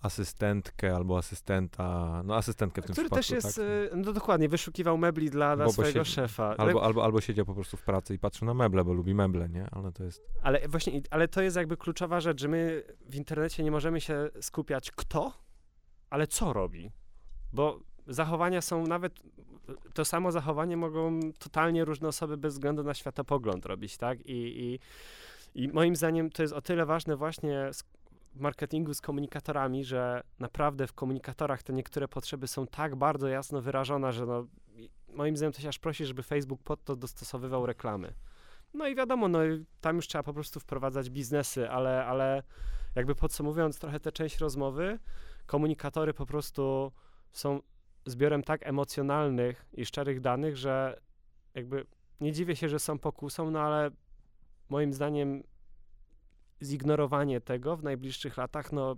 asystentkę 0.02 0.96
albo 0.96 1.18
asystenta, 1.18 2.22
no 2.24 2.36
asystentkę 2.36 2.82
w 2.82 2.84
tym 2.84 2.92
który 2.92 3.08
przypadku, 3.08 3.16
też 3.16 3.30
jest, 3.30 3.56
tak? 3.56 3.64
e, 3.92 3.96
no 3.96 4.12
dokładnie, 4.12 4.48
wyszukiwał 4.48 4.98
mebli 4.98 5.30
dla, 5.30 5.56
dla 5.56 5.68
swojego 5.68 6.04
się- 6.04 6.10
szefa. 6.10 6.54
Albo, 6.56 6.82
albo, 6.82 7.04
albo 7.04 7.20
siedział 7.20 7.46
po 7.46 7.54
prostu 7.54 7.76
w 7.76 7.82
pracy 7.82 8.14
i 8.14 8.18
patrzył 8.18 8.46
na 8.46 8.54
meble, 8.54 8.84
bo 8.84 8.92
lubi 8.92 9.14
meble, 9.14 9.48
nie? 9.48 9.66
Ale 9.70 9.92
to 9.92 10.04
jest... 10.04 10.22
Ale 10.42 10.68
właśnie, 10.68 11.00
ale 11.10 11.28
to 11.28 11.42
jest 11.42 11.56
jakby 11.56 11.76
kluczowa 11.76 12.20
rzecz, 12.20 12.40
że 12.40 12.48
my 12.48 12.82
w 13.06 13.14
internecie 13.14 13.62
nie 13.62 13.70
możemy 13.70 14.00
się 14.00 14.30
skupiać 14.40 14.90
kto, 14.90 15.32
ale 16.10 16.26
co 16.26 16.52
robi. 16.52 16.92
Bo 17.52 17.80
zachowania 18.06 18.60
są 18.60 18.86
nawet, 18.86 19.12
to 19.94 20.04
samo 20.04 20.32
zachowanie 20.32 20.76
mogą 20.76 21.20
totalnie 21.38 21.84
różne 21.84 22.08
osoby 22.08 22.36
bez 22.36 22.54
względu 22.54 22.82
na 22.82 22.94
światopogląd 22.94 23.66
robić, 23.66 23.96
tak? 23.96 24.26
I, 24.26 24.60
i, 24.60 24.78
i 25.64 25.68
moim 25.68 25.96
zdaniem 25.96 26.30
to 26.30 26.42
jest 26.42 26.54
o 26.54 26.60
tyle 26.62 26.86
ważne 26.86 27.16
właśnie 27.16 27.70
marketingu 28.34 28.94
z 28.94 29.00
komunikatorami, 29.00 29.84
że 29.84 30.22
naprawdę 30.38 30.86
w 30.86 30.92
komunikatorach 30.92 31.62
te 31.62 31.72
niektóre 31.72 32.08
potrzeby 32.08 32.48
są 32.48 32.66
tak 32.66 32.96
bardzo 32.96 33.28
jasno 33.28 33.60
wyrażone, 33.60 34.12
że 34.12 34.26
no, 34.26 34.46
moim 35.12 35.36
zdaniem 35.36 35.52
to 35.52 35.60
się 35.60 35.68
aż 35.68 35.78
prosi, 35.78 36.06
żeby 36.06 36.22
Facebook 36.22 36.62
pod 36.62 36.84
to 36.84 36.96
dostosowywał 36.96 37.66
reklamy. 37.66 38.14
No 38.74 38.88
i 38.88 38.94
wiadomo, 38.94 39.28
no 39.28 39.38
tam 39.80 39.96
już 39.96 40.08
trzeba 40.08 40.22
po 40.22 40.34
prostu 40.34 40.60
wprowadzać 40.60 41.10
biznesy, 41.10 41.70
ale, 41.70 42.04
ale 42.04 42.42
jakby 42.94 43.14
podsumowując 43.14 43.78
trochę 43.78 44.00
tę 44.00 44.12
część 44.12 44.38
rozmowy, 44.38 44.98
komunikatory 45.46 46.14
po 46.14 46.26
prostu 46.26 46.92
są 47.32 47.60
zbiorem 48.06 48.42
tak 48.42 48.66
emocjonalnych 48.66 49.66
i 49.72 49.86
szczerych 49.86 50.20
danych, 50.20 50.56
że 50.56 51.00
jakby 51.54 51.86
nie 52.20 52.32
dziwię 52.32 52.56
się, 52.56 52.68
że 52.68 52.78
są 52.78 52.98
pokusą, 52.98 53.50
no 53.50 53.60
ale 53.60 53.90
moim 54.68 54.92
zdaniem 54.92 55.42
zignorowanie 56.62 57.40
tego 57.40 57.76
w 57.76 57.82
najbliższych 57.82 58.36
latach, 58.36 58.72
no 58.72 58.96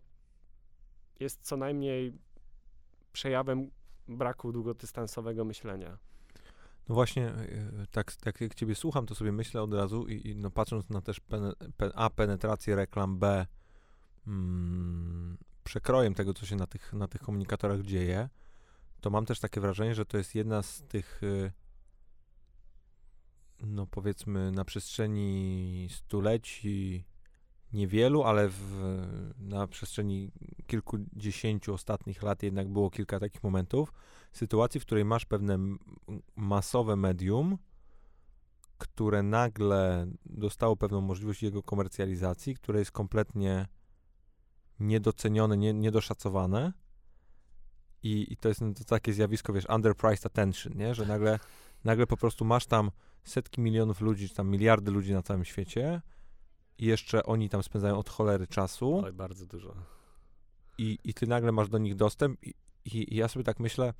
jest 1.21 1.43
co 1.43 1.57
najmniej 1.57 2.13
przejawem 3.13 3.71
braku 4.09 4.53
długodystansowego 4.53 5.45
myślenia. 5.45 5.99
No 6.89 6.95
właśnie, 6.95 7.29
e, 7.29 7.87
tak, 7.91 8.13
tak 8.13 8.41
jak 8.41 8.55
ciebie 8.55 8.75
słucham, 8.75 9.07
to 9.07 9.15
sobie 9.15 9.33
myślę 9.33 9.63
od 9.63 9.75
razu 9.75 10.07
i, 10.07 10.29
i 10.29 10.37
no 10.37 10.51
patrząc 10.51 10.91
na 10.91 11.01
też 11.01 11.21
pen, 11.21 11.53
pen, 11.77 11.91
A, 11.95 12.11
penetrację 12.11 12.77
reklam, 12.77 13.19
B, 13.19 13.47
mm, 14.27 15.39
przekrojem 15.65 16.15
tego, 16.15 16.35
co 16.35 16.47
się 16.47 16.57
na 16.57 16.67
tych, 16.67 16.93
na 16.93 17.09
tych 17.09 17.21
komunikatorach 17.21 17.83
dzieje, 17.83 18.29
to 19.01 19.11
mam 19.11 19.27
też 19.27 19.41
takie 19.41 19.61
wrażenie, 19.61 19.95
że 19.95 20.07
to 20.07 20.19
jest 20.19 20.35
jedna 20.35 20.63
z 20.63 20.83
tych, 20.83 21.23
y, 21.23 21.53
no 23.61 23.87
powiedzmy, 23.87 24.53
na 24.53 24.65
przestrzeni 24.65 25.89
stuleci, 25.91 27.05
niewielu, 27.73 28.23
ale 28.23 28.49
w, 28.49 29.01
na 29.39 29.67
przestrzeni 29.67 30.31
kilkudziesięciu 30.67 31.75
ostatnich 31.75 32.23
lat 32.23 32.43
jednak 32.43 32.69
było 32.69 32.91
kilka 32.91 33.21
takich 33.21 33.43
momentów, 33.43 33.93
sytuacji, 34.33 34.81
w 34.81 34.87
której 34.87 35.05
masz 35.05 35.25
pewne 35.25 35.59
masowe 36.37 36.97
medium, 36.97 37.59
które 38.79 39.23
nagle 39.23 40.07
dostało 40.27 40.77
pewną 40.77 41.01
możliwość 41.01 41.43
jego 41.43 41.63
komercjalizacji, 41.63 42.55
które 42.55 42.79
jest 42.79 42.93
kompletnie 42.93 43.67
niedocenione, 44.81 45.57
nie, 45.57 45.75
niedoszacowane. 45.75 46.73
I, 48.03 48.33
I 48.33 48.37
to 48.37 48.49
jest 48.49 48.61
no, 48.61 48.75
to 48.75 48.85
takie 48.85 49.13
zjawisko, 49.13 49.53
wiesz, 49.53 49.67
underpriced 49.69 50.27
attention, 50.27 50.73
nie? 50.77 50.95
Że 50.95 51.07
nagle, 51.07 51.39
nagle 51.85 52.07
po 52.07 52.17
prostu 52.17 52.45
masz 52.45 52.67
tam 52.67 52.91
setki 53.25 53.61
milionów 53.61 54.01
ludzi, 54.01 54.29
czy 54.29 54.35
tam 54.35 54.49
miliardy 54.49 54.91
ludzi 54.91 55.13
na 55.13 55.23
całym 55.23 55.45
świecie 55.45 56.03
i 56.81 56.87
jeszcze 56.87 57.23
oni 57.23 57.49
tam 57.49 57.63
spędzają 57.63 57.99
od 57.99 58.11
cholery 58.11 58.47
czasu. 58.47 59.03
Oj, 59.05 59.13
bardzo 59.13 59.47
dużo. 59.47 59.75
I, 60.79 60.99
i 61.05 61.15
ty 61.15 61.27
nagle 61.27 61.53
masz 61.53 61.69
do 61.69 61.79
nich 61.79 61.95
dostęp 61.95 62.47
i, 62.47 62.55
i, 62.85 63.15
i 63.15 63.17
ja 63.17 63.29
sobie 63.29 63.45
tak 63.45 63.61
myślę, 63.61 63.95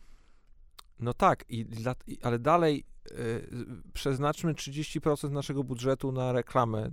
no 0.99 1.15
tak, 1.15 1.45
i, 1.49 1.67
i 2.07 2.23
ale 2.23 2.39
dalej 2.39 2.85
y, 3.11 3.49
przeznaczmy 3.93 4.55
30% 4.55 5.31
naszego 5.31 5.65
budżetu 5.65 6.13
na 6.13 6.33
reklamę 6.33 6.91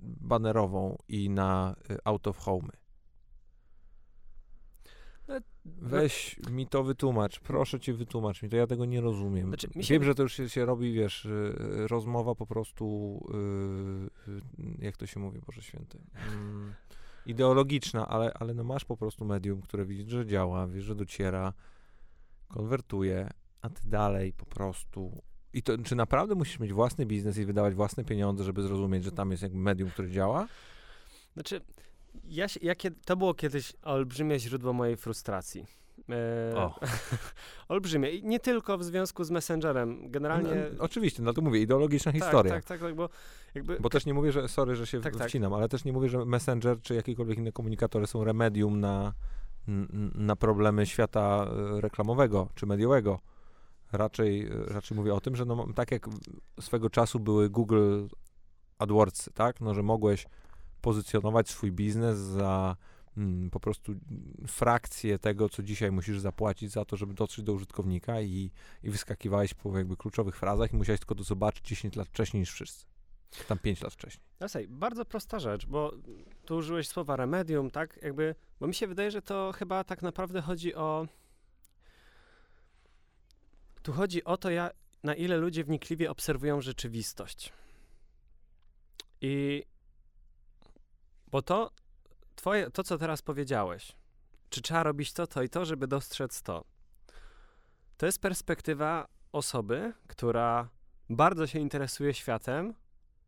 banerową 0.00 0.98
i 1.08 1.30
na 1.30 1.76
y, 1.90 1.98
out 2.04 2.26
of 2.26 2.38
home. 2.38 2.68
Weź 5.64 6.40
mi 6.50 6.66
to 6.66 6.84
wytłumacz, 6.84 7.40
proszę 7.40 7.80
cię 7.80 7.94
wytłumacz 7.94 8.42
mi, 8.42 8.48
to 8.48 8.56
ja 8.56 8.66
tego 8.66 8.84
nie 8.84 9.00
rozumiem. 9.00 9.48
Znaczy, 9.48 9.68
Wiem, 9.76 10.04
że 10.04 10.14
to 10.14 10.22
już 10.22 10.32
się, 10.32 10.48
się, 10.48 10.64
robi, 10.64 10.92
wiesz, 10.92 11.24
y, 11.24 11.54
rozmowa 11.88 12.34
po 12.34 12.46
prostu, 12.46 13.18
yy, 14.26 14.40
jak 14.78 14.96
to 14.96 15.06
się 15.06 15.20
mówi, 15.20 15.40
Boże 15.46 15.62
Święty, 15.62 15.98
yy, 16.14 16.22
ideologiczna, 17.26 18.08
ale, 18.08 18.32
ale 18.34 18.54
no 18.54 18.64
masz 18.64 18.84
po 18.84 18.96
prostu 18.96 19.24
medium, 19.24 19.62
które 19.62 19.84
widzisz, 19.84 20.08
że 20.08 20.26
działa, 20.26 20.66
wiesz, 20.66 20.84
że 20.84 20.94
dociera, 20.94 21.52
konwertuje, 22.48 23.30
a 23.60 23.70
ty 23.70 23.88
dalej 23.88 24.32
po 24.32 24.46
prostu. 24.46 25.22
I 25.52 25.62
to, 25.62 25.78
czy 25.78 25.96
naprawdę 25.96 26.34
musisz 26.34 26.60
mieć 26.60 26.72
własny 26.72 27.06
biznes 27.06 27.38
i 27.38 27.44
wydawać 27.44 27.74
własne 27.74 28.04
pieniądze, 28.04 28.44
żeby 28.44 28.62
zrozumieć, 28.62 29.04
że 29.04 29.12
tam 29.12 29.30
jest 29.30 29.42
jakby 29.42 29.58
medium, 29.58 29.90
które 29.90 30.10
działa? 30.10 30.48
Znaczy, 31.34 31.60
ja, 32.24 32.46
ja 32.62 32.74
to 33.04 33.16
było 33.16 33.34
kiedyś 33.34 33.72
olbrzymie 33.82 34.38
źródło 34.38 34.72
mojej 34.72 34.96
frustracji. 34.96 35.66
E, 36.10 36.70
olbrzymie. 37.68 38.10
I 38.10 38.24
nie 38.24 38.40
tylko 38.40 38.78
w 38.78 38.84
związku 38.84 39.24
z 39.24 39.30
Messengerem. 39.30 40.10
Generalnie. 40.10 40.50
No, 40.50 40.76
no, 40.78 40.84
oczywiście, 40.84 41.22
no 41.22 41.32
to 41.32 41.42
mówię, 41.42 41.60
ideologiczna 41.60 42.12
tak, 42.12 42.20
historia. 42.20 42.52
Tak, 42.52 42.64
tak, 42.64 42.80
tak, 42.80 42.94
bo 42.94 43.08
jakby... 43.54 43.80
Bo 43.80 43.90
też 43.90 44.06
nie 44.06 44.14
mówię, 44.14 44.32
że, 44.32 44.48
sorry, 44.48 44.76
że 44.76 44.86
się 44.86 45.00
tak, 45.00 45.16
tak. 45.16 45.28
wcinam, 45.28 45.50
tak. 45.50 45.58
ale 45.58 45.68
też 45.68 45.84
nie 45.84 45.92
mówię, 45.92 46.08
że 46.08 46.24
Messenger 46.24 46.80
czy 46.80 46.94
jakiekolwiek 46.94 47.38
inne 47.38 47.52
komunikatory 47.52 48.06
są 48.06 48.24
remedium 48.24 48.80
na, 48.80 49.12
na 50.14 50.36
problemy 50.36 50.86
świata 50.86 51.46
e, 51.76 51.80
reklamowego 51.80 52.48
czy 52.54 52.66
mediowego. 52.66 53.20
Raczej, 53.92 54.48
raczej 54.66 54.96
mówię 54.96 55.14
o 55.14 55.20
tym, 55.20 55.36
że 55.36 55.44
no, 55.44 55.66
tak 55.74 55.90
jak 55.90 56.08
swego 56.60 56.90
czasu 56.90 57.20
były 57.20 57.50
Google 57.50 58.06
AdWords, 58.78 59.30
tak, 59.34 59.60
no, 59.60 59.74
że 59.74 59.82
mogłeś 59.82 60.26
pozycjonować 60.82 61.50
swój 61.50 61.72
biznes 61.72 62.18
za 62.18 62.76
mm, 63.16 63.50
po 63.50 63.60
prostu 63.60 63.94
frakcję 64.46 65.18
tego, 65.18 65.48
co 65.48 65.62
dzisiaj 65.62 65.92
musisz 65.92 66.20
zapłacić 66.20 66.70
za 66.70 66.84
to, 66.84 66.96
żeby 66.96 67.14
dotrzeć 67.14 67.44
do 67.44 67.52
użytkownika 67.52 68.20
i, 68.20 68.50
i 68.82 68.90
wyskakiwałeś 68.90 69.54
po 69.54 69.78
jakby 69.78 69.96
kluczowych 69.96 70.36
frazach 70.36 70.72
i 70.72 70.76
musiałeś 70.76 71.00
tylko 71.00 71.14
to 71.14 71.24
zobaczyć 71.24 71.66
10 71.66 71.96
lat 71.96 72.08
wcześniej 72.08 72.40
niż 72.40 72.52
wszyscy. 72.52 72.86
Tam 73.48 73.58
5 73.58 73.82
lat 73.82 73.92
wcześniej. 73.92 74.24
Jasej, 74.40 74.68
bardzo 74.68 75.04
prosta 75.04 75.38
rzecz, 75.38 75.66
bo 75.66 75.92
tu 76.44 76.56
użyłeś 76.56 76.88
słowa 76.88 77.16
remedium, 77.16 77.70
tak? 77.70 77.98
Jakby, 78.02 78.34
bo 78.60 78.66
mi 78.66 78.74
się 78.74 78.86
wydaje, 78.86 79.10
że 79.10 79.22
to 79.22 79.52
chyba 79.52 79.84
tak 79.84 80.02
naprawdę 80.02 80.40
chodzi 80.40 80.74
o 80.74 81.06
tu 83.82 83.92
chodzi 83.92 84.24
o 84.24 84.36
to, 84.36 84.50
ja, 84.50 84.70
na 85.02 85.14
ile 85.14 85.36
ludzie 85.36 85.64
wnikliwie 85.64 86.10
obserwują 86.10 86.60
rzeczywistość. 86.60 87.52
I 89.20 89.62
bo 91.32 91.42
to, 91.42 91.70
twoje, 92.36 92.70
to 92.70 92.82
co 92.82 92.98
teraz 92.98 93.22
powiedziałeś, 93.22 93.92
czy 94.50 94.62
trzeba 94.62 94.82
robić 94.82 95.12
to, 95.12 95.26
to 95.26 95.42
i 95.42 95.48
to, 95.48 95.64
żeby 95.64 95.86
dostrzec 95.86 96.42
to, 96.42 96.64
to 97.96 98.06
jest 98.06 98.20
perspektywa 98.20 99.08
osoby, 99.32 99.92
która 100.06 100.68
bardzo 101.10 101.46
się 101.46 101.58
interesuje 101.58 102.14
światem, 102.14 102.74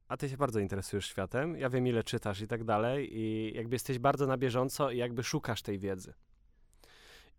a 0.08 0.16
ty 0.16 0.28
się 0.28 0.36
bardzo 0.36 0.60
interesujesz 0.60 1.06
światem, 1.06 1.56
ja 1.56 1.70
wiem 1.70 1.86
ile 1.86 2.04
czytasz 2.04 2.40
i 2.40 2.46
tak 2.46 2.64
dalej 2.64 3.18
i 3.18 3.52
jakby 3.54 3.74
jesteś 3.74 3.98
bardzo 3.98 4.26
na 4.26 4.36
bieżąco 4.36 4.90
i 4.90 4.98
jakby 4.98 5.22
szukasz 5.22 5.62
tej 5.62 5.78
wiedzy. 5.78 6.14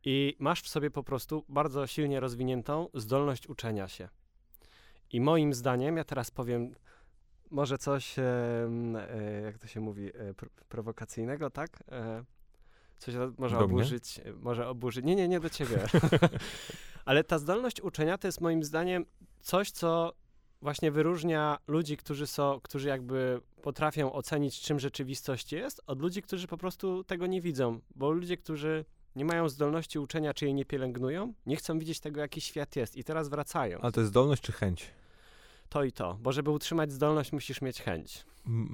I 0.04 0.36
masz 0.40 0.62
w 0.62 0.68
sobie 0.68 0.92
po 0.92 1.04
prostu 1.04 1.46
bardzo 1.50 1.88
silnie 1.88 2.20
rozwiniętą 2.20 2.90
zdolność 2.94 3.48
uczenia 3.50 3.88
się. 3.88 4.10
I 5.12 5.22
moim 5.22 5.54
zdaniem, 5.54 5.98
ja 5.98 6.04
teraz 6.04 6.32
powiem 6.32 6.76
może 7.52 7.78
coś, 7.78 8.20
e, 8.20 8.24
jak 9.44 9.58
to 9.58 9.68
się 9.68 9.80
mówi, 9.80 10.08
e, 10.08 10.34
prowokacyjnego, 10.70 11.50
tak? 11.50 11.84
E, 11.92 12.24
coś 12.98 13.16
może 13.38 13.58
do 13.58 13.66
oburzyć, 13.66 14.22
mnie? 14.24 14.34
może 14.34 14.68
oburzyć. 14.68 15.06
Nie, 15.06 15.16
nie, 15.16 15.28
nie 15.28 15.40
do 15.40 15.50
ciebie. 15.50 15.78
Ale 17.06 17.24
ta 17.24 17.40
zdolność 17.40 17.82
uczenia 17.82 18.18
to 18.18 18.28
jest 18.28 18.42
moim 18.42 18.64
zdaniem 18.64 19.06
coś, 19.42 19.72
co 19.72 20.14
właśnie 20.62 20.92
wyróżnia 20.92 21.58
ludzi, 21.68 21.98
którzy 21.98 22.28
są, 22.28 22.60
którzy 22.64 22.88
jakby 22.88 23.42
potrafią 23.62 24.14
ocenić, 24.14 24.62
czym 24.62 24.80
rzeczywistość 24.80 25.52
jest, 25.52 25.82
od 25.88 26.02
ludzi, 26.02 26.22
którzy 26.22 26.48
po 26.48 26.58
prostu 26.58 27.04
tego 27.04 27.28
nie 27.28 27.42
widzą. 27.42 27.80
Bo 27.96 28.12
ludzie, 28.12 28.38
którzy 28.38 28.86
nie 29.16 29.26
mają 29.26 29.50
zdolności 29.50 30.00
uczenia, 30.00 30.34
czy 30.34 30.46
jej 30.46 30.54
nie 30.54 30.66
pielęgnują, 30.66 31.34
nie 31.46 31.56
chcą 31.56 31.80
widzieć 31.80 32.00
tego, 32.00 32.22
jaki 32.22 32.42
świat 32.42 32.76
jest 32.76 32.96
i 32.96 33.04
teraz 33.04 33.30
wracają. 33.30 33.80
Ale 33.82 33.92
to 33.92 34.00
jest 34.00 34.10
zdolność 34.10 34.42
czy 34.42 34.52
chęć? 34.52 34.92
To 35.76 35.84
i 35.84 35.92
to, 35.92 36.18
bo 36.22 36.32
żeby 36.32 36.52
utrzymać 36.52 36.92
zdolność, 36.92 37.32
musisz 37.32 37.62
mieć 37.62 37.82
chęć. 37.82 38.26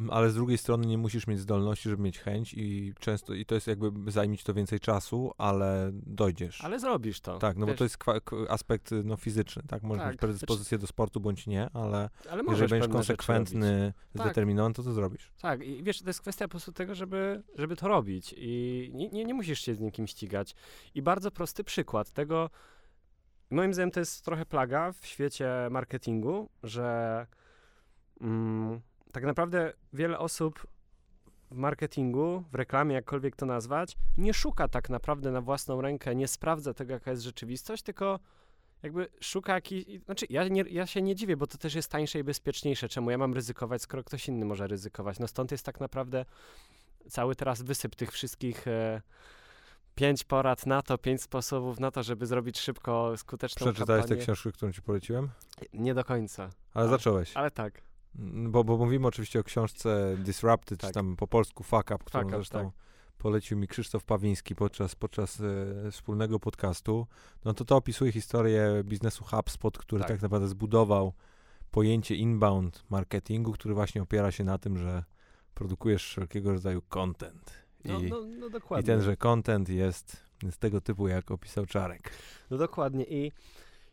Ale 0.09 0.29
z 0.29 0.35
drugiej 0.35 0.57
strony 0.57 0.85
nie 0.85 0.97
musisz 0.97 1.27
mieć 1.27 1.39
zdolności, 1.39 1.89
żeby 1.89 2.03
mieć 2.03 2.19
chęć 2.19 2.53
i 2.53 2.93
często, 2.99 3.33
i 3.33 3.45
to 3.45 3.55
jest 3.55 3.67
jakby 3.67 4.11
zajmie 4.11 4.37
ci 4.37 4.43
to 4.43 4.53
więcej 4.53 4.79
czasu, 4.79 5.31
ale 5.37 5.89
dojdziesz. 5.93 6.63
Ale 6.63 6.79
zrobisz 6.79 7.21
to. 7.21 7.37
Tak, 7.37 7.57
no 7.57 7.65
Wiesz, 7.65 7.73
bo 7.73 7.77
to 7.77 7.83
jest 7.83 7.97
aspekt 8.49 8.91
no, 9.03 9.17
fizyczny, 9.17 9.63
tak? 9.67 9.83
Możesz 9.83 10.03
tak. 10.03 10.11
mieć 10.11 10.19
predyspozycję 10.19 10.69
znaczy, 10.69 10.81
do 10.81 10.87
sportu 10.87 11.19
bądź 11.19 11.47
nie, 11.47 11.69
ale, 11.73 12.09
ale 12.29 12.43
jeżeli 12.49 12.69
będziesz 12.69 12.91
konsekwentny, 12.91 13.93
tak. 14.13 14.21
zdeterminowany, 14.25 14.75
to 14.75 14.83
to 14.83 14.93
zrobisz. 14.93 15.31
Tak, 15.41 15.63
i 15.63 15.83
wiesz, 15.83 16.01
to 16.01 16.09
jest 16.09 16.21
kwestia 16.21 16.45
po 16.45 16.49
prostu 16.49 16.71
tego, 16.71 16.95
żeby, 16.95 17.43
żeby 17.55 17.75
to 17.75 17.87
robić 17.87 18.35
i 18.37 18.89
nie, 18.93 19.09
nie, 19.09 19.25
nie 19.25 19.33
musisz 19.33 19.61
się 19.61 19.75
z 19.75 19.79
nikim 19.79 20.07
ścigać. 20.07 20.55
I 20.95 21.01
bardzo 21.01 21.31
prosty 21.31 21.63
przykład 21.63 22.11
tego, 22.11 22.49
moim 23.51 23.73
zdaniem 23.73 23.91
to 23.91 23.99
jest 23.99 24.25
trochę 24.25 24.45
plaga 24.45 24.91
w 24.91 25.05
świecie 25.05 25.49
marketingu, 25.71 26.49
że 26.63 27.27
mm, 28.21 28.81
tak 29.11 29.23
naprawdę 29.23 29.73
wiele 29.93 30.19
osób 30.19 30.67
w 31.51 31.55
marketingu, 31.55 32.43
w 32.51 32.55
reklamie, 32.55 32.95
jakkolwiek 32.95 33.35
to 33.35 33.45
nazwać, 33.45 33.97
nie 34.17 34.33
szuka 34.33 34.67
tak 34.67 34.89
naprawdę 34.89 35.31
na 35.31 35.41
własną 35.41 35.81
rękę, 35.81 36.15
nie 36.15 36.27
sprawdza 36.27 36.73
tego, 36.73 36.93
jaka 36.93 37.11
jest 37.11 37.23
rzeczywistość, 37.23 37.83
tylko 37.83 38.19
jakby 38.83 39.07
szuka 39.19 39.53
jakiś. 39.53 39.85
Znaczy, 40.05 40.25
ja, 40.29 40.47
nie, 40.47 40.61
ja 40.61 40.87
się 40.87 41.01
nie 41.01 41.15
dziwię, 41.15 41.37
bo 41.37 41.47
to 41.47 41.57
też 41.57 41.75
jest 41.75 41.91
tańsze 41.91 42.19
i 42.19 42.23
bezpieczniejsze. 42.23 42.89
Czemu 42.89 43.11
ja 43.11 43.17
mam 43.17 43.33
ryzykować, 43.33 43.81
skoro 43.81 44.03
ktoś 44.03 44.27
inny 44.27 44.45
może 44.45 44.67
ryzykować? 44.67 45.19
No 45.19 45.27
stąd 45.27 45.51
jest 45.51 45.65
tak 45.65 45.79
naprawdę 45.79 46.25
cały 47.09 47.35
teraz 47.35 47.61
wysyp 47.61 47.95
tych 47.95 48.11
wszystkich. 48.11 48.67
E, 48.67 49.01
pięć 50.01 50.23
porad 50.23 50.65
na 50.65 50.81
to, 50.81 50.97
pięć 50.97 51.21
sposobów 51.21 51.79
na 51.79 51.91
to, 51.91 52.03
żeby 52.03 52.25
zrobić 52.25 52.59
szybko, 52.59 53.13
skuteczną 53.17 53.65
Przeczytałeś 53.65 54.01
kampanię. 54.01 54.21
książkę, 54.21 54.51
którą 54.51 54.71
ci 54.71 54.81
poleciłem? 54.81 55.29
Nie 55.73 55.93
do 55.93 56.03
końca, 56.03 56.49
Ale 56.73 56.85
A. 56.87 56.89
zacząłeś. 56.89 57.37
ale 57.37 57.51
tak. 57.51 57.81
Mm, 58.19 58.51
Bo, 58.51 58.63
bo 58.63 58.77
mówimy 58.77 59.07
oczywiście 59.07 59.39
o 59.39 59.43
książce 59.43 60.15
Disrupted, 60.17 60.79
czy 60.79 60.85
Tak. 60.87 60.93
tam 60.93 61.15
po 61.15 61.27
polsku 61.27 61.63
Fuck 61.63 61.91
Up, 61.91 61.97
którą 62.05 62.21
Fuck 62.23 62.27
Up, 62.27 62.37
zresztą 62.37 62.65
tak. 62.71 62.73
polecił 63.17 63.57
mi 63.57 63.67
Krzysztof 63.67 64.03
Pawiński 64.03 64.55
podczas, 64.55 64.95
podczas 64.95 65.41
e, 65.87 65.91
wspólnego 65.91 66.39
podcastu. 66.39 67.07
No 67.45 67.53
to 67.53 67.65
to 67.65 67.75
opisuje 67.75 68.11
historię 68.11 68.81
biznesu 68.83 69.23
HubSpot, 69.23 69.77
który 69.77 70.01
tak. 70.01 70.11
Tak. 70.11 70.21
naprawdę 70.21 70.47
zbudował 70.47 71.13
pojęcie 71.71 72.15
inbound 72.15 72.83
marketingu, 72.89 73.51
który 73.51 73.73
właśnie 73.73 74.01
opiera 74.01 74.31
się 74.31 74.43
na 74.43 74.57
tym, 74.57 74.77
że 74.77 75.03
produkujesz 75.53 76.05
wszelkiego 76.05 76.51
rodzaju 76.51 76.81
content. 76.81 77.60
No, 77.85 77.99
I, 77.99 78.09
no, 78.09 78.21
no 78.39 78.47
I 78.47 78.51
dokładnie. 78.51 78.85
tenże 78.85 79.17
content 79.17 79.69
jest, 79.69 80.23
jest 80.43 80.57
tego 80.57 80.81
typu, 80.81 81.07
jak 81.07 81.31
opisał 81.31 81.65
Czarek. 81.65 82.11
No 82.49 82.57
dokładnie. 82.57 83.03
I, 83.03 83.31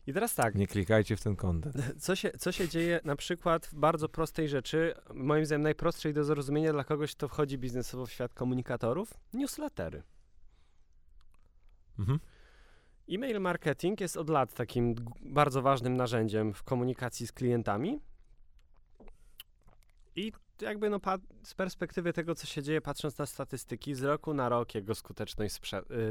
I 0.07 0.13
teraz 0.13 0.35
tak, 0.35 0.55
Nie 0.55 0.67
klikajcie 0.67 1.17
w 1.17 1.21
ten 1.21 1.35
content. 1.35 1.75
co 2.03 2.15
się, 2.15 2.31
co 2.31 2.51
się 2.51 2.69
dzieje 2.69 2.99
na 3.03 3.15
przykład 3.15 3.65
w 3.65 3.73
bardzo 3.73 4.09
prostej 4.09 4.49
rzeczy, 4.49 4.93
moim 5.13 5.45
zdaniem 5.45 5.61
najprostszej 5.61 6.13
do 6.13 6.23
zrozumienia 6.23 6.73
dla 6.73 6.83
kogoś, 6.83 7.15
kto 7.15 7.27
wchodzi 7.27 7.57
biznesowo 7.57 8.05
w 8.05 8.11
świat 8.11 8.33
komunikatorów? 8.33 9.13
Newslettery. 9.33 10.03
Mhm. 11.99 12.19
E-mail 13.09 13.39
marketing 13.41 14.01
jest 14.01 14.17
od 14.17 14.29
lat 14.29 14.53
takim 14.53 14.95
bardzo 15.21 15.61
ważnym 15.61 15.97
narzędziem 15.97 16.53
w 16.53 16.63
komunikacji 16.63 17.27
z 17.27 17.31
klientami. 17.31 17.99
I 20.15 20.31
jakby 20.61 20.89
no, 20.89 20.99
z 21.43 21.53
perspektywy 21.53 22.13
tego, 22.13 22.35
co 22.35 22.47
się 22.47 22.63
dzieje, 22.63 22.81
patrząc 22.81 23.17
na 23.17 23.25
statystyki, 23.25 23.95
z 23.95 24.03
roku 24.03 24.33
na 24.33 24.49
rok 24.49 24.75
jego 24.75 24.95
skuteczność 24.95 25.55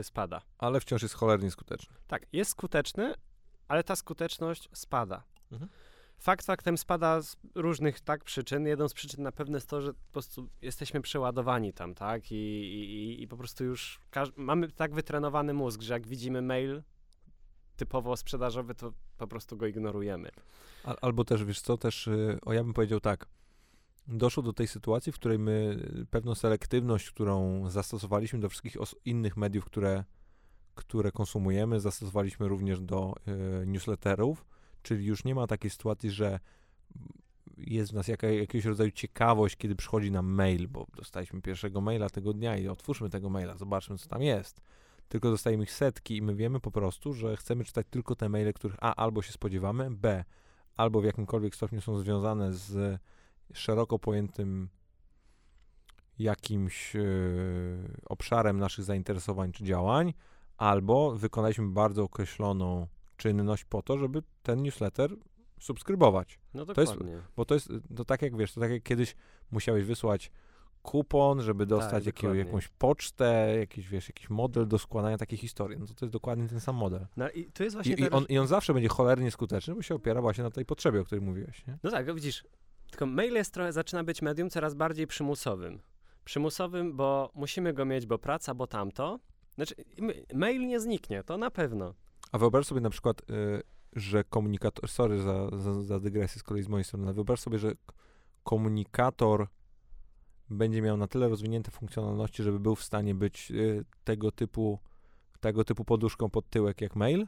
y, 0.01 0.05
spada. 0.05 0.42
Ale 0.59 0.80
wciąż 0.80 1.03
jest 1.03 1.14
cholernie 1.14 1.51
skuteczny. 1.51 1.96
Tak, 2.07 2.26
jest 2.32 2.51
skuteczny, 2.51 3.14
ale 3.68 3.84
ta 3.84 3.96
skuteczność 3.96 4.68
spada. 4.72 5.22
Mhm. 5.53 5.70
Fakt 6.18 6.46
faktem 6.46 6.78
spada 6.78 7.20
z 7.20 7.36
różnych 7.55 8.01
tak 8.01 8.24
przyczyn. 8.24 8.66
Jedną 8.66 8.88
z 8.88 8.94
przyczyn 8.94 9.22
na 9.22 9.32
pewno 9.32 9.57
jest 9.57 9.68
to, 9.68 9.80
że 9.80 9.94
po 9.94 10.12
prostu 10.12 10.49
jesteśmy 10.62 11.01
przeładowani 11.01 11.72
tam, 11.72 11.94
tak? 11.94 12.32
I, 12.32 12.34
i, 12.34 13.22
i 13.22 13.28
po 13.28 13.36
prostu 13.36 13.64
już 13.64 14.01
mamy 14.36 14.72
tak 14.72 14.94
wytrenowany 14.94 15.55
mózg, 15.55 15.82
że 15.82 15.92
jak 15.92 16.07
widzimy 16.07 16.42
mail 16.42 16.82
typowo 17.76 18.16
sprzedażowy, 18.16 18.74
to 18.74 18.92
po 19.18 19.26
prostu 19.26 19.57
go 19.57 19.66
ignorujemy. 19.66 20.30
Al, 20.84 20.96
albo 21.01 21.24
też, 21.24 21.44
wiesz 21.44 21.61
co, 21.61 21.76
też, 21.76 22.07
y, 22.07 22.38
o 22.42 22.53
ja 22.53 22.64
bym 22.64 22.74
powiedział 22.74 23.01
tak, 23.01 23.26
doszło 24.09 24.43
do 24.43 24.53
tej 24.53 24.69
sytuacji, 24.69 25.13
w 25.13 25.15
której 25.15 25.39
my 25.39 25.77
pewną 26.11 26.35
selektywność, 26.35 27.11
którą 27.11 27.71
zastosowaliśmy 27.71 28.41
do 28.41 28.49
wszystkich 28.49 28.77
innych 29.05 29.37
mediów, 29.37 29.65
które, 29.65 30.05
które 30.75 31.13
konsumujemy, 31.13 31.81
zastosowaliśmy 31.81 32.49
również 32.49 32.81
do 32.81 33.15
y, 33.63 33.67
newsletterów, 33.67 34.47
czyli 34.83 35.07
już 35.07 35.25
nie 35.25 35.35
ma 35.35 35.47
takiej 35.47 35.71
sytuacji, 35.71 36.11
że 36.11 36.41
jest 37.57 37.91
w 37.91 37.95
nas 37.95 38.09
jaka, 38.09 38.27
jakiegoś 38.27 38.65
rodzaju 38.65 38.91
ciekawość, 38.91 39.57
kiedy 39.57 39.77
przychodzi 39.77 40.11
nam 40.11 40.27
mail, 40.27 40.69
bo 40.69 40.87
dostaliśmy 40.97 41.43
pierwszego 41.43 41.81
maila 41.81 42.11
tego 42.11 42.33
dnia 42.33 42.57
i 42.57 42.69
otwórzmy 42.69 43.11
tego 43.11 43.31
maila, 43.31 43.57
zobaczmy, 43.57 43.99
co 43.99 44.09
tam 44.09 44.23
jest. 44.23 44.61
Tylko 45.09 45.31
dostajemy 45.31 45.63
ich 45.63 45.73
setki 45.73 46.17
i 46.17 46.23
my 46.23 46.35
wiemy 46.35 46.61
po 46.61 46.71
prostu, 46.71 47.15
że 47.15 47.37
chcemy 47.37 47.65
czytać 47.65 47.87
tylko 47.91 48.17
te 48.17 48.29
maile, 48.29 48.53
których 48.53 48.77
A 48.81 48.95
albo 48.95 49.23
się 49.23 49.33
spodziewamy, 49.33 49.91
B 49.91 50.25
albo 50.77 51.01
w 51.01 51.05
jakimkolwiek 51.05 51.57
stopniu 51.57 51.81
są 51.81 51.99
związane 51.99 52.53
z 52.53 53.01
szeroko 53.53 53.99
pojętym 53.99 54.68
jakimś 56.18 56.96
e, 56.96 57.01
obszarem 58.07 58.59
naszych 58.59 58.84
zainteresowań 58.84 59.53
czy 59.53 59.64
działań, 59.64 60.14
albo 60.57 61.12
wykonaliśmy 61.16 61.68
bardzo 61.68 62.03
określoną 62.03 62.86
czynność 63.16 63.64
po 63.64 63.82
to, 63.82 63.99
żeby 63.99 64.22
ten 64.42 64.62
newsletter 64.62 65.11
subskrybować. 65.61 66.38
No 66.55 66.66
To 66.66 66.80
jest- 66.80 66.92
dokładnie. 66.92 67.22
Bo 67.36 67.44
to 67.44 67.55
jest, 67.55 67.68
to 67.96 68.05
tak 68.05 68.22
jak 68.22 68.36
wiesz, 68.36 68.53
to 68.53 68.61
tak 68.61 68.70
jak 68.70 68.82
kiedyś 68.82 69.16
musiałeś 69.51 69.84
wysłać 69.84 70.30
kupon, 70.82 71.42
żeby 71.42 71.66
dostać 71.66 72.07
jakiego, 72.07 72.12
Tak, 72.32 72.36
dokładnie. 72.38 72.44
jakąś 72.44 72.68
pocztę, 72.68 73.57
jakiś, 73.59 73.88
wiesz, 73.88 74.09
jakiś 74.09 74.30
model 74.30 74.68
do 74.68 74.78
składania 74.78 75.18
takiej 75.18 75.38
historii. 75.38 75.78
No 75.78 75.86
to, 75.86 75.94
to 75.94 76.05
jest 76.05 76.12
dokładnie 76.12 76.49
ten 76.49 76.61
sam 76.61 76.76
model. 76.76 77.07
No 77.16 77.30
i 77.30 77.44
to 77.53 77.64
jest 77.64 77.74
I, 77.74 77.76
właśnie 77.76 77.92
i, 77.94 77.96
teraz- 77.96 78.12
on, 78.12 78.24
I 78.28 78.38
on 78.38 78.46
zawsze 78.46 78.74
będzie 78.74 78.88
cholernie 78.88 79.30
skuteczny, 79.30 79.74
bo 79.74 79.82
się 79.82 79.94
opiera 79.94 80.20
właśnie 80.20 80.44
na 80.44 80.51
tej 80.51 80.64
potrzebie, 80.64 81.01
o 81.01 81.05
której 81.05 81.24
mówiłeś. 81.24 81.66
Nie? 81.66 81.78
No 81.82 81.90
tak, 81.90 82.14
widzisz, 82.14 82.44
tylko 82.91 83.07
mail 83.07 83.34
jest 83.34 83.55
trochę, 83.55 83.72
zaczyna 83.72 84.05
być 84.05 84.22
medium 84.22 84.51
coraz 84.51 84.74
bardziej 84.74 85.07
przymusowym. 85.07 85.80
Przymusowym, 86.24 86.97
bo 86.97 87.30
musimy 87.34 87.72
go 87.72 87.84
mieć, 87.84 88.07
bo 88.07 88.18
praca, 88.18 88.55
bo 88.55 88.66
tamto. 88.66 89.18
Znaczy, 89.55 89.74
mail 90.34 90.66
nie 90.66 90.80
zniknie, 90.80 91.24
to 91.24 91.39
na 91.39 91.51
pewno. 91.51 91.95
A 92.32 92.39
wyobraź 92.39 92.66
sobie 92.66 92.80
na 92.80 92.91
przykład, 92.91 93.20
y, 93.30 93.62
że 93.93 94.24
komunikator, 94.24 94.89
sorry 94.89 95.18
za, 95.18 95.59
za, 95.59 95.82
za 95.82 96.01
dygresję 96.01 96.41
z 96.41 96.43
kolei 96.43 96.62
z 96.62 96.68
mojej 96.68 96.84
strony, 96.84 97.05
ale 97.05 97.14
wyobraź 97.14 97.41
sobie, 97.41 97.59
że 97.59 97.72
komunikator 98.45 99.49
będzie 100.51 100.82
miał 100.82 100.97
na 100.97 101.07
tyle 101.07 101.28
rozwinięte 101.28 101.70
funkcjonalności, 101.70 102.43
żeby 102.43 102.61
był 102.61 102.74
w 102.74 102.82
stanie 102.82 103.14
być 103.14 103.51
y, 103.51 103.84
tego 104.05 104.32
typu 104.32 104.78
tego 105.41 105.64
typu 105.64 105.84
poduszką 105.84 106.30
pod 106.30 106.51
tyłek 106.51 106.80
jak 106.80 106.97
mail? 106.97 107.26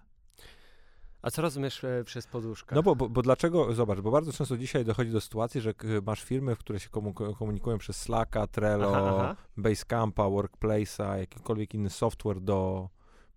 A 1.23 1.31
co 1.31 1.43
rozumiesz 1.43 1.85
e, 1.85 2.05
przez 2.05 2.27
poduszkę? 2.27 2.75
No 2.77 2.83
bo, 2.83 2.97
bo, 2.97 3.09
bo 3.09 3.23
dlaczego, 3.23 3.75
zobacz, 3.75 4.01
bo 4.01 4.11
bardzo 4.11 4.33
często 4.33 4.57
dzisiaj 4.57 4.85
dochodzi 4.85 5.11
do 5.13 5.21
sytuacji, 5.21 5.61
że 5.61 5.75
masz 6.07 6.23
firmy, 6.25 6.55
w 6.55 6.59
które 6.59 6.81
się 6.81 6.89
komu- 6.91 7.35
komunikują 7.35 7.79
przez 7.79 7.97
Slacka, 7.97 8.47
Trello, 8.47 8.97
Aha, 8.97 9.17
aha. 9.21 9.37
Basecampa, 9.57 10.23
Workplace'a, 10.23 11.19
jakikolwiek 11.19 11.75
inny 11.75 11.91
software 11.91 12.41
do, 12.41 12.89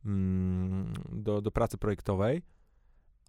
mm, 0.06 0.94
do, 1.12 1.42
do 1.42 1.52
pracy 1.52 1.78
projektowej, 1.78 2.42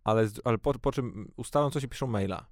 ale, 0.05 0.29
ale 0.45 0.59
po, 0.59 0.75
po 0.79 0.93
czym 0.93 1.33
ustalą 1.37 1.71
coś 1.71 1.83
i 1.85 1.89
piszą 1.89 2.07
maila. 2.07 2.47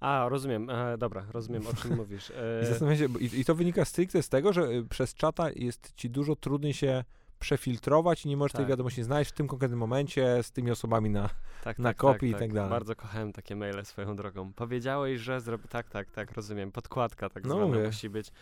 A, 0.00 0.26
rozumiem, 0.28 0.70
e, 0.70 0.98
dobra, 0.98 1.26
rozumiem, 1.30 1.66
o 1.66 1.74
czym 1.74 1.96
mówisz. 2.02 2.30
I, 2.30 2.32
E, 2.62 2.66
zastanawiam 2.66 2.98
się, 2.98 3.18
i, 3.20 3.40
I 3.40 3.44
to 3.44 3.54
wynika 3.54 3.84
stricte 3.84 4.22
z 4.22 4.28
tego, 4.28 4.52
że 4.52 4.62
y, 4.62 4.84
przez 4.88 5.14
czata 5.14 5.50
jest 5.50 5.92
ci 5.96 6.10
dużo 6.10 6.36
trudniej 6.36 6.74
się 6.74 7.04
przefiltrować 7.42 8.24
i 8.24 8.28
nie 8.28 8.36
możesz 8.36 8.52
tej 8.52 8.60
Tak. 8.60 8.68
wiadomości 8.68 9.02
znaleźć 9.02 9.30
w 9.30 9.34
tym 9.34 9.48
konkretnym 9.48 9.78
momencie 9.80 10.42
z 10.42 10.52
tymi 10.52 10.70
osobami 10.70 11.10
na... 11.10 11.30
tak, 11.64 11.78
na 11.78 11.88
tak, 11.88 11.96
kopii 11.96 12.28
i 12.28 12.32
tak, 12.32 12.40
tak 12.40 12.52
dalej. 12.52 12.70
Bardzo 12.70 12.96
kochałem 12.96 13.32
takie 13.32 13.56
maile 13.56 13.84
swoją 13.84 14.16
drogą. 14.16 14.52
Powiedziałeś, 14.52 15.20
że 15.20 15.40
zrobi... 15.40 15.68
Tak, 15.68 15.88
tak, 15.88 16.10
tak, 16.10 16.32
rozumiem. 16.32 16.72
Podkładka 16.72 17.28
tak 17.28 17.44
No 17.44 17.54
zwana 17.54 17.86
musi 17.86 18.10
być. 18.10 18.32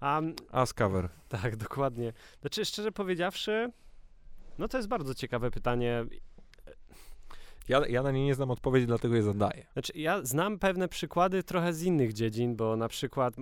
A, 0.00 0.20
Ascover. 0.52 1.08
tak, 1.28 1.56
dokładnie. 1.56 2.12
Znaczy, 2.40 2.64
szczerze 2.64 2.92
powiedziawszy, 2.92 3.72
no 4.58 4.68
to 4.68 4.76
jest 4.76 4.88
bardzo 4.88 5.14
ciekawe 5.14 5.50
pytanie. 5.50 6.04
Ja, 7.68 7.86
ja 7.86 8.02
na 8.02 8.10
nie 8.10 8.24
nie 8.24 8.34
znam 8.34 8.50
odpowiedzi, 8.50 8.86
dlatego 8.86 9.14
je 9.14 9.22
zadaję. 9.22 9.66
Znaczy, 9.72 9.92
ja 9.94 10.22
znam 10.24 10.58
pewne 10.58 10.88
przykłady 10.88 11.42
trochę 11.42 11.72
z 11.72 11.82
innych 11.82 12.12
dziedzin, 12.12 12.56
bo 12.56 12.76
na 12.76 12.88
przykład, 12.88 13.34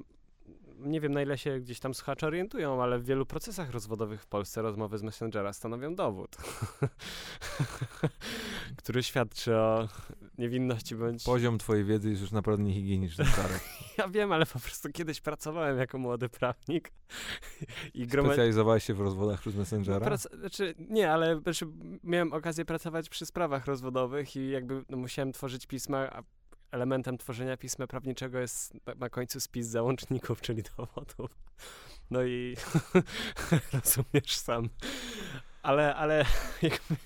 nie 0.79 1.01
wiem 1.01 1.13
na 1.13 1.23
ile 1.23 1.39
się 1.39 1.61
gdzieś 1.61 1.81
tam 1.81 1.95
słuchacze 1.95 2.27
orientują, 2.27 2.83
ale 2.83 2.99
w 2.99 3.05
wielu 3.05 3.27
procesach 3.27 3.71
rozwodowych 3.71 4.23
w 4.23 4.27
Polsce 4.27 4.63
rozmowy 4.63 4.99
z 4.99 5.03
Messengera 5.03 5.53
stanowią 5.53 5.95
dowód, 5.95 6.37
który 8.79 9.03
świadczy 9.03 9.57
o 9.57 9.89
niewinności 10.39 10.97
bądź... 10.97 11.25
Poziom 11.25 11.59
twojej 11.59 11.85
wiedzy 11.85 12.11
jest 12.11 12.23
już 12.23 12.33
naprawdę 12.33 12.65
niehigieniczny, 12.65 13.25
Czarek. 13.37 13.61
Ja 13.99 14.09
wiem, 14.09 14.33
ale 14.33 14.47
po 14.47 14.59
prostu 14.59 14.89
kiedyś 14.93 15.21
pracowałem 15.21 15.79
jako 15.79 15.99
młody 15.99 16.29
prawnik 16.29 16.93
i 17.95 18.07
gromad... 18.07 18.33
Specjalizowałeś 18.33 18.85
się 18.85 18.95
w 18.95 19.01
rozwodach 19.01 19.41
przez 19.41 19.55
Messengera? 19.55 20.07
Prac- 20.07 20.39
znaczy, 20.39 20.75
nie, 20.79 21.13
ale 21.13 21.41
znaczy, 21.41 21.67
miałem 22.05 22.33
okazję 22.33 22.65
pracować 22.65 23.09
przy 23.09 23.27
sprawach 23.27 23.67
rozwodowych 23.67 24.37
i 24.37 24.51
jakby 24.51 24.85
no, 24.89 24.97
musiałem 24.97 25.33
tworzyć 25.33 25.67
pisma, 25.67 26.11
a 26.11 26.23
elementem 26.75 27.19
tworzenia 27.19 27.57
pisma 27.57 27.87
prawniczego 27.87 28.39
jest 28.39 28.75
na, 28.99 29.11
końcu 29.11 29.41
spis 29.41 29.67
załączników, 29.67 30.41
czyli 30.41 30.63
dowodów. 30.77 31.31
No 32.11 32.23
i 32.25 32.57
rozumiesz 33.73 34.37
sam. 34.37 34.69
Ale, 35.63 35.95
ale 35.95 36.25
jakby 36.63 36.97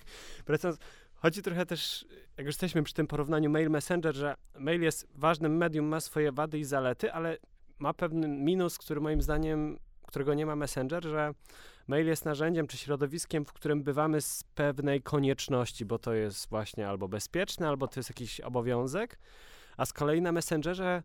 wracając, 0.47 0.81
chodzi 1.15 1.43
trochę 1.43 1.67
też, 1.67 2.07
jak 2.37 2.47
już 2.47 2.55
jesteśmy 2.55 2.83
przy 2.83 2.95
tym 2.95 3.07
porównaniu 3.07 3.51
mail-messenger, 3.51 4.15
że 4.15 4.35
mail 4.59 4.83
jest 4.83 5.07
ważnym 5.15 5.57
medium, 5.57 5.87
ma 5.87 6.01
swoje 6.01 6.33
wady 6.33 6.59
i 6.59 6.65
zalety, 6.65 7.13
ale 7.13 7.37
ma 7.79 7.95
pewien 7.95 8.45
minus, 8.45 8.79
który 8.79 9.01
moim 9.01 9.23
zdaniem, 9.23 9.79
którego 10.07 10.35
nie 10.35 10.47
ma 10.47 10.57
messenger, 10.57 11.05
że 11.05 11.35
mail 11.89 12.07
jest 12.07 12.25
narzędziem 12.25 12.67
czy 12.67 12.77
środowiskiem, 12.77 13.45
w 13.45 13.53
którym 13.53 13.83
bywamy 13.83 14.21
z 14.21 14.45
pewnej 14.55 15.03
konieczności, 15.03 15.85
bo 15.85 15.99
to 15.99 16.15
jest 16.15 16.49
właśnie 16.49 16.89
albo 16.89 17.09
bezpieczne, 17.09 17.69
albo 17.69 17.89
to 17.89 18.01
jest 18.01 18.11
jakiś 18.11 18.41
obowiązek, 18.41 19.19
a 19.79 19.87
z 19.87 19.93
kolei 19.93 20.23
na 20.23 20.33
Messengerze 20.33 21.03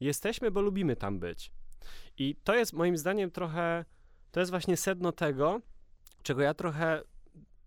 jesteśmy, 0.00 0.50
bo 0.50 0.60
lubimy 0.60 0.96
tam 0.96 1.18
być. 1.18 1.52
I 2.18 2.36
to 2.44 2.54
jest 2.54 2.72
moim 2.72 2.96
zdaniem 2.96 3.30
trochę, 3.30 3.84
to 4.30 4.40
jest 4.40 4.50
właśnie 4.50 4.76
sedno 4.76 5.12
tego, 5.12 5.60
czego 6.22 6.42
ja 6.42 6.54
trochę 6.54 7.02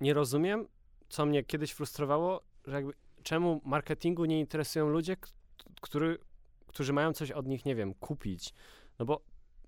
nie 0.02 0.14
rozumiem, 0.14 0.68
co 1.10 1.26
mnie 1.26 1.44
kiedyś 1.44 1.72
frustrowało, 1.72 2.42
że 2.66 2.76
jakby 2.76 2.94
czemu 3.24 3.62
marketingu 3.66 4.26
nie 4.26 4.40
interesują 4.40 4.90
ludzie, 4.90 5.18
który, 5.82 6.18
którzy 6.68 6.94
mają 6.94 7.14
coś 7.14 7.32
od 7.32 7.48
nich, 7.48 7.66
nie 7.66 7.76
wiem, 7.76 7.94
kupić. 7.94 8.54
No 9.00 9.06
bo 9.06 9.22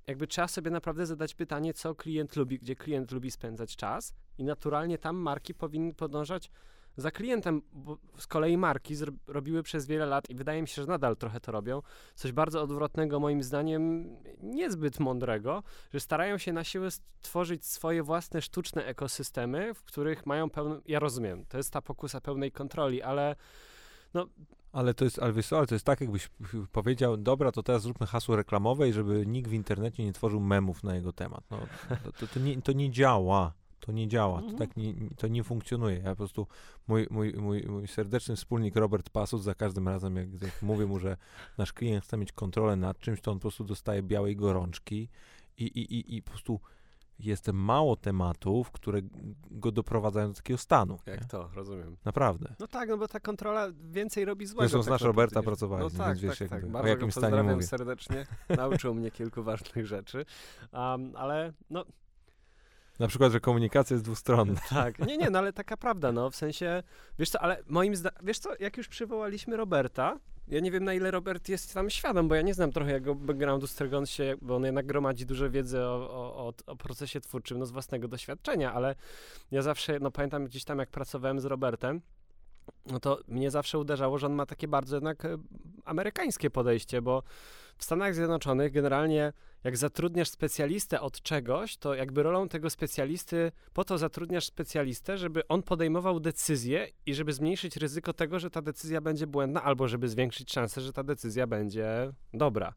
jakby 0.08 0.28
trzeba 0.28 0.48
sobie 0.48 0.72
naprawdę 0.72 1.06
zadać 1.06 1.36
pytanie, 1.36 1.74
co 1.74 1.96
klient 1.96 2.36
lubi, 2.36 2.60
gdzie 2.60 2.76
klient 2.76 3.12
lubi 3.12 3.32
spędzać 3.32 3.76
czas 3.76 4.14
i 4.38 4.44
naturalnie 4.44 4.98
tam 4.98 5.16
marki 5.16 5.54
powinny 5.54 5.94
podążać 5.94 6.52
za 6.98 7.12
klientem, 7.12 7.62
bo 7.74 7.98
z 8.18 8.28
kolei 8.28 8.58
marki 8.58 8.96
robiły 9.28 9.64
przez 9.64 9.86
wiele 9.86 10.06
lat 10.06 10.30
i 10.30 10.36
wydaje 10.36 10.62
mi 10.62 10.68
się, 10.68 10.82
że 10.82 10.88
nadal 10.88 11.18
trochę 11.18 11.40
to 11.40 11.52
robią, 11.52 11.82
coś 12.16 12.32
bardzo 12.32 12.62
odwrotnego, 12.62 13.20
moim 13.20 13.44
zdaniem 13.44 14.16
niezbyt 14.44 15.00
mądrego, 15.00 15.64
że 15.94 16.00
starają 16.00 16.38
się 16.38 16.54
na 16.54 16.64
siłę 16.64 16.92
stworzyć 16.92 17.66
swoje 17.66 18.04
własne 18.04 18.42
sztuczne 18.42 18.86
ekosystemy, 18.86 19.74
w 19.74 19.84
których 19.84 20.26
mają 20.26 20.50
pełną. 20.50 20.82
Ja 20.86 21.00
rozumiem, 21.00 21.46
to 21.46 21.58
jest 21.58 21.74
ta 21.74 21.82
pokusa 21.82 22.22
pełnej 22.22 22.52
kontroli, 22.52 23.02
ale 23.02 23.36
no, 24.14 24.28
ale 24.72 24.94
to 24.94 25.04
jest, 25.04 25.20
ale 25.20 25.34
wiesz 25.34 25.54
ale 25.54 25.68
to 25.68 25.76
jest 25.76 25.86
tak, 25.86 26.02
jakbyś 26.02 26.30
powiedział, 26.72 27.18
dobra, 27.18 27.52
to 27.52 27.64
teraz 27.64 27.82
zróbmy 27.82 28.08
hasło 28.08 28.36
reklamowe 28.36 28.90
i 28.90 28.94
żeby 28.94 29.26
nikt 29.28 29.50
w 29.50 29.54
internecie 29.54 30.06
nie 30.06 30.14
tworzył 30.14 30.40
memów 30.40 30.84
na 30.84 30.96
jego 30.96 31.14
temat. 31.14 31.44
No, 31.52 31.60
to, 32.20 32.28
to, 32.28 32.40
nie, 32.40 32.62
to 32.62 32.72
nie 32.72 32.92
działa. 32.92 33.54
To 33.82 33.92
nie 33.92 34.08
działa, 34.08 34.40
to 34.40 34.48
mhm. 34.48 34.58
tak 34.58 34.78
nie, 34.78 34.94
to 35.18 35.28
nie 35.28 35.44
funkcjonuje. 35.44 35.98
Ja 35.98 36.10
po 36.10 36.16
prostu, 36.16 36.48
mój, 36.88 37.08
mój, 37.10 37.34
mój, 37.34 37.64
mój 37.64 37.88
serdeczny 37.88 38.36
wspólnik 38.36 38.76
Robert 38.76 39.10
Pasut 39.10 39.44
za 39.44 39.56
każdym 39.56 39.88
razem, 39.88 40.16
jak, 40.16 40.42
jak 40.42 40.62
mówię 40.62 40.86
mu, 40.86 41.00
że 41.00 41.18
nasz 41.58 41.74
klient 41.74 42.04
chce 42.04 42.18
mieć 42.18 42.32
kontrolę 42.32 42.76
nad 42.76 43.00
czymś, 43.00 43.22
to 43.22 43.32
on 43.32 43.38
po 43.38 43.42
prostu 43.42 43.64
dostaje 43.64 44.04
białej 44.04 44.36
gorączki 44.36 45.10
i, 45.58 45.64
i, 45.64 45.96
i, 45.96 46.16
i 46.16 46.22
po 46.22 46.30
prostu 46.30 46.60
jest 47.20 47.48
mało 47.54 47.96
tematów, 47.96 48.72
które 48.72 49.02
go 49.52 49.72
doprowadzają 49.72 50.28
do 50.28 50.34
takiego 50.34 50.58
stanu. 50.58 51.00
Jak 51.06 51.22
nie? 51.22 51.28
to, 51.28 51.50
rozumiem. 51.54 51.98
Naprawdę. 52.06 52.56
No 52.60 52.68
tak, 52.68 52.90
no 52.90 52.98
bo 52.98 53.08
ta 53.08 53.20
kontrola 53.20 53.68
więcej 53.92 54.26
robi 54.26 54.46
złego. 54.46 54.62
Zresztą 54.62 54.78
tak 54.78 54.86
znasz 54.86 55.02
Roberta 55.02 55.44
pracowałeś, 55.44 55.94
no 55.94 56.00
tak, 56.00 56.08
więc 56.08 56.20
wiesz, 56.22 56.40
tak, 56.40 56.50
tak. 56.50 56.70
Bardzo 56.70 56.86
o 56.86 56.90
jakim 56.90 57.12
stanie 57.12 57.44
mówię. 57.44 57.64
serdecznie. 57.64 58.26
Nauczył 58.50 58.94
mnie 58.94 59.12
kilku 59.12 59.44
ważnych 59.44 59.88
rzeczy. 59.88 60.26
Um, 60.74 61.16
ale 61.16 61.54
no, 61.70 61.86
na 63.02 63.08
przykład, 63.08 63.32
że 63.32 63.40
komunikacja 63.40 63.94
jest 63.94 64.06
dwustronna. 64.06 64.62
Tak, 64.70 65.00
nie, 65.00 65.18
nie, 65.18 65.30
no 65.30 65.40
ale 65.40 65.54
taka 65.54 65.78
prawda, 65.78 66.12
no 66.12 66.30
w 66.30 66.36
sensie, 66.36 66.84
wiesz 67.20 67.30
co, 67.30 67.42
ale 67.42 67.64
moim 67.68 67.96
zdaniem, 67.96 68.20
wiesz 68.24 68.40
co, 68.40 68.50
jak 68.60 68.78
już 68.78 68.88
przywołaliśmy 68.88 69.58
Roberta, 69.58 70.18
ja 70.48 70.60
nie 70.60 70.72
wiem 70.72 70.84
na 70.84 70.94
ile 70.94 71.12
Robert 71.12 71.50
jest 71.50 71.74
tam 71.74 71.90
świadom, 71.90 72.28
bo 72.28 72.36
ja 72.36 72.42
nie 72.42 72.54
znam 72.54 72.72
trochę 72.72 72.92
jego 72.92 73.16
backgroundu, 73.16 73.68
z 73.68 73.74
którego 73.76 73.98
on 73.98 74.06
się, 74.06 74.36
bo 74.42 74.56
on 74.56 74.64
jednak 74.64 74.86
gromadzi 74.86 75.26
dużo 75.26 75.50
wiedzy 75.50 75.80
o, 75.80 76.10
o, 76.36 76.54
o, 76.66 76.76
procesie 76.76 77.22
twórczym, 77.22 77.60
no 77.60 77.66
z 77.66 77.72
własnego 77.72 78.08
doświadczenia, 78.08 78.74
ale 78.74 78.96
ja 79.52 79.62
zawsze, 79.62 80.00
no 80.00 80.12
pamiętam 80.12 80.46
gdzieś 80.46 80.64
tam 80.64 80.80
jak 80.80 80.90
pracowałem 80.90 81.40
z 81.40 81.46
Robertem, 81.46 82.02
no 82.86 83.00
to 83.00 83.20
mnie 83.28 83.52
zawsze 83.52 83.80
uderzało, 83.80 84.18
że 84.18 84.26
on 84.26 84.34
ma 84.34 84.46
takie 84.46 84.68
bardzo 84.68 84.96
jednak 84.96 85.26
e, 85.26 85.38
amerykańskie 85.86 86.50
podejście, 86.50 87.02
bo 87.02 87.24
w 87.78 87.84
Stanach 87.84 88.16
Zjednoczonych 88.16 88.72
generalnie 88.72 89.34
jak 89.64 89.78
zatrudniasz 89.78 90.30
specjalistę 90.30 91.02
od 91.02 91.22
czegoś, 91.22 91.78
to 91.78 91.96
jakby 91.96 92.24
rolą 92.24 92.50
tego 92.50 92.70
specjalisty, 92.70 93.52
po 93.74 93.84
to 93.84 93.98
zatrudniasz 93.98 94.46
specjalistę, 94.46 95.18
żeby 95.18 95.48
on 95.48 95.64
podejmował 95.64 96.20
decyzję 96.20 96.88
i 97.06 97.14
żeby 97.14 97.34
zmniejszyć 97.34 97.78
ryzyko 97.78 98.14
tego, 98.14 98.40
że 98.40 98.50
ta 98.50 98.62
decyzja 98.62 99.02
będzie 99.02 99.28
błędna, 99.28 99.64
albo 99.64 99.88
żeby 99.88 100.08
zwiększyć 100.08 100.52
szansę, 100.52 100.82
że 100.82 100.94
ta 100.94 101.04
decyzja 101.04 101.48
będzie 101.48 102.14
dobra. 102.34 102.74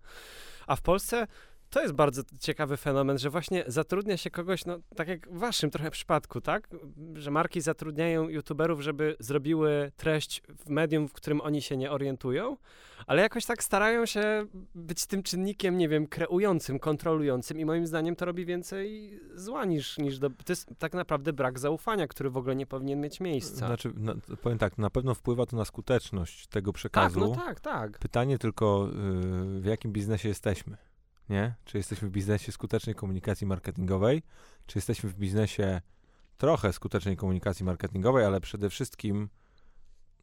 A 0.66 0.76
w 0.76 0.82
Polsce 0.82 1.26
to 1.74 1.82
jest 1.82 1.94
bardzo 1.94 2.22
ciekawy 2.40 2.76
fenomen, 2.76 3.18
że 3.18 3.30
właśnie 3.30 3.64
zatrudnia 3.66 4.16
się 4.16 4.30
kogoś, 4.30 4.64
no 4.64 4.78
tak 4.96 5.08
jak 5.08 5.28
w 5.28 5.38
waszym 5.38 5.70
trochę 5.70 5.90
przypadku, 5.90 6.40
tak? 6.40 6.68
Że 7.14 7.30
marki 7.30 7.60
zatrudniają 7.60 8.28
youtuberów, 8.28 8.80
żeby 8.80 9.16
zrobiły 9.20 9.92
treść 9.96 10.42
w 10.48 10.68
medium, 10.68 11.08
w 11.08 11.12
którym 11.12 11.40
oni 11.40 11.62
się 11.62 11.76
nie 11.76 11.90
orientują, 11.90 12.56
ale 13.06 13.22
jakoś 13.22 13.44
tak 13.44 13.62
starają 13.62 14.06
się 14.06 14.46
być 14.74 15.06
tym 15.06 15.22
czynnikiem, 15.22 15.78
nie 15.78 15.88
wiem, 15.88 16.06
kreującym, 16.06 16.78
kontrolującym 16.78 17.58
i 17.58 17.64
moim 17.64 17.86
zdaniem 17.86 18.16
to 18.16 18.24
robi 18.24 18.46
więcej 18.46 19.20
zła 19.34 19.64
niż, 19.64 19.98
niż 19.98 20.18
do... 20.18 20.30
To 20.30 20.52
jest 20.52 20.68
tak 20.78 20.94
naprawdę 20.94 21.32
brak 21.32 21.58
zaufania, 21.58 22.06
który 22.08 22.30
w 22.30 22.36
ogóle 22.36 22.56
nie 22.56 22.66
powinien 22.66 23.00
mieć 23.00 23.20
miejsca. 23.20 23.66
Znaczy, 23.66 23.92
na, 23.96 24.14
powiem 24.42 24.58
tak, 24.58 24.78
na 24.78 24.90
pewno 24.90 25.14
wpływa 25.14 25.46
to 25.46 25.56
na 25.56 25.64
skuteczność 25.64 26.46
tego 26.46 26.72
przekazu. 26.72 27.20
Tak, 27.20 27.28
no 27.28 27.44
tak, 27.44 27.60
tak. 27.60 27.98
Pytanie 27.98 28.38
tylko, 28.38 28.88
yy, 29.54 29.60
w 29.60 29.64
jakim 29.64 29.92
biznesie 29.92 30.28
jesteśmy 30.28 30.76
nie? 31.28 31.54
Czy 31.64 31.78
jesteśmy 31.78 32.08
w 32.08 32.10
biznesie 32.10 32.52
skutecznej 32.52 32.94
komunikacji 32.94 33.46
marketingowej, 33.46 34.22
czy 34.66 34.78
jesteśmy 34.78 35.10
w 35.10 35.14
biznesie 35.14 35.80
trochę 36.38 36.72
skutecznej 36.72 37.16
komunikacji 37.16 37.64
marketingowej, 37.64 38.24
ale 38.24 38.40
przede 38.40 38.70
wszystkim 38.70 39.28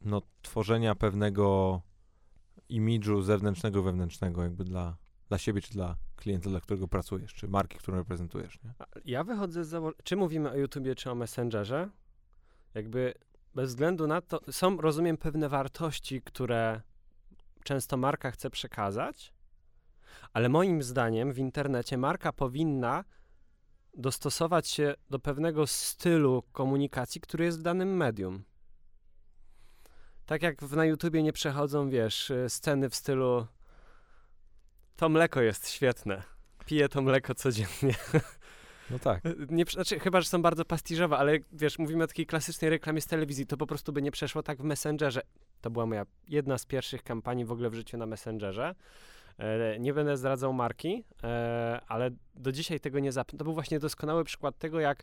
no, 0.02 0.22
tworzenia 0.42 0.94
pewnego 0.94 1.80
imidżu 2.68 3.22
zewnętrznego, 3.22 3.82
wewnętrznego, 3.82 4.42
jakby 4.42 4.64
dla, 4.64 4.96
dla 5.28 5.38
siebie, 5.38 5.60
czy 5.60 5.72
dla 5.72 5.96
klienta, 6.16 6.50
dla 6.50 6.60
którego 6.60 6.88
pracujesz, 6.88 7.34
czy 7.34 7.48
marki, 7.48 7.78
którą 7.78 7.96
reprezentujesz. 7.96 8.58
Nie? 8.64 8.72
Ja 9.04 9.24
wychodzę 9.24 9.64
z 9.64 9.68
założenia, 9.68 10.02
czy 10.04 10.16
mówimy 10.16 10.50
o 10.50 10.56
YouTubie, 10.56 10.94
czy 10.94 11.10
o 11.10 11.14
Messengerze, 11.14 11.90
jakby 12.74 13.14
bez 13.54 13.68
względu 13.70 14.06
na 14.06 14.20
to, 14.20 14.40
są, 14.50 14.76
rozumiem, 14.76 15.16
pewne 15.16 15.48
wartości, 15.48 16.22
które 16.22 16.80
często 17.64 17.96
marka 17.96 18.30
chce 18.30 18.50
przekazać, 18.50 19.32
ale 20.32 20.48
moim 20.48 20.82
zdaniem 20.82 21.32
w 21.32 21.38
internecie 21.38 21.98
marka 21.98 22.32
powinna 22.32 23.04
dostosować 23.94 24.68
się 24.68 24.94
do 25.10 25.18
pewnego 25.18 25.66
stylu 25.66 26.42
komunikacji, 26.52 27.20
który 27.20 27.44
jest 27.44 27.58
w 27.58 27.62
danym 27.62 27.96
medium. 27.96 28.44
Tak 30.26 30.42
jak 30.42 30.62
na 30.62 30.84
YouTubie 30.84 31.22
nie 31.22 31.32
przechodzą, 31.32 31.90
wiesz, 31.90 32.30
y, 32.30 32.46
sceny 32.48 32.88
w 32.88 32.94
stylu 32.94 33.46
to 34.96 35.08
mleko 35.08 35.40
jest 35.40 35.70
świetne. 35.70 36.22
Piję 36.66 36.88
to 36.88 37.02
mleko 37.02 37.34
codziennie. 37.34 37.94
No 38.90 38.98
tak. 38.98 39.22
Nie, 39.50 39.64
znaczy, 39.64 40.00
chyba, 40.00 40.20
że 40.20 40.28
są 40.28 40.42
bardzo 40.42 40.64
pastiżowe, 40.64 41.16
ale 41.16 41.38
wiesz, 41.52 41.78
mówimy 41.78 42.04
o 42.04 42.06
takiej 42.06 42.26
klasycznej 42.26 42.70
reklamie 42.70 43.00
z 43.00 43.06
telewizji, 43.06 43.46
to 43.46 43.56
po 43.56 43.66
prostu 43.66 43.92
by 43.92 44.02
nie 44.02 44.10
przeszło 44.10 44.42
tak 44.42 44.58
w 44.58 44.64
Messengerze. 44.64 45.20
To 45.60 45.70
była 45.70 45.86
moja 45.86 46.06
jedna 46.28 46.58
z 46.58 46.66
pierwszych 46.66 47.02
kampanii 47.02 47.44
w 47.44 47.52
ogóle 47.52 47.70
w 47.70 47.74
życiu 47.74 47.96
na 47.96 48.06
Messengerze. 48.06 48.74
E, 49.38 49.78
nie 49.78 49.94
będę 49.94 50.16
zdradzał 50.16 50.52
marki, 50.52 51.04
e, 51.22 51.80
ale 51.88 52.10
do 52.34 52.52
dzisiaj 52.52 52.80
tego 52.80 52.98
nie 52.98 53.12
zapomnę. 53.12 53.38
To 53.38 53.44
był 53.44 53.54
właśnie 53.54 53.78
doskonały 53.78 54.24
przykład 54.24 54.58
tego, 54.58 54.80
jak 54.80 55.02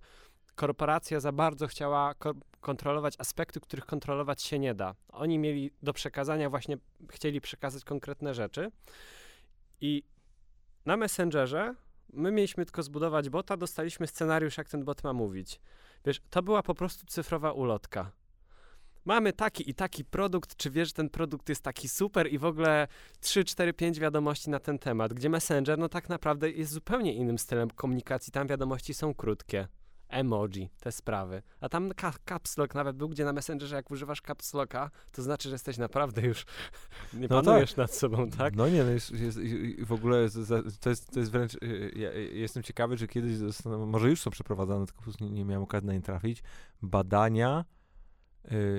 korporacja 0.55 1.19
za 1.19 1.32
bardzo 1.32 1.67
chciała 1.67 2.13
ko 2.13 2.34
kontrolować 2.61 3.15
aspekty, 3.17 3.59
których 3.59 3.86
kontrolować 3.86 4.41
się 4.41 4.59
nie 4.59 4.75
da. 4.75 4.95
Oni 5.09 5.39
mieli 5.39 5.71
do 5.84 5.93
przekazania, 5.93 6.49
właśnie 6.49 6.77
chcieli 7.09 7.41
przekazać 7.41 7.84
konkretne 7.84 8.34
rzeczy. 8.34 8.71
I 9.82 10.03
na 10.86 10.97
Messengerze 10.97 11.75
my 12.13 12.32
mieliśmy 12.32 12.65
tylko 12.65 12.84
zbudować 12.84 13.30
bota, 13.30 13.57
dostaliśmy 13.57 14.07
scenariusz, 14.07 14.57
jak 14.57 14.69
ten 14.69 14.86
bot 14.86 15.03
ma 15.03 15.13
mówić. 15.13 15.59
Wiesz, 16.05 16.21
to 16.30 16.43
była 16.43 16.63
po 16.63 16.75
prostu 16.75 17.05
cyfrowa 17.05 17.51
ulotka 17.51 18.11
mamy 19.06 19.34
taki 19.34 19.70
i 19.70 19.74
taki 19.74 20.06
produkt, 20.06 20.56
czy 20.56 20.70
wiesz, 20.70 20.88
że 20.88 20.93
ten 20.93 21.10
produkt 21.10 21.50
jest 21.50 21.64
taki 21.64 21.89
super 21.89 22.34
i 22.34 22.38
w 22.38 22.45
ogóle 22.45 22.88
3, 23.20 23.43
4, 23.43 23.74
5 23.74 24.00
wiadomości 24.00 24.50
na 24.50 24.60
ten 24.60 24.80
temat, 24.80 25.14
gdzie 25.14 25.30
Messenger 25.30 25.78
no 25.78 25.89
tak 25.89 26.10
naprawdę 26.10 26.52
jest 26.52 26.72
zupełnie 26.72 27.14
innym 27.14 27.38
stylem 27.38 27.70
komunikacji, 27.70 28.32
tam 28.32 28.47
wiadomości 28.47 28.93
są 28.93 29.14
krótkie. 29.14 29.68
Emoji, 30.10 30.70
te 30.80 30.91
sprawy. 30.91 31.41
A 31.62 31.70
tam 31.70 31.91
ka 31.93 32.14
caps 32.26 32.58
lock 32.58 32.76
nawet 32.76 32.95
był, 32.95 33.10
gdzie 33.10 33.26
na 33.26 33.34
Messengerze 33.34 33.76
jak 33.76 33.91
używasz 33.91 34.22
caps 34.22 34.54
locka, 34.54 34.91
to 35.12 35.22
znaczy, 35.22 35.50
że 35.50 35.56
jesteś 35.56 35.78
naprawdę 35.78 36.22
już 36.22 36.45
nie 37.14 37.28
no 37.28 37.43
panujesz 37.43 37.70
tak. 37.70 37.78
nad 37.78 37.93
sobą, 37.93 38.30
tak? 38.30 38.56
No 38.56 38.70
nie, 38.70 38.84
no 38.84 38.89
jest, 38.89 39.12
jest, 39.12 39.39
w 39.80 39.91
ogóle 39.91 40.28
to 40.82 40.89
jest, 40.89 41.12
to 41.12 41.20
jest 41.20 41.32
wręcz, 41.32 41.56
y, 41.56 41.91
ja 41.95 42.14
jestem 42.14 42.64
ciekawy, 42.64 42.97
czy 42.97 43.08
kiedyś, 43.08 43.34
może 43.66 44.10
już 44.10 44.22
są 44.22 44.32
przeprowadzane, 44.32 44.86
tylko 44.86 44.97
po 44.97 45.04
prostu 45.04 45.24
nie, 45.24 45.32
nie 45.32 45.45
miałem 45.45 45.64
okazji 45.64 45.88
na 45.88 45.93
nie 45.93 46.02
trafić, 46.02 46.43
badania 46.82 47.66
Y, 47.70 47.78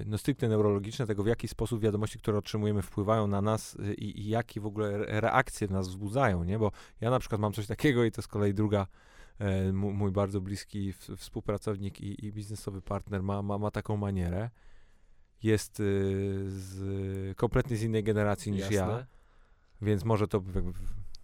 no 0.07 0.18
stricte 0.18 0.49
neurologiczne, 0.49 1.07
tego 1.07 1.23
w 1.23 1.27
jaki 1.27 1.49
sposób 1.49 1.81
wiadomości, 1.81 2.18
które 2.18 2.39
otrzymujemy 2.39 2.83
wpływają 2.83 3.27
na 3.27 3.43
nas 3.43 3.75
y, 3.75 3.95
i, 3.95 4.21
i 4.21 4.29
jakie 4.29 4.61
w 4.61 4.66
ogóle 4.66 4.99
reakcje 5.21 5.68
w 5.68 5.71
nas 5.71 5.89
wzbudzają, 5.89 6.45
nie? 6.45 6.59
Bo 6.59 6.73
ja 7.01 7.11
na 7.11 7.18
przykład 7.18 7.41
mam 7.41 7.53
coś 7.53 7.66
takiego 7.66 8.05
i 8.05 8.11
to 8.11 8.23
z 8.23 8.27
kolei 8.27 8.55
druga, 8.55 8.87
e, 9.39 9.73
mój 9.73 10.11
bardzo 10.11 10.41
bliski 10.41 10.93
współpracownik 11.16 12.01
i, 12.01 12.27
i 12.27 12.33
biznesowy 12.33 12.83
partner 12.83 13.23
ma, 13.23 13.43
ma, 13.43 13.59
ma 13.59 13.71
taką 13.71 13.97
manierę. 13.97 14.51
Jest 15.43 15.81
y, 15.81 15.85
z, 16.49 17.37
kompletnie 17.37 17.77
z 17.77 17.83
innej 17.83 18.05
generacji 18.05 18.53
niż 18.53 18.61
Jasne. 18.61 18.77
ja, 18.77 19.07
więc 19.83 20.05
może 20.05 20.29
to 20.29 20.41
w, 20.41 20.73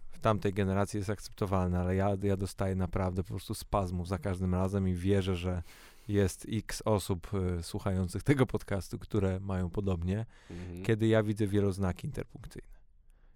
w 0.09 0.19
tamtej 0.19 0.53
generacji 0.53 0.97
jest 0.97 1.09
akceptowalne, 1.09 1.79
ale 1.79 1.95
ja, 1.95 2.09
ja 2.23 2.37
dostaję 2.37 2.75
naprawdę 2.75 3.23
po 3.23 3.29
prostu 3.29 3.53
spazmów 3.53 4.07
za 4.07 4.17
każdym 4.17 4.55
razem 4.55 4.87
i 4.87 4.93
wierzę, 4.93 5.35
że 5.35 5.63
jest 6.07 6.47
x 6.51 6.81
osób 6.85 7.31
y, 7.59 7.63
słuchających 7.63 8.23
tego 8.23 8.45
podcastu, 8.45 8.99
które 8.99 9.39
mają 9.39 9.69
podobnie, 9.69 10.25
mhm. 10.51 10.83
kiedy 10.83 11.07
ja 11.07 11.23
widzę 11.23 11.47
wieloznaki 11.47 12.07
interpunkcyjne. 12.07 12.77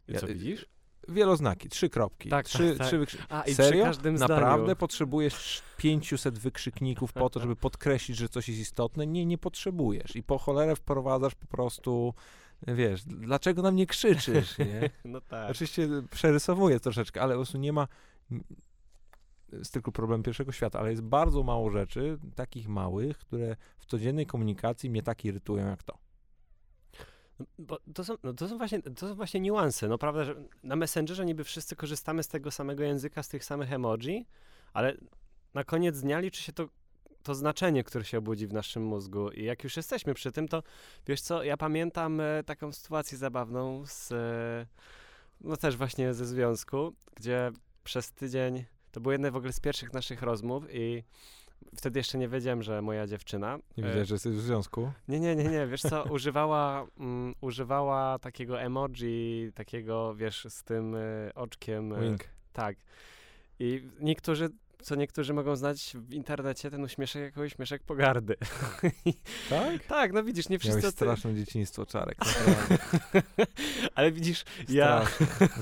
I 0.08 0.14
co 0.14 0.28
ja, 0.28 0.34
widzisz? 0.34 0.66
Wieloznaki, 1.08 1.70
trzy 1.70 1.90
kropki. 1.90 2.30
Tak, 2.30 2.46
trzy, 2.46 2.76
tak, 2.78 2.78
tak. 2.78 3.08
Trzy 3.08 3.18
A, 3.30 3.44
i 3.44 3.54
Serio? 3.54 3.86
Naprawdę 3.86 4.64
zdaniu. 4.64 4.76
potrzebujesz 4.76 5.62
500 5.78 6.40
wykrzykników 6.40 7.14
po 7.14 7.30
to, 7.30 7.40
żeby 7.40 7.56
podkreślić, 7.56 8.18
że 8.18 8.30
coś 8.30 8.48
jest 8.48 8.62
istotne? 8.62 9.08
Nie, 9.08 9.26
nie 9.26 9.38
potrzebujesz. 9.38 10.16
I 10.16 10.24
po 10.24 10.38
cholerę 10.38 10.76
wprowadzasz 10.76 11.36
po 11.36 11.48
prostu 11.48 12.14
wiesz, 12.68 13.04
dlaczego 13.06 13.62
na 13.62 13.72
mnie 13.72 13.86
krzyczysz, 13.86 14.58
nie? 14.58 14.90
No 15.06 15.22
tak. 15.22 15.52
Oczywiście 15.52 15.88
przerysowuję 16.12 16.80
troszeczkę, 16.80 17.22
ale 17.22 17.34
po 17.34 17.38
prostu 17.38 17.58
nie 17.58 17.74
ma, 17.74 17.88
jest 19.52 19.74
tylko 19.74 19.92
problem 19.92 20.24
pierwszego 20.24 20.52
świata, 20.52 20.80
ale 20.80 20.90
jest 20.90 21.02
bardzo 21.02 21.44
mało 21.44 21.70
rzeczy, 21.70 22.18
takich 22.36 22.68
małych, 22.68 23.18
które 23.18 23.56
w 23.78 23.86
codziennej 23.86 24.26
komunikacji 24.26 24.90
mnie 24.90 25.04
tak 25.04 25.26
irytują 25.26 25.68
jak 25.68 25.84
to. 25.84 25.98
No, 27.40 27.46
bo 27.60 27.80
to 27.94 28.04
są, 28.04 28.16
no 28.24 28.34
to, 28.34 28.48
są 28.48 28.58
właśnie, 28.58 28.82
to 28.82 29.08
są 29.08 29.16
właśnie 29.16 29.40
niuanse. 29.40 29.88
No 29.88 29.98
prawda, 29.98 30.24
że 30.24 30.36
na 30.64 30.76
Messengerze 30.76 31.26
niby 31.26 31.44
wszyscy 31.44 31.76
korzystamy 31.76 32.24
z 32.24 32.28
tego 32.28 32.52
samego 32.52 32.84
języka, 32.84 33.24
z 33.24 33.28
tych 33.28 33.46
samych 33.46 33.74
emoji, 33.74 34.28
ale 34.74 34.98
na 35.54 35.64
koniec 35.64 36.02
dnia 36.02 36.20
liczy 36.20 36.44
się 36.44 36.54
to, 36.54 36.70
to 37.24 37.36
znaczenie, 37.36 37.84
które 37.84 38.06
się 38.06 38.18
obudzi 38.18 38.48
w 38.48 38.54
naszym 38.54 38.84
mózgu. 38.84 39.32
I 39.32 39.44
jak 39.44 39.64
już 39.64 39.78
jesteśmy 39.78 40.14
przy 40.14 40.32
tym, 40.32 40.48
to 40.48 40.64
wiesz 41.08 41.22
co, 41.22 41.44
ja 41.44 41.58
pamiętam 41.58 42.20
e, 42.20 42.44
taką 42.44 42.72
sytuację 42.72 43.18
zabawną 43.18 43.86
z, 43.86 44.12
e, 44.12 44.66
no 45.42 45.58
też 45.58 45.78
właśnie 45.78 46.14
ze 46.14 46.26
związku, 46.26 46.94
gdzie 47.16 47.52
przez 47.84 48.12
tydzień, 48.12 48.66
to 48.92 49.02
było 49.02 49.12
jedne 49.12 49.32
w 49.32 49.36
ogóle 49.36 49.54
z 49.54 49.60
pierwszych 49.60 49.94
naszych 49.94 50.22
rozmów 50.22 50.64
i 50.72 51.04
wtedy 51.76 52.00
jeszcze 52.00 52.18
nie 52.18 52.28
wiedziałem, 52.28 52.64
że 52.64 52.82
moja 52.82 53.08
dziewczyna. 53.08 53.58
Nie 53.78 53.84
wiedziałem, 53.84 54.06
że 54.06 54.16
jesteś 54.16 54.34
w 54.34 54.42
związku? 54.42 54.92
Nie, 55.08 55.20
nie, 55.20 55.36
nie, 55.36 55.44
nie. 55.44 55.68
Wiesz 55.68 55.82
co, 55.82 56.04
używała, 56.04 56.88
mm, 57.00 57.36
używała 57.42 58.20
takiego 58.20 58.62
emoji, 58.62 59.52
takiego, 59.56 60.16
wiesz, 60.16 60.48
z 60.50 60.64
tym 60.64 60.96
y, 60.96 61.32
oczkiem. 61.36 61.94
Y, 61.94 62.02
Wink. 62.02 62.24
Tak. 62.54 62.76
I 63.60 63.90
niektórzy 64.00 64.50
co 64.82 64.96
niektórzy 64.96 65.34
mogą 65.34 65.56
znać 65.56 65.96
w 65.96 66.14
internecie, 66.14 66.72
ten 66.72 66.84
uśmieszek 66.84 67.22
jako 67.22 67.42
uśmieszek 67.42 67.84
pogardy. 67.84 68.36
Tak? 69.50 69.84
tak, 69.84 70.14
no 70.14 70.24
widzisz, 70.24 70.50
nie 70.50 70.60
wszyscy... 70.60 70.78
Miałeś 70.80 70.96
straszne 70.96 71.36
dzieciństwo, 71.36 71.86
Czarek. 71.86 72.18
Ale 73.96 74.12
widzisz, 74.12 74.44
ja... 74.70 75.06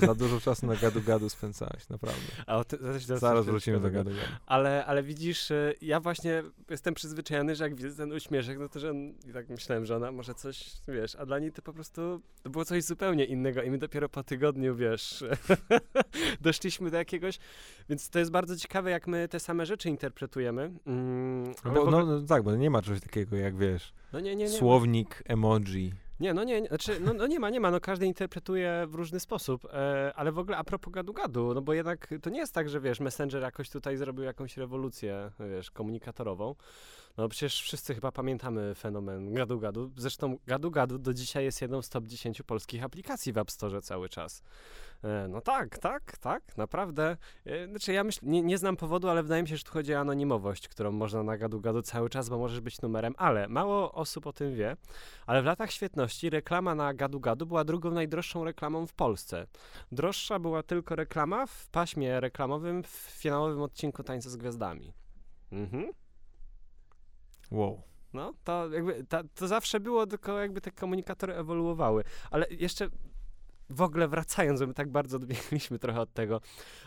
Za 0.02 0.16
dużo 0.16 0.40
czasu 0.40 0.68
na 0.68 0.76
gadu-gadu 0.76 1.30
spędzałeś, 1.30 1.90
naprawdę. 1.90 2.22
A 2.48 2.64
ty, 2.64 2.78
Zaraz 3.00 3.46
wrócimy 3.46 3.80
do 3.80 3.90
gadu-gadu. 3.92 4.32
Ale, 4.46 4.86
ale 4.86 5.04
widzisz, 5.04 5.52
y, 5.52 5.76
ja 5.82 6.00
właśnie 6.00 6.44
jestem 6.70 6.94
przyzwyczajony, 6.94 7.56
że 7.56 7.64
jak 7.64 7.76
widzę 7.76 7.96
ten 7.96 8.12
uśmieszek, 8.12 8.60
no 8.60 8.70
to 8.70 8.80
że 8.80 8.90
on, 8.90 9.10
i 9.10 9.34
tak 9.34 9.50
myślałem, 9.50 9.86
że 9.86 9.96
ona 9.96 10.12
może 10.12 10.36
coś, 10.36 10.72
wiesz, 10.88 11.16
a 11.16 11.26
dla 11.26 11.40
niej 11.40 11.52
to 11.52 11.62
po 11.62 11.74
prostu 11.74 12.22
to 12.44 12.50
było 12.50 12.66
coś 12.66 12.84
zupełnie 12.84 13.26
innego 13.26 13.64
i 13.64 13.72
my 13.72 13.78
dopiero 13.78 14.10
po 14.10 14.24
tygodniu, 14.24 14.76
wiesz, 14.76 15.24
doszliśmy 16.42 16.92
do 16.92 16.98
jakiegoś, 16.98 17.40
więc 17.90 18.10
to 18.10 18.20
jest 18.20 18.32
bardzo 18.32 18.56
ciekawe, 18.56 18.92
jak 18.92 19.08
my 19.10 19.28
te 19.28 19.40
same 19.40 19.66
rzeczy 19.66 19.90
interpretujemy. 19.90 20.72
Mm, 20.88 21.54
bo, 21.64 21.82
ogóle... 21.82 21.92
no, 21.92 22.06
no, 22.06 22.22
tak, 22.22 22.44
bo 22.44 22.56
nie 22.56 22.70
ma 22.70 22.82
czegoś 22.82 23.02
takiego 23.02 23.36
jak 23.36 23.58
wiesz. 23.58 23.94
No 24.14 24.20
nie, 24.20 24.36
nie, 24.36 24.46
nie. 24.46 24.50
Słownik, 24.50 25.24
emoji. 25.26 25.94
Nie, 26.20 26.34
no 26.34 26.44
nie, 26.44 26.62
nie 26.62 26.68
znaczy, 26.68 27.00
no, 27.00 27.14
no, 27.14 27.28
nie 27.28 27.40
ma, 27.40 27.50
nie 27.50 27.60
ma, 27.60 27.72
no 27.72 27.80
każdy 27.80 28.06
interpretuje 28.06 28.86
w 28.88 28.96
różny 28.96 29.20
sposób, 29.20 29.66
e, 29.66 30.14
ale 30.16 30.32
w 30.32 30.40
ogóle 30.40 30.58
a 30.58 30.64
propos 30.64 30.94
gadu-gadu, 30.94 31.54
no 31.56 31.62
bo 31.62 31.74
jednak 31.74 32.08
to 32.22 32.30
nie 32.30 32.40
jest 32.40 32.54
tak, 32.54 32.70
że 32.70 32.80
wiesz, 32.80 33.00
Messenger 33.00 33.42
jakoś 33.42 33.70
tutaj 33.70 33.98
zrobił 33.98 34.24
jakąś 34.24 34.58
rewolucję, 34.58 35.32
wiesz, 35.56 35.72
komunikatorową, 35.72 36.56
no 37.18 37.30
przecież 37.30 37.62
wszyscy 37.62 37.96
chyba 37.96 38.12
pamiętamy 38.12 38.76
fenomen 38.76 39.34
gadu-gadu, 39.34 39.92
zresztą 39.98 40.38
gadu-gadu 40.48 40.98
do 40.98 41.14
dzisiaj 41.14 41.44
jest 41.44 41.62
jedną 41.62 41.82
z 41.82 41.90
top 41.90 42.06
10 42.06 42.42
polskich 42.42 42.84
aplikacji 42.84 43.34
w 43.34 43.38
App 43.38 43.52
Store 43.52 43.82
cały 43.82 44.10
czas. 44.10 44.44
E, 45.04 45.28
no 45.28 45.42
tak, 45.42 45.78
tak, 45.78 46.18
tak, 46.18 46.58
naprawdę. 46.58 47.18
E, 47.46 47.68
znaczy 47.68 47.94
ja 47.94 48.04
myślę, 48.04 48.30
nie, 48.30 48.42
nie, 48.42 48.58
znam 48.58 48.78
powodu, 48.78 49.10
ale 49.10 49.24
wydaje 49.24 49.42
mi 49.42 49.50
się, 49.50 49.58
że 49.58 49.64
tu 49.64 49.72
chodzi 49.72 49.96
o 49.96 50.00
anonimowość, 50.00 50.68
którą 50.68 50.92
można 50.92 51.24
na 51.24 51.38
gadu-gadu 51.38 51.82
cały 51.82 52.10
czas, 52.10 52.30
bo 52.30 52.38
możesz 52.38 52.60
być 52.60 52.82
numerem, 52.82 53.14
ale 53.18 53.48
mało 53.48 53.92
osób 53.92 54.28
o 54.28 54.34
tym 54.34 54.56
wie, 54.56 54.78
ale 55.26 55.42
w 55.42 55.46
latach 55.46 55.72
świetności 55.72 56.30
reklama 56.30 56.76
na 56.76 56.94
gadu-gadu 56.94 57.46
była 57.46 57.64
drugą 57.64 57.92
najdroższą 57.92 58.44
reklamą 58.44 58.88
w 58.88 58.94
Polsce. 58.94 59.48
Droższa 59.92 60.40
była 60.40 60.64
tylko 60.64 60.96
reklama 60.96 61.46
w 61.46 61.70
paśmie 61.70 62.20
reklamowym 62.20 62.84
w 62.84 62.88
finałowym 63.20 63.62
odcinku 63.62 64.04
Tańca 64.04 64.30
z 64.30 64.36
Gwiazdami. 64.36 64.94
Mhm. 65.52 65.92
Wow. 67.52 67.82
No, 68.14 68.34
to 68.44 68.70
jakby, 68.70 69.04
ta, 69.04 69.24
to 69.36 69.48
zawsze 69.48 69.80
było, 69.80 70.08
tylko 70.08 70.40
jakby 70.40 70.62
te 70.62 70.72
komunikatory 70.72 71.34
ewoluowały. 71.34 72.04
Ale 72.32 72.46
jeszcze 72.50 72.90
w 73.70 73.82
ogóle 73.82 74.08
wracając, 74.08 74.60
bo 74.60 74.68
my 74.68 74.74
tak 74.74 74.90
bardzo 74.90 75.18
odbiegliśmy 75.22 75.80
trochę 75.80 76.02
od 76.02 76.14
tego, 76.14 76.42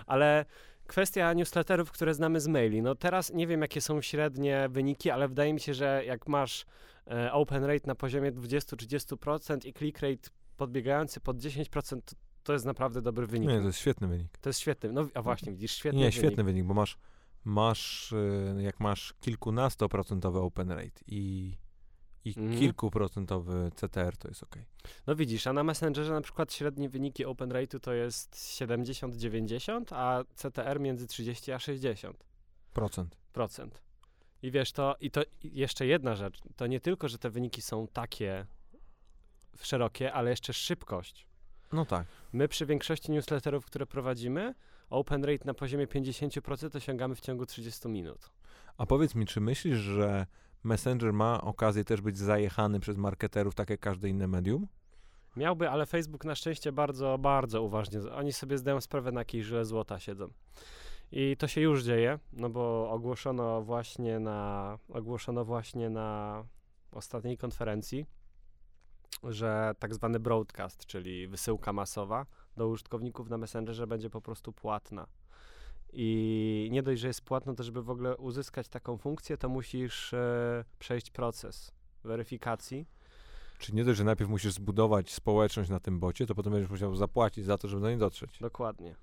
ale 0.07 0.45
kwestia 0.87 1.33
newsletterów, 1.33 1.93
które 1.93 2.15
znamy 2.15 2.41
z 2.41 2.49
maili. 2.49 2.83
No 2.83 2.95
teraz 2.95 3.33
nie 3.33 3.47
wiem, 3.47 3.63
jakie 3.63 3.81
są 3.81 4.03
średnie 4.03 4.69
wyniki, 4.71 5.11
ale 5.11 5.29
wydaje 5.29 5.55
mi 5.55 5.61
się, 5.61 5.75
że 5.75 6.03
jak 6.07 6.29
masz 6.29 6.65
e, 7.07 7.33
open 7.33 7.65
rate 7.65 7.87
na 7.87 7.95
poziomie 7.95 8.33
20-30% 8.33 9.67
i 9.69 9.73
click 9.73 10.01
rate 10.01 10.31
podbiegający 10.57 11.21
pod 11.21 11.37
10%, 11.37 12.01
to, 12.05 12.15
to 12.43 12.53
jest 12.53 12.65
naprawdę 12.65 13.03
dobry 13.03 13.27
wynik. 13.27 13.49
Nie, 13.49 13.61
to 13.61 13.67
jest 13.67 13.79
świetny 13.79 14.09
wynik. 14.09 14.39
To 14.41 14.49
jest 14.49 14.61
świetny. 14.61 14.93
No 14.93 15.09
a 15.15 15.23
właśnie, 15.23 15.53
widzisz, 15.53 15.73
świetny 15.73 15.99
Nie, 15.99 16.05
wynik. 16.05 16.19
świetny 16.19 16.45
wynik, 16.45 16.65
bo 16.65 16.75
masz, 16.75 16.99
masz 17.45 18.13
e, 18.13 18.63
jak 18.63 18.81
masz 18.81 19.15
kilkunastoprocentowy 19.21 20.39
open 20.39 20.71
rate 20.71 21.01
i 21.07 21.55
i 22.25 22.35
mm. 22.37 22.59
kilkuprocentowy 22.59 23.71
CTR 23.75 24.17
to 24.17 24.29
jest 24.29 24.43
ok. 24.43 24.57
No 25.07 25.17
widzisz, 25.17 25.47
a 25.47 25.53
na 25.53 25.65
Messengerze 25.65 26.13
na 26.13 26.21
przykład 26.21 26.53
średnie 26.53 26.89
wyniki 26.89 27.25
open 27.25 27.51
rate'u 27.51 27.81
to 27.81 27.93
jest 27.93 28.35
70-90, 28.35 29.85
a 29.91 30.25
CTR 30.35 30.81
między 30.81 31.07
30 31.07 31.53
a 31.53 31.59
60. 31.59 32.25
Procent. 32.73 33.17
Procent. 33.33 33.83
I 34.43 34.51
wiesz, 34.51 34.73
to 34.73 34.97
i 35.01 35.11
to 35.11 35.23
jeszcze 35.45 35.87
jedna 35.87 36.15
rzecz, 36.15 36.41
to 36.57 36.67
nie 36.67 36.81
tylko, 36.81 37.09
że 37.09 37.19
te 37.19 37.31
wyniki 37.31 37.63
są 37.63 37.89
takie 37.89 38.47
szerokie, 39.63 40.13
ale 40.13 40.31
jeszcze 40.31 40.53
szybkość. 40.53 41.27
No 41.73 41.85
tak. 41.85 42.07
My 42.33 42.49
przy 42.49 42.67
większości 42.67 43.13
newsletterów, 43.13 43.67
które 43.67 43.87
prowadzimy, 43.87 44.55
open 44.93 45.25
rate 45.25 45.45
na 45.45 45.55
poziomie 45.55 45.87
50% 45.87 46.77
osiągamy 46.77 47.15
w 47.15 47.21
ciągu 47.21 47.47
30 47.47 47.89
minut. 47.89 48.31
A 48.77 48.87
powiedz 48.87 49.15
mi, 49.15 49.27
czy 49.27 49.41
myślisz, 49.41 49.79
że 49.79 50.27
Messenger 50.65 51.13
ma 51.13 51.41
okazję 51.41 51.85
też 51.85 52.01
być 52.01 52.19
zajechany 52.19 52.81
przez 52.81 52.97
marketerów, 52.97 53.55
tak 53.55 53.71
jak 53.71 53.81
każde 53.81 54.09
inne 54.09 54.27
medium? 54.29 54.67
Miałby, 55.37 55.71
ale 55.71 55.87
Facebook 55.87 56.25
na 56.25 56.35
szczęście 56.35 56.73
bardzo, 56.73 57.19
bardzo 57.19 57.63
uważnie. 57.63 58.01
Oni 58.15 58.33
sobie 58.33 58.59
zdają 58.59 58.81
sprawę, 58.81 59.13
na 59.13 59.21
jakiej 59.21 59.43
źle 59.43 59.65
złota 59.65 60.01
siedzą. 60.01 60.29
I 61.13 61.37
to 61.37 61.49
się 61.49 61.61
już 61.61 61.85
dzieje, 61.85 62.19
no 62.33 62.51
bo 62.51 62.91
ogłoszono 62.91 63.63
właśnie 63.63 64.19
na, 64.21 64.79
ogłoszono 64.89 65.45
właśnie 65.45 65.91
na 65.91 66.45
ostatniej 66.93 67.37
konferencji, 67.39 68.07
że 69.25 69.75
tak 69.79 69.95
zwany 69.95 70.21
broadcast, 70.21 70.87
czyli 70.87 71.29
wysyłka 71.29 71.73
masowa 71.73 72.27
do 72.57 72.69
użytkowników 72.69 73.29
na 73.29 73.39
Messengerze 73.39 73.87
będzie 73.87 74.11
po 74.11 74.21
prostu 74.21 74.53
płatna. 74.53 75.07
I 75.93 76.69
nie 76.73 76.83
dość, 76.83 77.01
że 77.01 77.09
jest 77.09 77.21
płatno, 77.21 77.55
to 77.55 77.63
żeby 77.63 77.83
w 77.83 77.91
ogóle 77.91 78.17
uzyskać 78.17 78.69
taką 78.69 78.99
funkcję, 78.99 79.37
to 79.37 79.49
musisz 79.49 80.15
e, 80.15 80.65
przejść 80.79 81.11
proces 81.11 81.73
weryfikacji. 82.05 82.87
Czy 83.59 83.75
nie 83.75 83.85
dość, 83.85 83.99
że 83.99 84.05
najpierw 84.05 84.31
musisz 84.31 84.53
zbudować 84.53 85.13
społeczność 85.13 85.71
na 85.71 85.81
tym 85.81 86.01
bocie, 86.01 86.27
to 86.27 86.35
potem 86.35 86.53
będziesz 86.53 86.71
musiał 86.71 86.97
zapłacić 86.97 87.45
za 87.45 87.59
to, 87.59 87.69
żeby 87.69 87.83
do 87.83 87.89
niej 87.89 87.99
dotrzeć. 87.99 88.39
Dokładnie. 88.41 88.95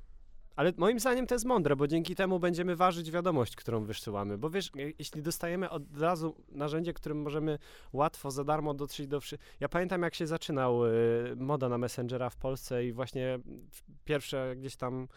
Ale 0.56 0.74
moim 0.78 1.00
zdaniem 1.00 1.28
to 1.28 1.36
jest 1.36 1.46
mądre, 1.46 1.76
bo 1.76 1.88
dzięki 1.88 2.16
temu 2.16 2.40
będziemy 2.40 2.76
ważyć 2.76 3.12
wiadomość, 3.12 3.56
którą 3.56 3.84
wysyłamy. 3.86 4.38
Bo 4.38 4.50
wiesz, 4.50 4.72
jeśli 5.00 5.22
dostajemy 5.22 5.70
od 5.70 5.98
razu 5.98 6.36
narzędzie, 6.52 6.94
którym 6.94 7.22
możemy 7.22 7.60
łatwo, 7.94 8.32
za 8.32 8.44
darmo 8.44 8.74
dotrzeć 8.74 9.08
do 9.08 9.20
wszystkich. 9.20 9.56
Ja 9.60 9.70
pamiętam, 9.70 10.02
jak 10.02 10.16
się 10.16 10.28
zaczynał 10.28 10.86
y, 10.86 10.90
moda 11.36 11.70
na 11.70 11.78
Messengera 11.78 12.30
w 12.30 12.36
Polsce 12.36 12.86
i 12.86 12.94
właśnie 12.94 13.40
pierwsze 14.06 14.56
gdzieś 14.58 14.76
tam 14.76 15.08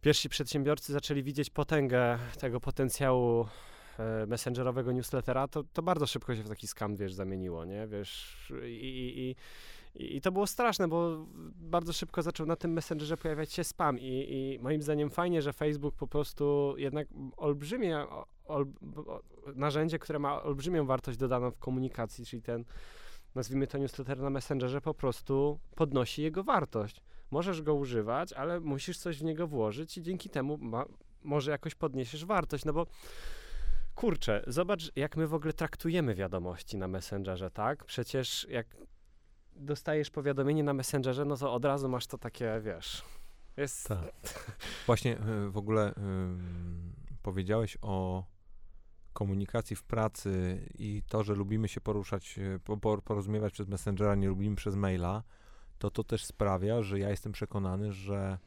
pierwsi 0.00 0.28
przedsiębiorcy 0.28 0.92
zaczęli 0.92 1.22
widzieć 1.22 1.50
potęgę 1.50 2.18
tego 2.38 2.60
potencjału 2.60 3.46
e, 3.98 4.26
messengerowego 4.26 4.92
newslettera, 4.92 5.48
to, 5.48 5.64
to 5.72 5.82
bardzo 5.82 6.06
szybko 6.06 6.36
się 6.36 6.42
w 6.42 6.48
taki 6.48 6.66
skam, 6.66 6.96
wiesz, 6.96 7.14
zamieniło, 7.14 7.64
nie, 7.64 7.86
wiesz, 7.86 8.36
i, 8.64 8.74
i, 8.74 9.20
i 9.20 9.36
to 10.22 10.32
było 10.32 10.46
straszne, 10.46 10.88
bo 10.88 11.26
bardzo 11.54 11.92
szybko 11.92 12.22
zaczął 12.22 12.46
na 12.46 12.56
tym 12.56 12.72
messengerze 12.72 13.16
pojawiać 13.16 13.52
się 13.52 13.64
spam 13.64 13.98
i, 13.98 14.26
i 14.30 14.58
moim 14.62 14.82
zdaniem 14.82 15.10
fajnie, 15.10 15.42
że 15.42 15.52
Facebook 15.52 15.94
po 15.94 16.06
prostu 16.06 16.74
jednak 16.76 17.08
olbrzymie 17.36 18.06
ol, 18.44 18.66
narzędzie, 19.54 19.98
które 19.98 20.18
ma 20.18 20.42
olbrzymią 20.42 20.86
wartość 20.86 21.18
dodaną 21.18 21.50
w 21.50 21.58
komunikacji, 21.58 22.26
czyli 22.26 22.42
ten, 22.42 22.64
nazwijmy 23.34 23.66
to 23.66 23.78
newsletter 23.78 24.18
na 24.18 24.30
messengerze, 24.30 24.80
po 24.80 24.94
prostu 24.94 25.58
podnosi 25.74 26.22
jego 26.22 26.44
wartość 26.44 27.02
możesz 27.30 27.62
go 27.62 27.74
używać, 27.74 28.32
ale 28.32 28.60
musisz 28.60 28.98
coś 28.98 29.18
w 29.18 29.24
niego 29.24 29.46
włożyć 29.46 29.98
i 29.98 30.02
dzięki 30.02 30.30
temu 30.30 30.58
ma, 30.58 30.84
może 31.22 31.50
jakoś 31.50 31.74
podniesiesz 31.74 32.24
wartość, 32.24 32.64
no 32.64 32.72
bo 32.72 32.86
kurczę, 33.94 34.44
zobacz 34.46 34.92
jak 34.96 35.16
my 35.16 35.26
w 35.26 35.34
ogóle 35.34 35.52
traktujemy 35.52 36.14
wiadomości 36.14 36.76
na 36.76 36.88
Messengerze, 36.88 37.50
tak? 37.50 37.84
Przecież 37.84 38.46
jak 38.50 38.76
dostajesz 39.60 40.10
powiadomienie 40.10 40.62
na 40.64 40.74
Messengerze, 40.74 41.24
no 41.24 41.36
to 41.36 41.52
od 41.52 41.64
razu 41.64 41.88
masz 41.88 42.06
to 42.06 42.18
takie, 42.18 42.60
wiesz, 42.64 43.02
jest... 43.56 43.88
Tak. 43.88 44.12
Właśnie 44.86 45.18
y, 45.18 45.50
w 45.50 45.56
ogóle 45.56 45.94
powiedziałeś 47.22 47.78
o 47.82 48.24
komunikacji 49.12 49.76
w 49.76 49.82
pracy 49.82 50.60
i 50.78 51.02
to, 51.08 51.22
że 51.22 51.34
lubimy 51.34 51.68
się 51.68 51.80
poruszać, 51.80 52.38
y, 52.38 52.60
porozumiewać 53.04 53.52
przez 53.52 53.68
Messengera, 53.68 54.14
nie 54.14 54.28
lubimy 54.28 54.56
przez 54.56 54.76
maila, 54.76 55.22
to 55.78 55.90
to 55.90 56.04
też 56.04 56.24
sprawia, 56.24 56.82
że 56.82 56.98
ja 56.98 57.10
jestem 57.10 57.32
przekonany, 57.32 57.92
że 57.92 58.38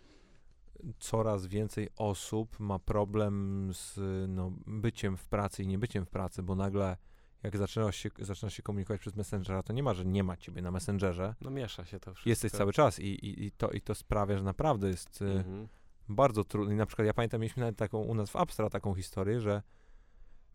coraz 1.00 1.46
więcej 1.46 1.90
osób 1.98 2.60
ma 2.60 2.80
problem 2.80 3.70
z 3.74 4.00
no, 4.30 4.52
byciem 4.68 5.18
w 5.18 5.26
pracy 5.26 5.64
i 5.64 5.68
niebyciem 5.68 6.06
w 6.06 6.10
pracy, 6.10 6.44
bo 6.44 6.56
nagle 6.56 6.98
jak 7.44 7.58
zaczynasz 7.58 7.96
się, 7.96 8.10
zaczynasz 8.20 8.54
się 8.54 8.64
komunikować 8.64 9.02
przez 9.02 9.16
Messengera, 9.16 9.64
to 9.64 9.74
nie 9.74 9.84
ma, 9.84 9.94
że 9.94 10.06
nie 10.06 10.24
ma 10.24 10.38
ciebie 10.38 10.62
na 10.62 10.72
Messengerze. 10.72 11.36
No 11.42 11.50
miesza 11.50 11.86
się 11.86 12.00
to 12.00 12.14
wszystko. 12.14 12.30
Jesteś 12.30 12.52
cały 12.52 12.74
czas 12.74 13.00
i, 13.00 13.04
i, 13.06 13.46
i, 13.46 13.52
to, 13.52 13.70
i 13.72 13.82
to 13.82 13.96
sprawia, 13.96 14.38
że 14.38 14.44
naprawdę 14.44 14.88
jest 14.88 15.22
y, 15.22 15.26
Mhm. 15.26 15.68
bardzo 16.10 16.44
trudno. 16.44 16.74
I 16.74 16.76
na 16.78 16.86
przykład 16.86 17.06
ja 17.06 17.14
pamiętam, 17.14 17.42
mieliśmy 17.42 17.62
nawet 17.62 17.78
taką 17.78 17.98
u 18.02 18.16
nas 18.16 18.30
w 18.30 18.36
Abstra 18.36 18.70
taką 18.70 18.94
historię, 18.96 19.42
że 19.42 19.62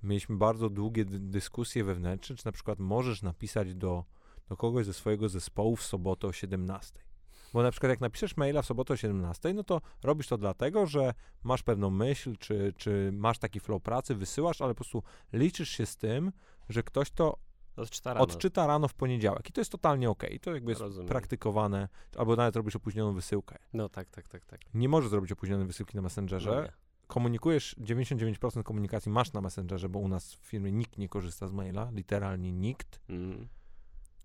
mieliśmy 0.02 0.36
bardzo 0.36 0.70
długie 0.70 1.04
dy- 1.04 1.18
dyskusje 1.18 1.84
wewnętrzne, 1.84 2.36
czy 2.36 2.46
na 2.46 2.52
przykład 2.52 2.78
możesz 2.78 3.22
napisać 3.22 3.74
do, 3.74 4.04
do 4.48 4.56
kogoś 4.56 4.86
ze 4.86 4.92
swojego 4.92 5.28
zespołu 5.28 5.76
w 5.76 5.82
sobotę 5.82 6.26
o 6.26 6.32
17. 6.32 7.00
Bo 7.52 7.62
na 7.62 7.70
przykład 7.70 7.90
jak 7.90 8.00
napiszesz 8.00 8.36
maila 8.36 8.62
w 8.62 8.66
sobotę 8.66 8.94
o 8.94 8.96
17, 8.96 9.54
no 9.54 9.64
to 9.64 9.80
robisz 10.02 10.26
to 10.28 10.38
dlatego, 10.38 10.86
że 10.86 11.14
masz 11.44 11.62
pewną 11.62 11.90
myśl, 11.90 12.36
czy, 12.38 12.72
czy 12.76 13.10
masz 13.12 13.38
taki 13.38 13.60
flow 13.60 13.82
pracy, 13.82 14.14
wysyłasz, 14.14 14.60
ale 14.62 14.70
po 14.70 14.76
prostu 14.76 15.02
liczysz 15.32 15.68
się 15.68 15.86
z 15.86 15.96
tym, 15.96 16.32
że 16.68 16.82
ktoś 16.82 17.10
to 17.10 17.38
Odczyta 17.76 18.14
rano. 18.14 18.24
odczyta 18.24 18.66
rano 18.66 18.88
w 18.88 18.94
poniedziałek. 18.94 19.50
I 19.50 19.52
to 19.52 19.60
jest 19.60 19.72
totalnie 19.72 20.10
okej. 20.10 20.40
To 20.40 20.54
jakby 20.54 20.70
jest 20.70 20.80
Rozumiem. 20.80 21.08
praktykowane, 21.08 21.88
albo 22.16 22.36
nawet 22.36 22.56
robisz 22.56 22.76
opóźnioną 22.76 23.12
wysyłkę. 23.14 23.58
No 23.72 23.88
tak, 23.88 24.10
tak, 24.10 24.28
tak, 24.28 24.44
tak. 24.44 24.60
Nie 24.74 24.88
możesz 24.88 25.10
zrobić 25.10 25.32
opóźnionej 25.32 25.66
wysyłki 25.66 25.96
na 25.96 26.02
Messengerze. 26.02 26.50
No 26.50 26.62
nie. 26.62 26.72
Komunikujesz, 27.06 27.76
99% 27.80 28.62
komunikacji 28.62 29.12
masz 29.12 29.32
na 29.32 29.40
Messengerze, 29.40 29.88
bo 29.88 29.98
u 29.98 30.08
nas 30.08 30.34
w 30.34 30.38
firmie 30.46 30.72
nikt 30.72 30.98
nie 30.98 31.08
korzysta 31.08 31.48
z 31.48 31.52
maila, 31.52 31.90
literalnie 31.92 32.52
nikt. 32.52 33.00
Mhm. 33.08 33.48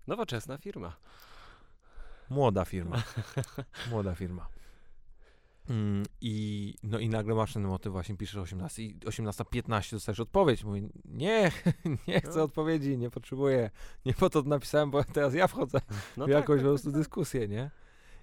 Nowoczesna 0.06 0.58
firma. 0.58 0.96
Młoda 2.34 2.64
firma. 2.64 3.02
Młoda 3.90 4.14
firma. 4.14 4.48
Mm, 5.70 6.02
I, 6.20 6.74
no 6.82 6.98
i 6.98 7.08
nagle 7.08 7.34
masz 7.34 7.52
ten 7.52 7.62
motyw, 7.62 7.92
właśnie 7.92 8.16
piszesz 8.16 8.36
o 8.36 8.40
18 8.40 8.82
i 8.82 8.98
18.15 8.98 9.92
dostajesz 9.92 10.20
odpowiedź. 10.20 10.64
Mówię, 10.64 10.88
nie, 11.04 11.52
nie 12.08 12.20
chcę 12.20 12.38
No. 12.38 12.42
odpowiedzi, 12.42 12.98
nie 12.98 13.10
potrzebuję. 13.10 13.70
Nie 14.06 14.14
po 14.14 14.30
to 14.30 14.42
napisałem, 14.42 14.90
bo 14.90 15.04
teraz 15.04 15.34
ja 15.34 15.46
wchodzę 15.46 15.80
No 16.16 16.24
w 16.24 16.28
tak, 16.28 16.34
jakąś 16.34 16.56
tak, 16.56 16.64
po 16.64 16.70
prostu 16.70 16.86
tak, 16.86 16.92
tak. 16.92 17.00
dyskusję, 17.00 17.48
nie? 17.48 17.70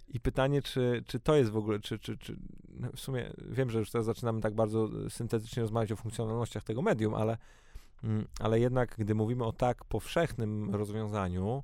I 0.07 0.19
pytanie, 0.19 0.61
czy, 0.61 1.03
czy 1.07 1.19
to 1.19 1.35
jest 1.35 1.51
w 1.51 1.57
ogóle, 1.57 1.79
czy, 1.79 1.99
czy, 1.99 2.17
czy 2.17 2.37
no 2.69 2.89
w 2.95 2.99
sumie 2.99 3.33
wiem, 3.49 3.69
że 3.69 3.79
już 3.79 3.91
teraz 3.91 4.05
zaczynamy 4.05 4.41
tak 4.41 4.55
bardzo 4.55 5.09
syntetycznie 5.09 5.61
rozmawiać 5.61 5.91
o 5.91 5.95
funkcjonalnościach 5.95 6.63
tego 6.63 6.81
medium, 6.81 7.13
ale, 7.13 7.37
mm, 8.03 8.27
ale 8.39 8.59
jednak, 8.59 8.95
gdy 8.97 9.15
mówimy 9.15 9.45
o 9.45 9.51
tak 9.51 9.85
powszechnym 9.85 10.75
rozwiązaniu, 10.75 11.63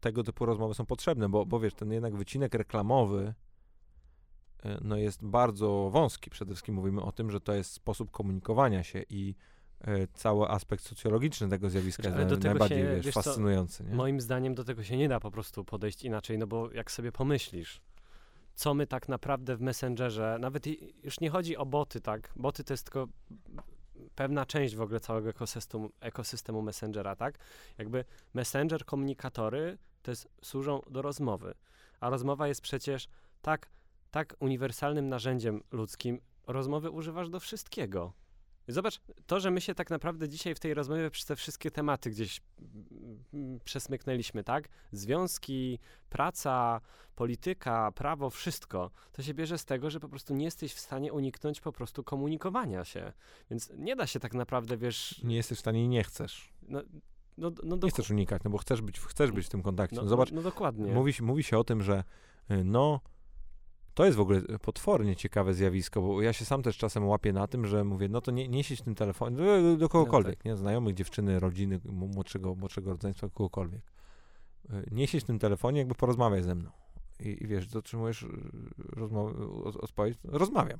tego 0.00 0.22
typu 0.22 0.46
rozmowy 0.46 0.74
są 0.74 0.86
potrzebne, 0.86 1.28
bo, 1.28 1.46
bo 1.46 1.60
wiesz, 1.60 1.74
ten 1.74 1.92
jednak 1.92 2.16
wycinek 2.16 2.54
reklamowy 2.54 3.34
e, 4.62 4.78
no 4.82 4.96
jest 4.96 5.24
bardzo 5.24 5.90
wąski. 5.90 6.30
Przede 6.30 6.52
wszystkim 6.52 6.74
mówimy 6.74 7.02
o 7.02 7.12
tym, 7.12 7.30
że 7.30 7.40
to 7.40 7.54
jest 7.54 7.72
sposób 7.72 8.10
komunikowania 8.10 8.82
się 8.82 9.02
i 9.10 9.34
e, 9.80 10.06
cały 10.06 10.48
aspekt 10.48 10.84
socjologiczny 10.84 11.48
tego 11.48 11.70
zjawiska 11.70 12.02
Znaczy, 12.02 12.30
jest 12.30 12.42
najbardziej 12.42 12.78
się, 12.78 12.94
wiesz, 12.94 13.06
wiesz 13.06 13.14
fascynujący. 13.14 13.84
Moim 13.84 14.20
zdaniem 14.20 14.54
do 14.54 14.64
tego 14.64 14.84
się 14.84 14.96
nie 14.96 15.08
da 15.08 15.20
po 15.20 15.30
prostu 15.30 15.64
podejść 15.64 16.04
inaczej, 16.04 16.38
no 16.38 16.46
bo 16.46 16.72
jak 16.72 16.90
sobie 16.90 17.12
pomyślisz, 17.12 17.80
co 18.54 18.74
my 18.74 18.86
tak 18.86 19.08
naprawdę 19.08 19.56
w 19.56 19.60
Messengerze, 19.60 20.38
nawet 20.40 20.66
już 21.04 21.20
nie 21.20 21.30
chodzi 21.30 21.56
o 21.56 21.66
boty, 21.66 22.00
tak? 22.00 22.32
Boty 22.36 22.64
to 22.64 22.72
jest 22.72 22.84
tylko 22.84 23.08
pewna 24.14 24.46
część 24.46 24.76
w 24.76 24.80
ogóle 24.80 25.00
całego 25.00 25.30
ekosystemu, 25.30 25.90
ekosystemu 26.00 26.62
Messengera, 26.62 27.16
tak? 27.16 27.38
Jakby 27.78 28.04
Messenger, 28.34 28.84
komunikatory 28.84 29.78
to 30.02 30.10
jest, 30.10 30.28
służą 30.42 30.80
do 30.90 31.02
rozmowy, 31.02 31.54
a 32.00 32.10
rozmowa 32.10 32.48
jest 32.48 32.60
przecież 32.60 33.08
tak, 33.42 33.70
tak 34.10 34.36
uniwersalnym 34.40 35.08
narzędziem 35.08 35.62
ludzkim, 35.72 36.20
rozmowy 36.46 36.90
używasz 36.90 37.30
do 37.30 37.40
wszystkiego. 37.40 38.12
Zobacz, 38.68 39.00
to, 39.26 39.40
że 39.40 39.50
my 39.50 39.60
się 39.60 39.74
tak 39.74 39.90
naprawdę 39.90 40.28
dzisiaj 40.28 40.54
w 40.54 40.60
tej 40.60 40.74
rozmowie 40.74 41.10
przez 41.10 41.26
te 41.26 41.36
wszystkie 41.36 41.70
tematy 41.70 42.10
gdzieś 42.10 42.40
mm, 42.58 43.24
mm, 43.34 43.60
przesmyknęliśmy, 43.64 44.44
tak? 44.44 44.68
Związki, 44.92 45.78
praca, 46.08 46.80
polityka, 47.14 47.92
prawo, 47.92 48.30
wszystko, 48.30 48.90
to 49.12 49.22
się 49.22 49.34
bierze 49.34 49.58
z 49.58 49.64
tego, 49.64 49.90
że 49.90 50.00
po 50.00 50.08
prostu 50.08 50.34
nie 50.34 50.44
jesteś 50.44 50.72
w 50.72 50.80
stanie 50.80 51.12
uniknąć 51.12 51.60
po 51.60 51.72
prostu 51.72 52.04
komunikowania 52.04 52.84
się. 52.84 53.12
Więc 53.50 53.72
nie 53.76 53.96
da 53.96 54.06
się 54.06 54.20
tak 54.20 54.34
naprawdę, 54.34 54.76
wiesz, 54.76 55.22
nie 55.22 55.36
jesteś 55.36 55.58
w 55.58 55.60
stanie 55.60 55.84
i 55.84 55.88
nie 55.88 56.04
chcesz. 56.04 56.52
no, 56.62 56.82
no, 57.38 57.50
no, 57.64 57.76
Nie 57.82 57.90
chcesz 57.90 58.10
unikać, 58.10 58.42
no 58.44 58.50
bo 58.50 58.58
chcesz 58.58 58.82
być, 58.82 59.00
chcesz 59.00 59.30
być 59.32 59.46
w 59.46 59.48
tym 59.48 59.62
kontakcie. 59.62 59.96
no, 59.96 60.02
No, 60.02 60.08
zobacz, 60.08 60.30
no, 60.30 60.36
no 60.36 60.42
dokładnie. 60.42 60.92
mówi, 60.92 61.12
się- 61.12 61.24
mówi 61.24 61.42
się 61.42 61.58
o 61.58 61.64
tym, 61.64 61.82
że 61.82 62.04
y, 62.50 62.64
no, 62.64 63.00
to 63.94 64.04
jest 64.04 64.16
w 64.16 64.20
ogóle 64.20 64.40
potwornie 64.62 65.16
ciekawe 65.16 65.54
zjawisko, 65.54 66.02
bo 66.02 66.22
ja 66.22 66.32
się 66.32 66.44
sam 66.44 66.62
też 66.62 66.76
czasem 66.78 67.06
łapię 67.06 67.32
na 67.32 67.46
tym, 67.46 67.66
że 67.66 67.84
mówię, 67.84 68.08
no 68.08 68.20
to 68.20 68.30
nie, 68.30 68.48
nie 68.48 68.64
siedź 68.64 68.82
tym 68.82 68.94
telefonem, 68.94 69.36
do, 69.36 69.76
do 69.76 69.88
kogokolwiek, 69.88 70.44
nie? 70.44 70.56
Znajomych, 70.56 70.94
dziewczyny, 70.94 71.40
rodziny, 71.40 71.80
młodszego, 71.84 72.54
młodszego 72.54 72.90
rodzeństwa, 72.90 73.28
kogokolwiek. 73.28 73.82
Y, 74.70 74.88
Nie 74.90 75.06
siedź 75.06 75.24
w 75.24 75.26
tym 75.26 75.38
telefonie, 75.38 75.78
jakby 75.78 75.94
porozmawiaj 75.94 76.42
ze 76.42 76.54
mną. 76.54 76.70
I, 77.20 77.28
i 77.44 77.46
wiesz, 77.46 77.66
dotrzymujesz 77.68 78.22
y, 78.22 78.28
odpowiedź, 79.80 80.18
rozmawiam. 80.24 80.78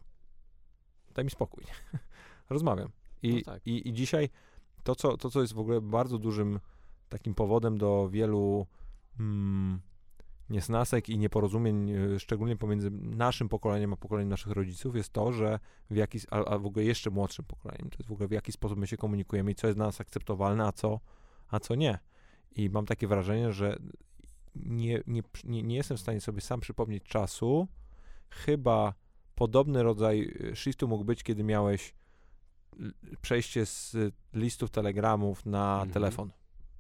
Daj 1.15 1.25
mi 1.25 1.31
spokój. 1.31 1.65
rozmawiam. 2.51 2.89
I, 3.23 3.43
tak. 3.45 3.67
i, 3.67 3.89
I 3.89 3.93
dzisiaj 3.93 4.29
to 4.89 4.95
co, 4.95 5.17
to, 5.17 5.31
co 5.31 5.41
jest 5.41 5.53
w 5.53 5.59
ogóle 5.59 5.81
bardzo 5.81 6.19
dużym 6.19 6.61
takim 7.09 7.35
powodem 7.35 7.79
do 7.79 8.09
wielu 8.09 8.67
mm, 9.21 9.81
niesnasek 10.51 11.09
i 11.09 11.19
nieporozumień, 11.19 11.91
y, 11.91 12.21
szczególnie 12.21 12.57
pomiędzy 12.57 12.91
naszym 12.91 13.49
pokoleniem 13.49 13.93
a 13.93 13.97
pokoleniem 13.97 14.29
naszych 14.29 14.53
rodziców, 14.53 14.97
jest 14.97 15.13
to, 15.13 15.33
że 15.33 15.59
w 15.91 15.97
jaki, 15.97 16.19
a, 16.31 16.45
a 16.45 16.59
w 16.59 16.67
ogóle 16.67 16.85
jeszcze 16.85 17.11
młodszym 17.11 17.45
pokoleniem, 17.45 17.91
to 17.91 17.97
jest 17.99 18.09
w 18.09 18.13
ogóle 18.13 18.29
w 18.29 18.33
jaki 18.33 18.53
sposób 18.53 18.79
my 18.79 18.87
się 18.87 18.97
komunikujemy 18.97 19.51
i 19.51 19.55
co 19.55 19.67
jest 19.67 19.79
dla 19.79 19.87
nas 19.87 20.01
akceptowalne, 20.01 20.67
a 20.67 20.73
co, 20.73 21.01
a 21.49 21.61
co 21.61 21.75
nie. 21.75 21.99
I 22.57 22.71
mam 22.71 22.87
takie 22.87 23.07
wrażenie, 23.07 23.53
że 23.53 23.79
nie, 24.57 25.03
nie, 25.07 25.23
nie, 25.45 25.63
nie 25.63 25.77
jestem 25.77 25.97
w 25.97 26.01
stanie 26.01 26.21
sobie 26.21 26.41
sam 26.41 26.61
przypomnieć 26.61 27.05
czasu, 27.05 27.69
chyba 28.31 28.95
podobny 29.35 29.83
rodzaj 29.83 30.35
y, 30.53 30.57
shiftu 30.57 30.89
mógł 30.89 31.05
być, 31.05 31.23
kiedy 31.23 31.45
miałeś 31.45 31.95
przejście 33.23 33.67
z 33.67 33.97
listów 34.35 34.71
telegramów 34.71 35.47
na 35.47 35.73
Mhm. 35.75 35.91
telefon. 35.91 36.31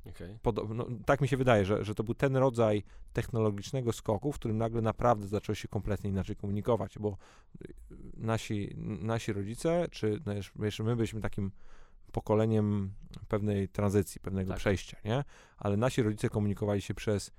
Okej. 0.06 0.38
Podo- 0.42 0.74
no, 0.74 0.86
tak 1.06 1.20
mi 1.20 1.28
się 1.28 1.36
wydaje, 1.36 1.64
że, 1.64 1.84
że 1.84 1.94
to 1.94 2.04
był 2.04 2.14
ten 2.14 2.36
rodzaj 2.36 2.82
technologicznego 3.12 3.92
skoku, 3.92 4.32
w 4.32 4.34
którym 4.34 4.58
nagle 4.58 4.82
naprawdę 4.82 5.26
zaczęło 5.28 5.54
się 5.54 5.68
kompletnie 5.68 6.10
inaczej 6.10 6.36
komunikować, 6.36 6.98
bo 6.98 7.16
y, 7.62 7.74
nasi, 8.16 8.74
nasi 9.00 9.32
rodzice, 9.32 9.86
czy 9.90 10.20
no 10.26 10.64
jeszcze 10.64 10.82
my 10.84 10.96
byliśmy 10.96 11.20
takim 11.20 11.52
pokoleniem 12.12 12.92
pewnej 13.28 13.68
tranzycji, 13.68 14.20
pewnego 14.20 14.48
Tak. 14.50 14.58
przejścia, 14.58 14.96
nie? 15.04 15.24
Ale 15.56 15.76
nasi 15.76 16.02
rodzice 16.02 16.28
komunikowali 16.28 16.82
się 16.82 16.94
przez 16.94 17.30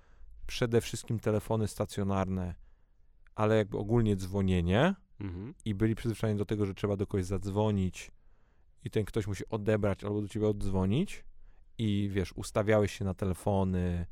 przede 0.47 0.81
wszystkim 0.81 1.19
telefony 1.19 1.67
stacjonarne, 1.67 2.55
ale 3.35 3.57
jakby 3.57 3.77
ogólnie 3.77 4.15
dzwonienie 4.15 4.95
Mhm. 5.19 5.53
i 5.65 5.75
byli 5.75 5.95
przyzwyczajeni 5.95 6.37
do 6.37 6.45
tego, 6.45 6.65
że 6.65 6.73
trzeba 6.73 6.95
do 6.95 7.07
kogoś 7.07 7.25
zadzwonić 7.25 8.11
i 8.83 8.89
ten 8.89 9.05
ktoś 9.05 9.27
musi 9.27 9.43
odebrać 9.49 10.03
albo 10.03 10.21
do 10.21 10.27
ciebie 10.27 10.47
oddzwonić 10.47 11.23
i 11.77 12.09
wiesz, 12.13 12.33
ustawiałeś 12.33 12.97
się 12.97 13.05
na 13.05 13.13
telefony, 13.13 14.05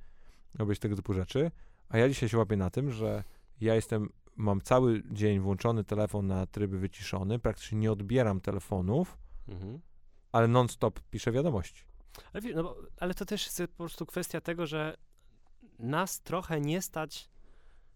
robiłeś 0.56 0.80
tego 0.80 0.96
typu 0.96 1.14
rzeczy, 1.14 1.52
a 1.90 1.98
ja 1.98 2.10
dzisiaj 2.10 2.30
się 2.30 2.38
łapię 2.38 2.58
na 2.58 2.70
tym, 2.70 2.92
że 2.92 3.24
ja 3.62 3.76
jestem, 3.76 4.10
mam 4.36 4.62
cały 4.62 5.04
dzień 5.12 5.40
włączony 5.40 5.84
telefon 5.84 6.28
na 6.28 6.46
tryby 6.46 6.80
wyciszony, 6.80 7.40
praktycznie 7.40 7.78
nie 7.78 7.92
odbieram 7.92 8.42
telefonów, 8.42 9.18
Mhm. 9.48 9.80
ale 10.32 10.48
non-stop 10.48 11.00
piszę 11.12 11.32
wiadomości. 11.32 11.84
Ale, 12.34 12.42
no 12.56 12.64
bo, 12.64 12.78
ale 13.00 13.14
to 13.14 13.26
też 13.26 13.46
jest 13.46 13.62
po 13.72 13.78
prostu 13.84 14.06
kwestia 14.06 14.42
tego, 14.42 14.66
że 14.68 14.98
nas 15.80 16.22
trochę 16.22 16.62
nie 16.62 16.82
stać 16.82 17.30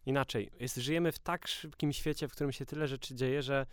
inaczej. 0.05 0.51
Jest, 0.59 0.75
żyjemy 0.75 1.11
w 1.11 1.19
tak 1.19 1.47
szybkim 1.47 1.93
świecie, 1.93 2.27
w 2.27 2.31
którym 2.31 2.51
się 2.51 2.65
tyle 2.65 2.87
rzeczy 2.87 3.15
dzieje, 3.15 3.43
że 3.43 3.65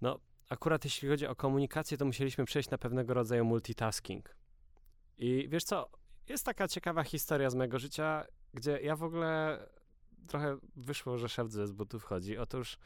no, 0.00 0.18
akurat 0.48 0.84
jeśli 0.84 1.08
chodzi 1.08 1.26
o 1.26 1.36
komunikację, 1.36 1.98
to 1.98 2.04
musieliśmy 2.04 2.44
przejść 2.44 2.70
na 2.70 2.78
pewnego 2.78 3.14
rodzaju 3.14 3.44
multitasking. 3.44 4.36
I 5.18 5.48
wiesz 5.48 5.64
co, 5.64 5.88
jest 6.28 6.44
taka 6.44 6.68
ciekawa 6.68 7.04
historia 7.04 7.50
z 7.50 7.54
mojego 7.54 7.78
życia, 7.78 8.24
gdzie 8.54 8.80
ja 8.82 8.96
w 8.96 9.02
ogóle 9.02 9.58
trochę 10.26 10.56
wyszło, 10.76 11.18
że 11.18 11.28
szef 11.28 11.50
z 11.50 11.72
butów 11.72 12.04
chodzi. 12.04 12.38
Otóż 12.38 12.78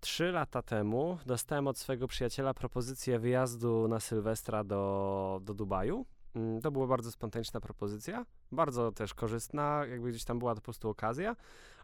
trzy 0.00 0.32
lata 0.32 0.62
temu 0.62 1.18
dostałem 1.26 1.66
od 1.66 1.78
swojego 1.78 2.08
przyjaciela 2.08 2.54
propozycję 2.54 3.18
wyjazdu 3.18 3.88
na 3.88 4.00
Sylwestra 4.00 4.64
do, 4.64 5.40
do 5.42 5.54
Dubaju. 5.54 6.06
Mm, 6.34 6.60
To 6.60 6.70
była 6.70 6.86
bardzo 6.86 7.12
spontaniczna 7.12 7.60
propozycja, 7.60 8.26
bardzo 8.52 8.92
też 8.92 9.14
korzystna, 9.14 9.86
jakby 9.90 10.10
gdzieś 10.10 10.24
tam 10.24 10.38
była 10.38 10.54
to 10.54 10.60
po 10.60 10.64
prostu 10.64 10.88
okazja, 10.88 11.36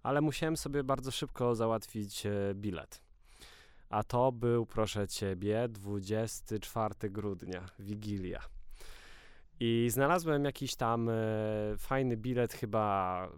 ale 0.03 0.21
musiałem 0.21 0.57
sobie 0.57 0.85
bardzo 0.85 1.11
szybko 1.11 1.55
załatwić 1.55 2.27
e, 2.27 2.33
bilet. 2.55 3.08
A 3.91 4.03
to 4.03 4.33
był, 4.33 4.67
proszę 4.67 5.09
ciebie, 5.09 5.69
24 5.69 7.11
grudnia, 7.11 7.67
Wigilia. 7.79 8.41
I 9.61 9.89
znalazłem 9.91 10.45
jakiś 10.45 10.77
tam 10.77 11.09
e, 11.09 11.15
fajny 11.79 12.17
bilet 12.17 12.53
chyba 12.53 13.29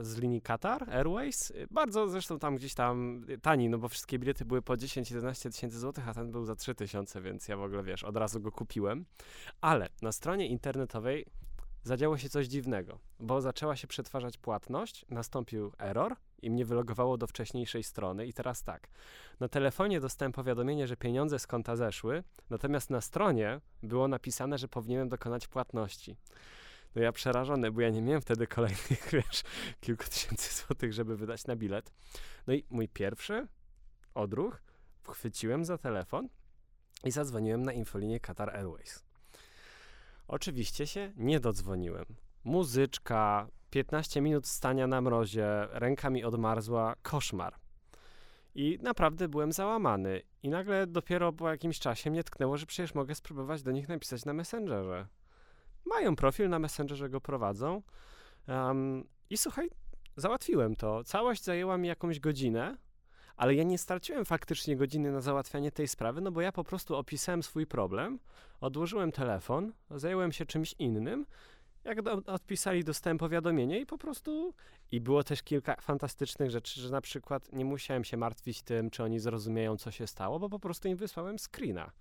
z 0.00 0.18
linii 0.18 0.42
Qatar 0.42 0.90
Airways. 0.90 1.52
Bardzo 1.70 2.08
zresztą 2.08 2.38
tam 2.38 2.56
gdzieś 2.56 2.74
tam 2.74 3.24
tani, 3.42 3.68
no 3.68 3.78
bo 3.78 3.88
wszystkie 3.88 4.18
bilety 4.18 4.44
były 4.44 4.62
po 4.62 4.74
10-11 4.74 5.52
tysięcy 5.52 5.78
złotych, 5.78 6.08
a 6.08 6.14
ten 6.14 6.30
był 6.30 6.44
za 6.44 6.56
3 6.56 6.74
tysiące, 6.74 7.20
więc 7.20 7.48
ja 7.48 7.56
w 7.56 7.62
ogóle 7.62 7.82
wiesz, 7.82 8.04
od 8.04 8.16
razu 8.16 8.40
go 8.40 8.52
kupiłem. 8.52 9.04
Ale 9.60 9.88
na 10.02 10.12
stronie 10.12 10.48
internetowej 10.48 11.26
zadziało 11.82 12.18
się 12.18 12.28
coś 12.28 12.46
dziwnego, 12.46 12.98
bo 13.20 13.40
zaczęła 13.40 13.76
się 13.76 13.86
przetwarzać 13.86 14.38
płatność, 14.38 15.06
nastąpił 15.08 15.72
error 15.78 16.16
i 16.44 16.50
mnie 16.50 16.64
wylogowało 16.64 17.16
do 17.18 17.26
wcześniejszej 17.26 17.82
strony. 17.82 18.26
I 18.26 18.32
teraz 18.32 18.62
tak, 18.62 18.88
na 19.40 19.48
telefonie 19.48 20.00
dostałem 20.00 20.32
powiadomienie, 20.32 20.86
że 20.86 20.96
pieniądze 20.96 21.38
z 21.38 21.46
konta 21.46 21.76
zeszły, 21.76 22.24
natomiast 22.50 22.90
na 22.90 23.00
stronie 23.00 23.60
było 23.82 24.08
napisane, 24.08 24.58
że 24.58 24.68
powinienem 24.68 25.08
dokonać 25.08 25.48
płatności. 25.48 26.16
No 26.94 27.02
ja 27.02 27.12
przerażony, 27.12 27.70
bo 27.70 27.80
ja 27.80 27.90
nie 27.90 28.02
miałem 28.02 28.20
wtedy 28.20 28.46
kolejnych, 28.46 29.08
wiesz, 29.12 29.42
kilku 29.80 30.04
tysięcy 30.04 30.62
złotych, 30.62 30.92
żeby 30.92 31.16
wydać 31.16 31.46
na 31.46 31.56
bilet. 31.56 31.92
No 32.46 32.54
i 32.54 32.64
mój 32.70 32.88
pierwszy 32.88 33.48
odruch, 34.14 34.62
chwyciłem 35.12 35.64
za 35.64 35.78
telefon 35.78 36.28
i 37.04 37.10
zadzwoniłem 37.10 37.62
na 37.62 37.72
infolinię 37.72 38.20
Qatar 38.20 38.56
Airways. 38.56 39.04
Oczywiście 40.28 40.86
się 40.86 41.12
nie 41.16 41.40
dodzwoniłem. 41.40 42.04
Muzyczka, 42.44 43.48
15 43.74 44.20
minut 44.20 44.46
stania 44.46 44.86
na 44.86 45.00
mrozie, 45.00 45.46
ręka 45.70 46.10
mi 46.10 46.24
odmarzła, 46.24 46.94
koszmar. 47.02 47.54
I 48.54 48.78
naprawdę 48.82 49.28
byłem 49.28 49.52
załamany. 49.52 50.22
I 50.42 50.48
nagle 50.48 50.86
dopiero 50.86 51.32
po 51.32 51.50
jakimś 51.50 51.78
czasie 51.78 52.10
mnie 52.10 52.24
tknęło, 52.24 52.56
że 52.56 52.66
przecież 52.66 52.94
mogę 52.94 53.14
spróbować 53.14 53.62
do 53.62 53.72
nich 53.72 53.88
napisać 53.88 54.24
na 54.24 54.32
Messengerze. 54.32 55.06
Mają 55.84 56.16
profil, 56.16 56.48
na 56.48 56.58
Messengerze 56.58 57.08
go 57.08 57.20
prowadzą. 57.20 57.82
Um, 58.48 59.04
I 59.30 59.36
słuchaj, 59.36 59.70
załatwiłem 60.16 60.76
to. 60.76 61.04
Całość 61.04 61.44
zajęła 61.44 61.78
mi 61.78 61.88
jakąś 61.88 62.20
godzinę, 62.20 62.76
ale 63.36 63.54
ja 63.54 63.62
nie 63.62 63.78
straciłem 63.78 64.24
faktycznie 64.24 64.76
godziny 64.76 65.12
na 65.12 65.20
załatwianie 65.20 65.72
tej 65.72 65.88
sprawy, 65.88 66.20
no 66.20 66.32
bo 66.32 66.40
ja 66.40 66.52
po 66.52 66.64
prostu 66.64 66.96
opisałem 66.96 67.42
swój 67.42 67.66
problem, 67.66 68.18
odłożyłem 68.60 69.12
telefon, 69.12 69.72
zająłem 69.90 70.32
się 70.32 70.46
czymś 70.46 70.74
innym. 70.78 71.26
Jak 71.84 72.02
do, 72.02 72.12
odpisali, 72.26 72.84
dostałem 72.84 73.18
powiadomienie 73.18 73.80
i 73.80 73.86
po 73.86 73.98
prostu. 73.98 74.54
I 74.92 75.00
było 75.00 75.24
też 75.24 75.42
kilka 75.42 75.76
fantastycznych 75.80 76.50
rzeczy, 76.50 76.80
że 76.80 76.90
na 76.90 77.00
przykład 77.00 77.52
nie 77.52 77.64
musiałem 77.64 78.04
się 78.04 78.16
martwić 78.16 78.62
tym, 78.62 78.90
czy 78.90 79.04
oni 79.04 79.18
zrozumieją, 79.18 79.76
co 79.76 79.90
się 79.90 80.06
stało, 80.06 80.38
bo 80.38 80.48
po 80.48 80.58
prostu 80.58 80.88
im 80.88 80.96
wysłałem 80.96 81.36
screena. 81.38 81.92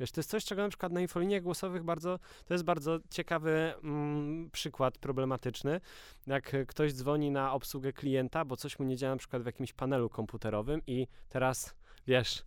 Wiesz, 0.00 0.12
to 0.12 0.20
jest 0.20 0.30
coś, 0.30 0.44
czego 0.44 0.62
na 0.62 0.68
przykład 0.68 0.92
na 0.92 1.00
infoliniach 1.00 1.42
głosowych 1.42 1.82
bardzo, 1.82 2.18
to 2.44 2.54
jest 2.54 2.64
bardzo 2.64 2.98
ciekawy 3.10 3.74
mm, 3.82 4.50
przykład 4.50 4.98
problematyczny. 4.98 5.80
Jak 6.26 6.66
ktoś 6.66 6.92
dzwoni 6.92 7.30
na 7.30 7.52
obsługę 7.52 7.92
klienta, 7.92 8.44
bo 8.44 8.56
coś 8.56 8.78
mu 8.78 8.84
nie 8.84 8.96
działa 8.96 9.14
na 9.14 9.18
przykład 9.18 9.42
w 9.42 9.46
jakimś 9.46 9.72
panelu 9.72 10.08
komputerowym 10.08 10.82
i 10.86 11.06
teraz, 11.28 11.74
wiesz, 12.06 12.42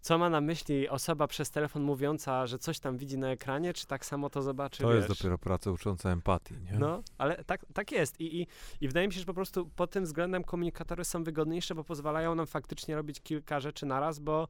co 0.00 0.18
ma 0.18 0.30
na 0.30 0.40
myśli 0.40 0.88
osoba 0.88 1.26
przez 1.26 1.50
telefon 1.50 1.82
mówiąca, 1.82 2.46
że 2.46 2.58
coś 2.58 2.78
tam 2.78 2.96
widzi 2.96 3.18
na 3.18 3.30
ekranie, 3.30 3.72
czy 3.72 3.86
tak 3.86 4.06
samo 4.06 4.30
to 4.30 4.42
zobaczy, 4.42 4.82
To 4.82 4.88
wiesz? 4.88 4.96
jest 4.96 5.08
dopiero 5.08 5.38
praca 5.38 5.70
ucząca 5.70 6.10
empatii, 6.10 6.54
nie? 6.54 6.78
No, 6.78 7.02
ale 7.18 7.44
tak, 7.44 7.66
tak 7.74 7.92
jest. 7.92 8.20
I, 8.20 8.40
i, 8.40 8.46
I 8.80 8.88
wydaje 8.88 9.06
mi 9.08 9.14
się, 9.14 9.20
że 9.20 9.26
po 9.26 9.34
prostu 9.34 9.66
pod 9.76 9.90
tym 9.90 10.04
względem 10.04 10.44
komunikatory 10.44 11.04
są 11.04 11.24
wygodniejsze, 11.24 11.74
bo 11.74 11.84
pozwalają 11.84 12.34
nam 12.34 12.46
faktycznie 12.46 12.96
robić 12.96 13.20
kilka 13.20 13.60
rzeczy 13.60 13.86
naraz, 13.86 14.18
bo 14.18 14.48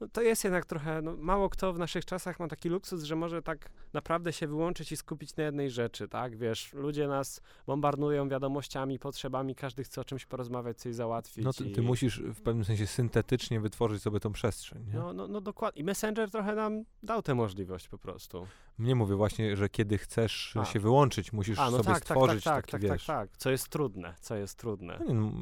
no, 0.00 0.08
to 0.12 0.22
jest 0.22 0.44
jednak 0.44 0.66
trochę, 0.66 1.02
no, 1.02 1.16
mało 1.16 1.48
kto 1.48 1.72
w 1.72 1.78
naszych 1.78 2.04
czasach 2.04 2.40
ma 2.40 2.48
taki 2.48 2.68
luksus, 2.68 3.02
że 3.02 3.16
może 3.16 3.42
tak 3.42 3.70
naprawdę 3.92 4.32
się 4.32 4.46
wyłączyć 4.46 4.92
i 4.92 4.96
skupić 4.96 5.36
na 5.36 5.44
jednej 5.44 5.70
rzeczy, 5.70 6.08
tak? 6.08 6.36
Wiesz, 6.36 6.72
ludzie 6.72 7.08
nas 7.08 7.40
bombardują 7.66 8.28
wiadomościami, 8.28 8.98
potrzebami, 8.98 9.54
każdy 9.54 9.84
chce 9.84 10.00
o 10.00 10.04
czymś 10.04 10.26
porozmawiać, 10.26 10.78
coś 10.78 10.94
załatwić. 10.94 11.44
No 11.44 11.52
ty, 11.52 11.64
i... 11.64 11.72
ty 11.72 11.82
musisz 11.82 12.20
w 12.20 12.42
pewnym 12.42 12.64
sensie 12.64 12.86
syntetycznie 12.86 13.60
wytworzyć 13.60 14.02
sobie 14.02 14.20
tą 14.20 14.32
przestrzeń, 14.32 14.84
nie? 14.92 14.98
No, 14.98 15.12
no, 15.12 15.28
no 15.28 15.40
dokładnie. 15.40 15.80
I 15.80 15.84
Messenger 15.84 16.30
trochę 16.30 16.54
nam 16.54 16.84
dał 17.02 17.22
tę 17.22 17.34
możliwość 17.34 17.88
po 17.88 17.98
prostu. 17.98 18.46
Mnie 18.78 18.94
mówię 18.94 19.14
właśnie, 19.14 19.56
że 19.56 19.68
kiedy 19.68 19.98
chcesz 19.98 20.56
A. 20.56 20.64
się 20.64 20.80
wyłączyć, 20.80 21.32
musisz 21.32 21.58
A, 21.58 21.64
no 21.64 21.70
sobie 21.70 21.84
tak, 21.84 21.94
tak, 21.94 22.04
tak, 22.04 22.16
stworzyć 22.16 22.44
tak, 22.44 22.66
taki, 22.66 22.72
tak, 22.72 22.80
tak, 22.82 22.90
wiesz... 22.92 23.06
tak. 23.06 23.30
Co 23.36 23.50
jest 23.50 23.68
trudne, 23.68 24.14
co 24.20 24.36
jest 24.36 24.58
trudne. 24.58 24.96
No 25.00 25.04
nie, 25.04 25.14
no, 25.14 25.32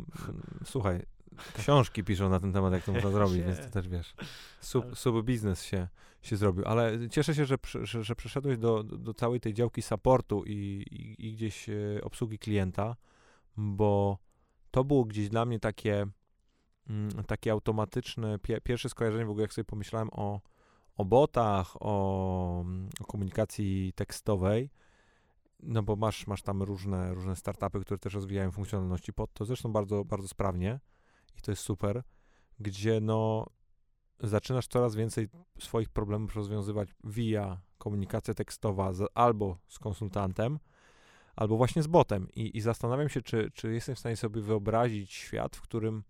słuchaj, 0.65 1.03
książki 1.55 2.05
piszą 2.05 2.29
na 2.29 2.41
ten 2.41 2.53
temat, 2.53 2.73
jak 2.73 2.85
to 2.85 2.93
można 2.93 3.11
zrobić, 3.19 3.43
więc 3.43 3.59
to 3.61 3.71
też 3.71 3.89
wiesz. 3.89 4.15
Sub, 4.61 4.85
Ale- 4.85 4.95
sub 4.95 5.25
biznes 5.25 5.65
się, 5.65 5.89
się 6.23 6.37
zrobił, 6.37 6.65
ale 6.67 7.09
cieszę 7.09 7.35
się, 7.35 7.45
że, 7.45 7.57
że, 7.83 8.05
że 8.05 8.17
przeszedłeś 8.17 8.59
do, 8.59 8.83
do, 8.83 9.15
całej 9.15 9.41
tej 9.41 9.55
działki 9.55 9.83
supportu 9.83 10.45
i, 10.47 10.85
i, 10.91 11.27
i 11.27 11.33
gdzieś 11.33 11.69
e, 11.69 11.75
obsługi 12.03 12.39
klienta, 12.39 12.97
bo 13.57 14.19
to 14.71 14.85
było 14.85 15.05
gdzieś 15.05 15.29
dla 15.29 15.45
mnie 15.45 15.61
takie, 15.61 16.07
takie 17.27 17.53
automatyczne, 17.53 18.39
pie, 18.39 18.61
pierwsze 18.61 18.89
skojarzenie 18.89 19.27
w 19.27 19.31
ogóle, 19.31 19.43
jak 19.43 19.53
sobie 19.53 19.65
pomyślałem 19.65 20.09
o, 20.13 20.41
o 20.97 21.05
botach, 21.05 21.77
o, 21.81 22.61
mm, 22.61 22.89
o 23.01 23.05
komunikacji 23.05 23.93
tekstowej, 23.97 24.71
no 25.63 25.83
bo 25.83 25.97
masz, 25.97 26.27
masz 26.27 26.43
tam 26.43 26.63
różne, 26.63 27.15
różne 27.15 27.37
startupy, 27.37 27.81
które 27.81 27.99
też 27.99 28.15
rozwijają 28.15 28.51
funkcjonalności 28.51 29.13
pod 29.13 29.33
to, 29.33 29.45
zresztą 29.45 29.73
bardzo, 29.73 30.05
bardzo 30.05 30.29
sprawnie 30.29 30.81
i 31.39 31.41
to 31.41 31.53
jest 31.53 31.63
super, 31.63 32.03
gdzie 32.61 33.01
no 33.01 33.47
zaczynasz 34.21 34.67
coraz 34.67 34.95
więcej 34.95 35.29
swoich 35.59 35.89
problemów 35.89 36.37
rozwiązywać 36.37 36.89
via 37.05 37.61
komunikacja 37.79 38.35
tekstowa 38.35 38.93
z, 38.93 39.11
albo 39.15 39.59
z 39.69 39.79
konsultantem, 39.79 40.59
albo 41.37 41.57
właśnie 41.57 41.83
z 41.83 41.87
botem. 41.87 42.29
I, 42.35 42.57
i 42.57 42.61
zastanawiam 42.61 43.09
się, 43.09 43.23
czy, 43.23 43.51
czy 43.55 43.73
jestem 43.73 43.95
w 43.95 43.99
stanie 43.99 44.17
sobie 44.17 44.41
wyobrazić 44.41 45.13
świat, 45.13 45.57
w 45.57 45.61
którym 45.61 46.03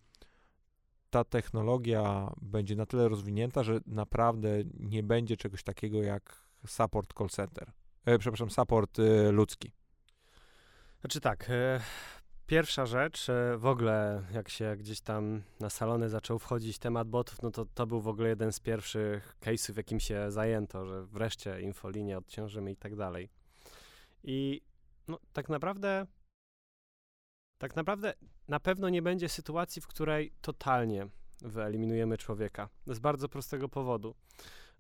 ta 1.11 1.25
technologia 1.25 2.33
będzie 2.43 2.77
na 2.77 2.87
tyle 2.87 3.09
rozwinięta, 3.09 3.63
że 3.63 3.81
naprawdę 3.87 4.49
nie 4.75 5.03
będzie 5.03 5.37
czegoś 5.37 5.63
takiego 5.63 6.03
jak 6.03 6.51
support 6.67 7.19
call 7.19 7.29
center. 7.29 7.73
E, 8.05 8.19
przepraszam, 8.19 8.51
support 8.51 8.99
e, 8.99 9.33
ludzki. 9.33 9.73
Znaczy 11.01 11.21
tak, 11.21 11.51
e, 11.51 11.81
pierwsza 12.47 12.87
rzecz, 12.87 13.29
e, 13.29 13.59
w 13.59 13.67
ogóle 13.67 14.23
jak 14.33 14.49
się 14.49 14.77
gdzieś 14.79 15.01
tam 15.01 15.43
na 15.61 15.71
salony 15.71 16.09
zaczął 16.09 16.39
wchodzić 16.39 16.79
temat 16.79 17.09
botów, 17.09 17.43
no 17.43 17.51
to 17.51 17.67
to 17.75 17.87
był 17.87 18.01
w 18.01 18.09
ogóle 18.09 18.29
jeden 18.29 18.53
z 18.53 18.61
pierwszych 18.61 19.37
case'ów, 19.41 19.77
jakim 19.77 20.01
się 20.01 20.31
zajęto, 20.31 20.87
że 20.87 21.07
wreszcie 21.07 21.61
infolinię 21.61 22.19
odciążymy 22.19 22.71
i 22.73 22.77
tak 22.77 22.97
dalej. 22.97 23.29
I 24.25 24.61
no 25.09 25.19
tak 25.33 25.49
naprawdę, 25.49 26.07
tak 27.59 27.77
naprawdę 27.77 28.15
na 28.51 28.61
pewno 28.61 28.89
nie 28.89 29.03
będzie 29.03 29.29
sytuacji, 29.29 29.83
w 29.83 29.87
której 29.87 30.33
totalnie 30.41 31.07
wyeliminujemy 31.43 32.19
człowieka. 32.19 32.69
Z 32.87 32.99
bardzo 32.99 33.29
prostego 33.29 33.69
powodu. 33.69 34.15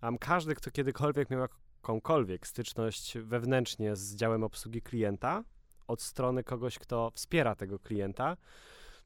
Um, 0.02 0.18
każdy, 0.18 0.54
kto 0.54 0.70
kiedykolwiek 0.70 1.30
miał 1.30 1.40
jakąkolwiek 1.40 2.46
styczność 2.46 3.18
wewnętrznie 3.18 3.96
z 3.96 4.14
działem 4.14 4.44
obsługi 4.44 4.82
klienta, 4.82 5.44
od 5.86 6.02
strony 6.02 6.44
kogoś, 6.44 6.78
kto 6.78 7.10
wspiera 7.10 7.54
tego 7.54 7.78
klienta, 7.78 8.36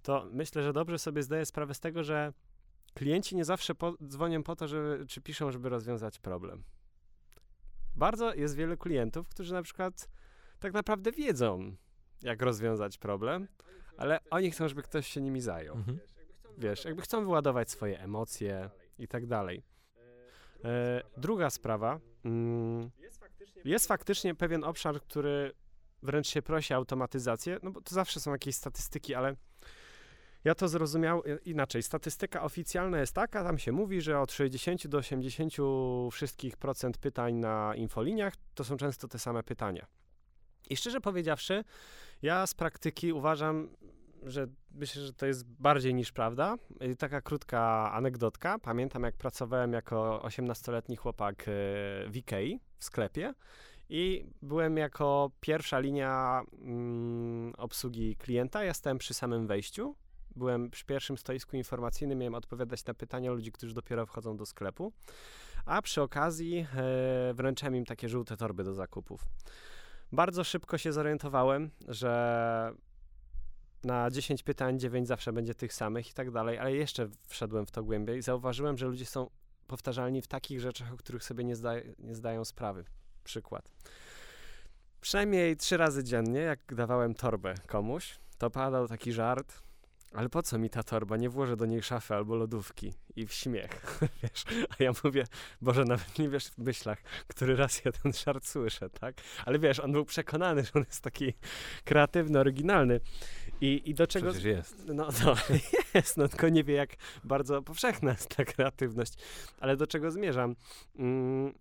to 0.03 0.27
myślę, 0.33 0.63
że 0.63 0.73
dobrze 0.73 0.99
sobie 0.99 1.23
zdaję 1.23 1.47
sprawę 1.47 1.75
z 1.75 1.81
tego, 1.81 2.05
że 2.05 2.33
klienci 2.95 3.37
nie 3.37 3.45
zawsze 3.45 3.75
po, 3.75 3.95
dzwonią 4.07 4.43
po 4.43 4.57
to, 4.57 4.69
żeby, 4.69 5.07
czy 5.07 5.21
piszą, 5.21 5.51
żeby 5.51 5.69
rozwiązać 5.69 6.19
problem. 6.19 6.65
Bardzo 7.97 8.35
jest 8.35 8.57
wielu 8.57 8.77
klientów, 8.77 9.29
którzy 9.29 9.55
na 9.55 9.63
przykład 9.63 10.09
tak 10.59 10.73
naprawdę 10.73 11.13
wiedzą, 11.13 11.77
jak 12.23 12.43
rozwiązać 12.43 12.99
problem, 12.99 13.49
ale 13.97 14.21
oni 14.31 14.51
chcą, 14.51 14.69
żeby 14.69 14.83
ktoś 14.83 15.07
się 15.07 15.21
nimi 15.21 15.41
zajął. 15.41 15.77
Mhm. 15.77 15.99
Wiesz, 16.59 16.85
jakby 16.85 17.03
chcą 17.03 17.25
wyładować 17.25 17.71
swoje 17.71 18.01
emocje 18.01 18.71
i 18.99 19.09
tak 19.09 19.27
dalej. 19.27 19.63
E, 20.65 21.03
druga 21.17 21.51
sprawa. 21.51 22.01
Mm, 22.25 22.91
jest 23.65 23.87
faktycznie 23.87 24.35
pewien 24.35 24.65
obszar, 24.65 25.01
który 25.01 25.53
wręcz 26.03 26.29
się 26.29 26.43
prosi 26.43 26.75
o 26.75 26.77
automatyzację, 26.77 27.59
no 27.63 27.71
bo 27.71 27.81
to 27.81 27.95
zawsze 27.95 28.21
są 28.21 28.33
jakieś 28.33 28.55
statystyki, 28.55 29.15
ale 29.15 29.37
ja 30.45 30.55
to 30.55 30.69
zrozumiał 30.69 31.23
e, 31.27 31.39
inaczej. 31.45 31.83
Statystyka 31.83 32.43
oficjalna 32.43 33.01
jest 33.01 33.13
taka, 33.13 33.45
tam 33.45 33.59
się 33.59 33.73
mówi, 33.73 34.01
że 34.01 34.21
od 34.21 34.33
60 34.33 34.87
do 34.87 34.99
80 34.99 35.53
wszystkich 36.13 36.57
procent 36.57 36.99
pytań 36.99 37.35
na 37.35 37.75
infoliniach 37.75 38.35
to 38.55 38.65
są 38.65 38.77
często 38.77 39.09
te 39.09 39.19
same 39.19 39.43
pytania. 39.43 39.87
I 40.71 40.77
szczerze 40.77 41.01
powiedziawszy, 41.01 41.65
ja 42.23 42.47
z 42.47 42.55
praktyki 42.55 43.13
uważam, 43.13 43.69
że 44.23 44.47
myślę, 44.71 45.03
że 45.03 45.13
to 45.13 45.27
jest 45.27 45.45
bardziej 45.45 45.95
niż 45.95 46.13
prawda. 46.13 46.57
I 46.81 46.97
taka 46.97 47.21
krótka 47.21 47.93
anegdotka. 47.93 48.59
Pamiętam, 48.59 49.03
jak 49.03 49.17
pracowałem 49.17 49.73
jako 49.73 50.21
18-letni 50.25 50.97
chłopak 50.97 51.43
e, 51.43 51.45
w 52.09 52.17
Ikei 52.17 52.61
w 52.79 52.85
sklepie 52.85 53.35
i 53.89 54.27
byłem 54.43 54.77
jako 54.77 55.31
pierwsza 55.41 55.79
linia 55.79 56.43
mm, 56.63 57.53
obsługi 57.57 58.17
klienta. 58.17 58.65
Ja 58.65 58.75
stałem 58.75 58.99
przy 58.99 59.15
samym 59.15 59.47
wejściu. 59.47 59.97
Byłem 60.37 60.71
przy 60.71 60.85
pierwszym 60.85 61.19
stoisku 61.19 61.57
informacyjnym, 61.57 62.19
miałem 62.19 62.35
odpowiadać 62.35 62.85
na 62.85 62.95
pytania 62.95 63.31
ludzi, 63.31 63.53
którzy 63.53 63.75
dopiero 63.75 64.07
wchodzą 64.07 64.37
do 64.37 64.47
sklepu. 64.47 64.93
A 65.67 65.83
przy 65.83 66.03
okazji 66.03 66.67
e, 66.77 67.35
wręczałem 67.35 67.77
im 67.77 67.85
takie 67.85 68.09
żółte 68.09 68.37
torby 68.37 68.65
do 68.65 68.75
zakupów. 68.75 69.25
Bardzo 70.15 70.45
szybko 70.45 70.79
się 70.79 70.93
zorientowałem, 70.93 71.71
że 71.89 72.73
na 73.85 74.11
10 74.11 74.43
pytań 74.43 74.79
9 74.79 75.09
zawsze 75.09 75.33
będzie 75.33 75.55
tych 75.55 75.73
samych 75.73 76.11
i 76.11 76.13
tak 76.13 76.31
dalej, 76.31 76.59
ale 76.59 76.73
jeszcze 76.73 77.09
wszedłem 77.27 77.67
w 77.67 77.71
to 77.71 77.85
głębiej 77.85 78.19
i 78.19 78.23
zauważyłem, 78.23 78.79
że 78.79 78.87
ludzie 78.87 79.07
są 79.07 79.31
powtarzalni 79.67 80.23
w 80.23 80.27
takich 80.27 80.61
rzeczach, 80.61 80.93
o 80.93 80.97
których 80.97 81.25
sobie 81.25 81.45
nie, 81.45 81.57
zda, 81.57 81.73
nie 81.99 82.15
zdają 82.15 82.45
sprawy. 82.45 82.85
Przykład. 83.25 83.71
Przynajmniej 85.01 85.57
trzy 85.57 85.77
razy 85.77 86.05
dziennie, 86.05 86.41
jak 86.41 86.75
dawałem 86.75 87.15
torbę 87.15 87.55
komuś, 87.67 88.19
to 88.39 88.51
padał 88.51 88.89
taki 88.89 89.13
żart, 89.13 89.63
ale 90.15 90.29
po 90.29 90.43
co 90.43 90.59
mi 90.59 90.71
ta 90.71 90.83
torba? 90.83 91.17
Nie 91.17 91.31
włożę 91.31 91.57
do 91.57 91.67
niej 91.67 91.83
szafy 91.83 92.15
albo 92.15 92.35
lodówki. 92.35 92.93
I 93.17 93.27
w 93.27 93.33
śmiech, 93.33 94.01
wiesz. 94.23 94.45
A 94.69 94.83
ja 94.83 94.93
mówię, 95.05 95.25
Boże, 95.61 95.85
nawet 95.85 96.19
nie 96.19 96.29
wiesz 96.29 96.49
w 96.49 96.59
myślach, 96.59 97.03
który 97.27 97.57
raz 97.57 97.85
ja 97.85 97.93
ten 97.93 98.13
żart 98.13 98.47
słyszę, 98.47 98.91
tak? 98.91 99.15
Ale 99.45 99.59
wiesz, 99.59 99.81
on 99.81 99.93
był 99.93 100.05
przekonany, 100.05 100.65
że 100.65 100.71
on 100.75 100.83
jest 100.83 101.01
taki 101.01 101.35
kreatywny, 101.85 102.39
oryginalny. 102.39 103.01
I, 103.61 103.83
i 103.85 103.95
do 103.95 104.07
czego... 104.07 104.31
Przecież 104.31 104.45
jest. 104.45 104.87
No, 104.87 105.09
no 105.25 105.35
jest, 105.95 106.17
no 106.17 106.29
tylko 106.29 106.49
nie 106.49 106.65
wie, 106.65 106.75
jak 106.75 106.91
bardzo 107.25 107.63
powszechna 107.63 108.11
jest 108.11 108.37
ta 108.37 108.45
kreatywność. 108.45 109.13
Ale 109.61 109.77
do 109.77 109.87
czego 109.87 110.11
zmierzam? 110.11 110.57
Mm, 110.97 111.55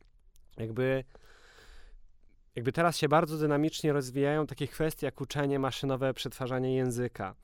jakby 0.58 1.04
jakby 2.56 2.72
teraz 2.72 2.98
się 2.98 3.10
bardzo 3.10 3.38
dynamicznie 3.38 3.94
rozwijają 3.94 4.48
takie 4.48 4.68
kwestie 4.68 5.06
jak 5.06 5.22
uczenie 5.22 5.60
maszynowe, 5.60 6.14
przetwarzanie 6.14 6.76
języka. 6.76 7.36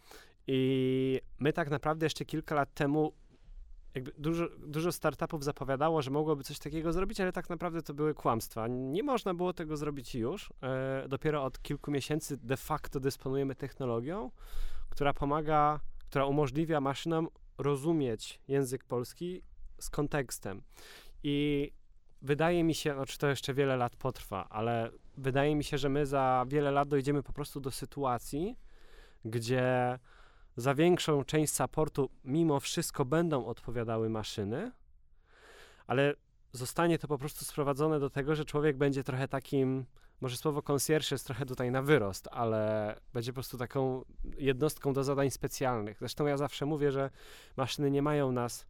I 0.51 1.21
my 1.39 1.53
tak 1.53 1.69
naprawdę 1.69 2.05
jeszcze 2.05 2.25
kilka 2.25 2.55
lat 2.55 2.73
temu 2.73 3.13
jakby 3.95 4.11
dużo, 4.17 4.47
dużo 4.67 4.91
startupów 4.91 5.43
zapowiadało, 5.43 6.01
że 6.01 6.11
mogłoby 6.11 6.43
coś 6.43 6.59
takiego 6.59 6.93
zrobić, 6.93 7.21
ale 7.21 7.31
tak 7.31 7.49
naprawdę 7.49 7.81
to 7.81 7.93
były 7.93 8.13
kłamstwa. 8.13 8.67
Nie 8.67 9.03
można 9.03 9.33
było 9.33 9.53
tego 9.53 9.77
zrobić 9.77 10.15
już. 10.15 10.53
E, 10.61 11.05
dopiero 11.07 11.43
od 11.43 11.61
kilku 11.61 11.91
miesięcy 11.91 12.37
de 12.37 12.57
facto 12.57 12.99
dysponujemy 12.99 13.55
technologią, 13.55 14.31
która 14.89 15.13
pomaga, 15.13 15.79
która 16.09 16.25
umożliwia 16.25 16.81
maszynom 16.81 17.27
rozumieć 17.57 18.39
język 18.47 18.83
polski 18.83 19.41
z 19.79 19.89
kontekstem. 19.89 20.61
I 21.23 21.71
wydaje 22.21 22.63
mi 22.63 22.73
się, 22.73 22.93
znaczy 22.93 23.17
to 23.17 23.27
jeszcze 23.27 23.53
wiele 23.53 23.77
lat 23.77 23.95
potrwa, 23.95 24.47
ale 24.49 24.91
wydaje 25.17 25.55
mi 25.55 25.63
się, 25.63 25.77
że 25.77 25.89
my 25.89 26.05
za 26.05 26.45
wiele 26.47 26.71
lat 26.71 26.87
dojdziemy 26.87 27.23
po 27.23 27.33
prostu 27.33 27.59
do 27.59 27.71
sytuacji, 27.71 28.55
gdzie 29.25 29.99
za 30.59 30.75
większą 30.75 31.23
część 31.23 31.53
supportu 31.53 32.09
mimo 32.23 32.59
wszystko 32.59 33.05
będą 33.05 33.45
odpowiadały 33.45 34.09
maszyny, 34.09 34.71
ale 35.87 36.13
zostanie 36.51 36.99
to 36.99 37.07
po 37.07 37.17
prostu 37.17 37.45
sprowadzone 37.45 37.99
do 37.99 38.09
tego, 38.09 38.35
że 38.35 38.45
człowiek 38.45 38.77
będzie 38.77 39.03
trochę 39.03 39.27
takim, 39.27 39.85
może 40.21 40.37
słowo 40.37 40.61
concierge 40.61 41.11
jest 41.11 41.25
trochę 41.25 41.45
tutaj 41.45 41.71
na 41.71 41.81
wyrost, 41.81 42.27
ale 42.31 42.95
będzie 43.13 43.31
po 43.31 43.35
prostu 43.35 43.57
taką 43.57 44.05
jednostką 44.37 44.93
do 44.93 45.03
zadań 45.03 45.31
specjalnych. 45.31 45.99
Zresztą 45.99 46.25
ja 46.25 46.37
zawsze 46.37 46.65
mówię, 46.65 46.91
że 46.91 47.09
maszyny 47.57 47.91
nie 47.91 48.01
mają 48.01 48.31
nas 48.31 48.65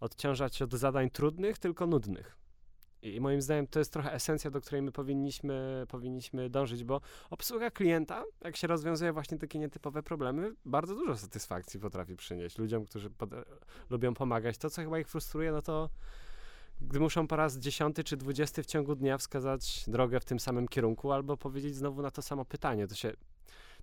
odciążać 0.00 0.62
od 0.62 0.72
zadań 0.72 1.10
trudnych, 1.10 1.58
tylko 1.58 1.86
nudnych. 1.86 2.36
I 3.02 3.20
moim 3.20 3.42
zdaniem 3.42 3.66
to 3.66 3.78
jest 3.78 3.92
trochę 3.92 4.12
esencja, 4.12 4.50
do 4.50 4.60
której 4.60 4.82
my 4.82 4.92
powinniśmy, 4.92 5.86
powinniśmy 5.88 6.50
dążyć, 6.50 6.84
bo 6.84 7.00
obsługa 7.30 7.70
klienta, 7.70 8.24
jak 8.44 8.56
się 8.56 8.66
rozwiązuje 8.66 9.12
właśnie 9.12 9.38
takie 9.38 9.58
nietypowe 9.58 10.02
problemy, 10.02 10.54
bardzo 10.64 10.94
dużo 10.94 11.16
satysfakcji 11.16 11.80
potrafi 11.80 12.16
przynieść 12.16 12.58
ludziom, 12.58 12.84
którzy 12.84 13.10
pod, 13.10 13.30
lubią 13.90 14.14
pomagać. 14.14 14.58
To, 14.58 14.70
co 14.70 14.82
chyba 14.82 14.98
ich 14.98 15.08
frustruje, 15.08 15.52
no 15.52 15.62
to 15.62 15.90
gdy 16.80 17.00
muszą 17.00 17.26
po 17.26 17.36
raz 17.36 17.58
dziesiąty 17.58 18.04
czy 18.04 18.16
dwudziesty 18.16 18.62
w 18.62 18.66
ciągu 18.66 18.94
dnia 18.94 19.18
wskazać 19.18 19.84
drogę 19.86 20.20
w 20.20 20.24
tym 20.24 20.40
samym 20.40 20.68
kierunku, 20.68 21.12
albo 21.12 21.36
powiedzieć 21.36 21.74
znowu 21.74 22.02
na 22.02 22.10
to 22.10 22.22
samo 22.22 22.44
pytanie, 22.44 22.86
to 22.86 22.94
się 22.94 23.12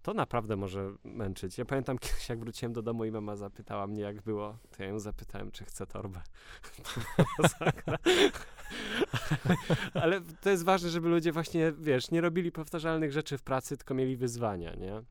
to 0.06 0.14
naprawdę 0.14 0.56
może 0.56 0.91
męczyć. 1.03 1.58
Ja 1.58 1.66
pamiętam 1.66 1.97
kiedyś, 2.06 2.30
jak 2.30 2.39
wróciłem 2.39 2.74
do 2.74 2.82
domu 2.82 3.06
i 3.06 3.12
mama 3.12 3.36
zapytała 3.36 3.88
mnie, 3.88 4.01
jak 4.01 4.22
było, 4.22 4.58
to 4.78 4.84
ja 4.84 4.89
ją 4.89 4.99
zapytałem, 4.99 5.51
czy 5.51 5.66
chce 5.66 5.88
torbę. 5.88 6.22
Ale 9.93 10.22
to 10.41 10.49
jest 10.49 10.64
ważne, 10.64 10.89
żeby 10.89 11.10
ludzie 11.10 11.32
właśnie, 11.32 11.74
wiesz, 11.80 12.12
nie 12.12 12.22
robili 12.22 12.51
powtarzalnych 12.51 13.12
rzeczy 13.12 13.38
w 13.38 13.43
pracy, 13.43 13.78
tylko 13.78 13.93
mieli 13.93 14.18
wyzwania, 14.18 14.76
nie? 14.76 15.01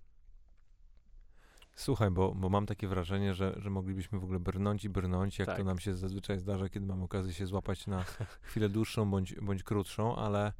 Słuchaj, 1.75 2.11
bo, 2.11 2.35
bo 2.35 2.49
mam 2.49 2.67
takie 2.67 2.89
wrażenie, 2.89 3.35
że, 3.35 3.55
że 3.57 3.71
moglibyśmy 3.71 4.19
w 4.19 4.25
ogóle 4.25 4.41
brnąć 4.41 4.85
i 4.85 4.89
brnąć, 4.89 5.39
jak 5.39 5.47
Tak. 5.47 5.57
to 5.57 5.65
nam 5.65 5.79
się 5.79 5.95
zazwyczaj 5.95 6.39
zdarza, 6.39 6.69
kiedy 6.69 6.87
mamy 6.87 7.05
okazję 7.05 7.33
się 7.33 7.47
złapać 7.47 7.87
na 7.87 8.05
chwilę 8.43 8.69
dłuższą 8.69 9.11
bądź, 9.11 9.35
bądź 9.35 9.63
krótszą, 9.63 10.17
ale, 10.17 10.53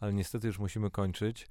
ale 0.00 0.12
niestety 0.12 0.46
już 0.46 0.58
musimy 0.58 0.90
kończyć. 0.90 1.48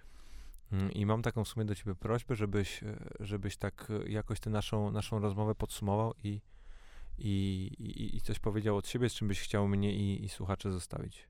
Mm, 0.71 0.91
I 0.91 1.05
mam 1.05 1.21
taką 1.21 1.43
w 1.43 1.47
sumie 1.47 1.65
do 1.65 1.75
ciebie 1.75 1.95
prośbę, 1.95 2.35
żebyś, 2.35 2.83
e, 2.83 2.95
żebyś 3.19 3.57
tak 3.57 3.87
e, 4.05 4.09
jakoś 4.09 4.39
tę 4.39 4.49
naszą, 4.49 4.91
naszą 4.91 5.19
rozmowę 5.19 5.55
podsumował 5.55 6.13
i, 6.23 6.41
i, 7.17 7.31
i, 7.79 8.15
i 8.17 8.21
coś 8.21 8.39
powiedział 8.39 8.77
od 8.77 8.87
siebie, 8.87 9.09
z 9.09 9.13
czym 9.13 9.27
byś 9.27 9.41
chciał 9.41 9.67
mnie 9.67 9.93
i, 9.93 10.23
i 10.25 10.29
słuchacze 10.29 10.71
zostawić. 10.71 11.27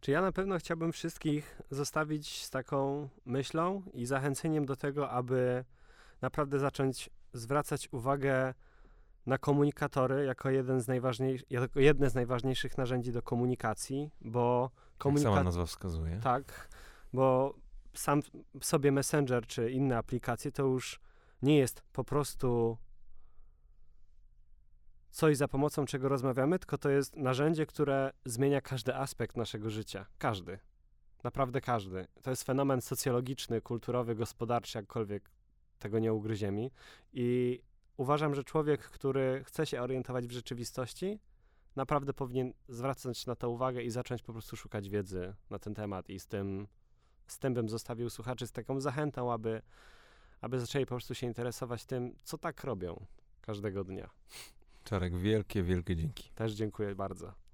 Czy 0.00 0.10
ja 0.10 0.20
na 0.22 0.32
pewno 0.32 0.58
chciałbym 0.58 0.92
wszystkich 0.92 1.60
zostawić 1.70 2.44
z 2.44 2.50
taką 2.50 3.08
myślą 3.24 3.82
i 3.94 4.06
zachęceniem 4.06 4.66
do 4.66 4.76
tego, 4.76 5.10
aby 5.10 5.64
naprawdę 6.20 6.58
zacząć 6.58 7.10
zwracać 7.32 7.88
uwagę 7.92 8.54
na 9.26 9.38
komunikatory 9.38 10.24
jako, 10.24 10.50
jeden 10.50 10.80
z 10.80 10.88
najważniejszych, 10.88 11.50
jako 11.50 11.80
jedne 11.80 12.10
z 12.10 12.14
najważniejszych 12.14 12.78
narzędzi 12.78 13.12
do 13.12 13.22
komunikacji, 13.22 14.10
bo 14.20 14.62
Jak 14.62 14.70
sama 14.72 14.98
komunikacja. 14.98 15.44
nazwa 15.44 15.66
wskazuje. 15.66 16.20
Tak, 16.22 16.68
bo 17.12 17.54
sam 17.98 18.22
sobie 18.62 18.92
Messenger 18.92 19.46
czy 19.46 19.70
inne 19.70 19.98
aplikacje 19.98 20.52
to 20.52 20.62
już 20.62 21.00
nie 21.42 21.58
jest 21.58 21.82
po 21.92 22.04
prostu 22.04 22.78
coś 25.10 25.36
za 25.36 25.48
pomocą 25.48 25.84
czego 25.84 26.08
rozmawiamy, 26.08 26.58
tylko 26.58 26.78
to 26.78 26.90
jest 26.90 27.16
narzędzie, 27.16 27.66
które 27.66 28.12
zmienia 28.24 28.60
każdy 28.60 28.96
aspekt 28.96 29.36
naszego 29.36 29.70
życia. 29.70 30.06
Każdy. 30.18 30.58
Naprawdę 31.24 31.60
każdy. 31.60 32.06
To 32.22 32.30
jest 32.30 32.42
fenomen 32.42 32.80
socjologiczny, 32.80 33.60
kulturowy, 33.60 34.14
gospodarczy, 34.14 34.78
jakkolwiek 34.78 35.30
tego 35.78 35.98
nie 35.98 36.12
ugryziemi. 36.12 36.70
I 37.12 37.60
uważam, 37.96 38.34
że 38.34 38.44
człowiek, 38.44 38.80
który 38.80 39.44
chce 39.44 39.66
się 39.66 39.82
orientować 39.82 40.26
w 40.26 40.32
rzeczywistości, 40.32 41.20
naprawdę 41.76 42.14
powinien 42.14 42.52
zwracać 42.68 43.26
na 43.26 43.36
to 43.36 43.50
uwagę 43.50 43.82
i 43.82 43.90
zacząć 43.90 44.22
po 44.22 44.32
prostu 44.32 44.56
szukać 44.56 44.88
wiedzy 44.88 45.34
na 45.50 45.58
ten 45.58 45.74
temat. 45.74 46.10
I 46.10 46.20
z 46.20 46.26
tym, 46.26 46.66
bym 47.54 47.68
zostawił 47.68 48.10
słuchaczy 48.10 48.46
z 48.46 48.52
taką 48.52 48.80
zachętą, 48.80 49.32
aby, 49.32 49.62
aby 50.40 50.60
zaczęli 50.60 50.86
po 50.86 50.94
prostu 50.94 51.14
się 51.14 51.26
interesować 51.26 51.84
tym, 51.84 52.14
co 52.22 52.38
tak 52.38 52.64
robią 52.64 53.06
każdego 53.40 53.84
dnia. 53.84 54.10
Czarek, 54.84 55.18
wielkie, 55.18 55.62
wielkie 55.62 55.96
dzięki. 55.96 56.30
Też 56.34 56.52
dziękuję 56.52 56.94
bardzo. 56.94 57.47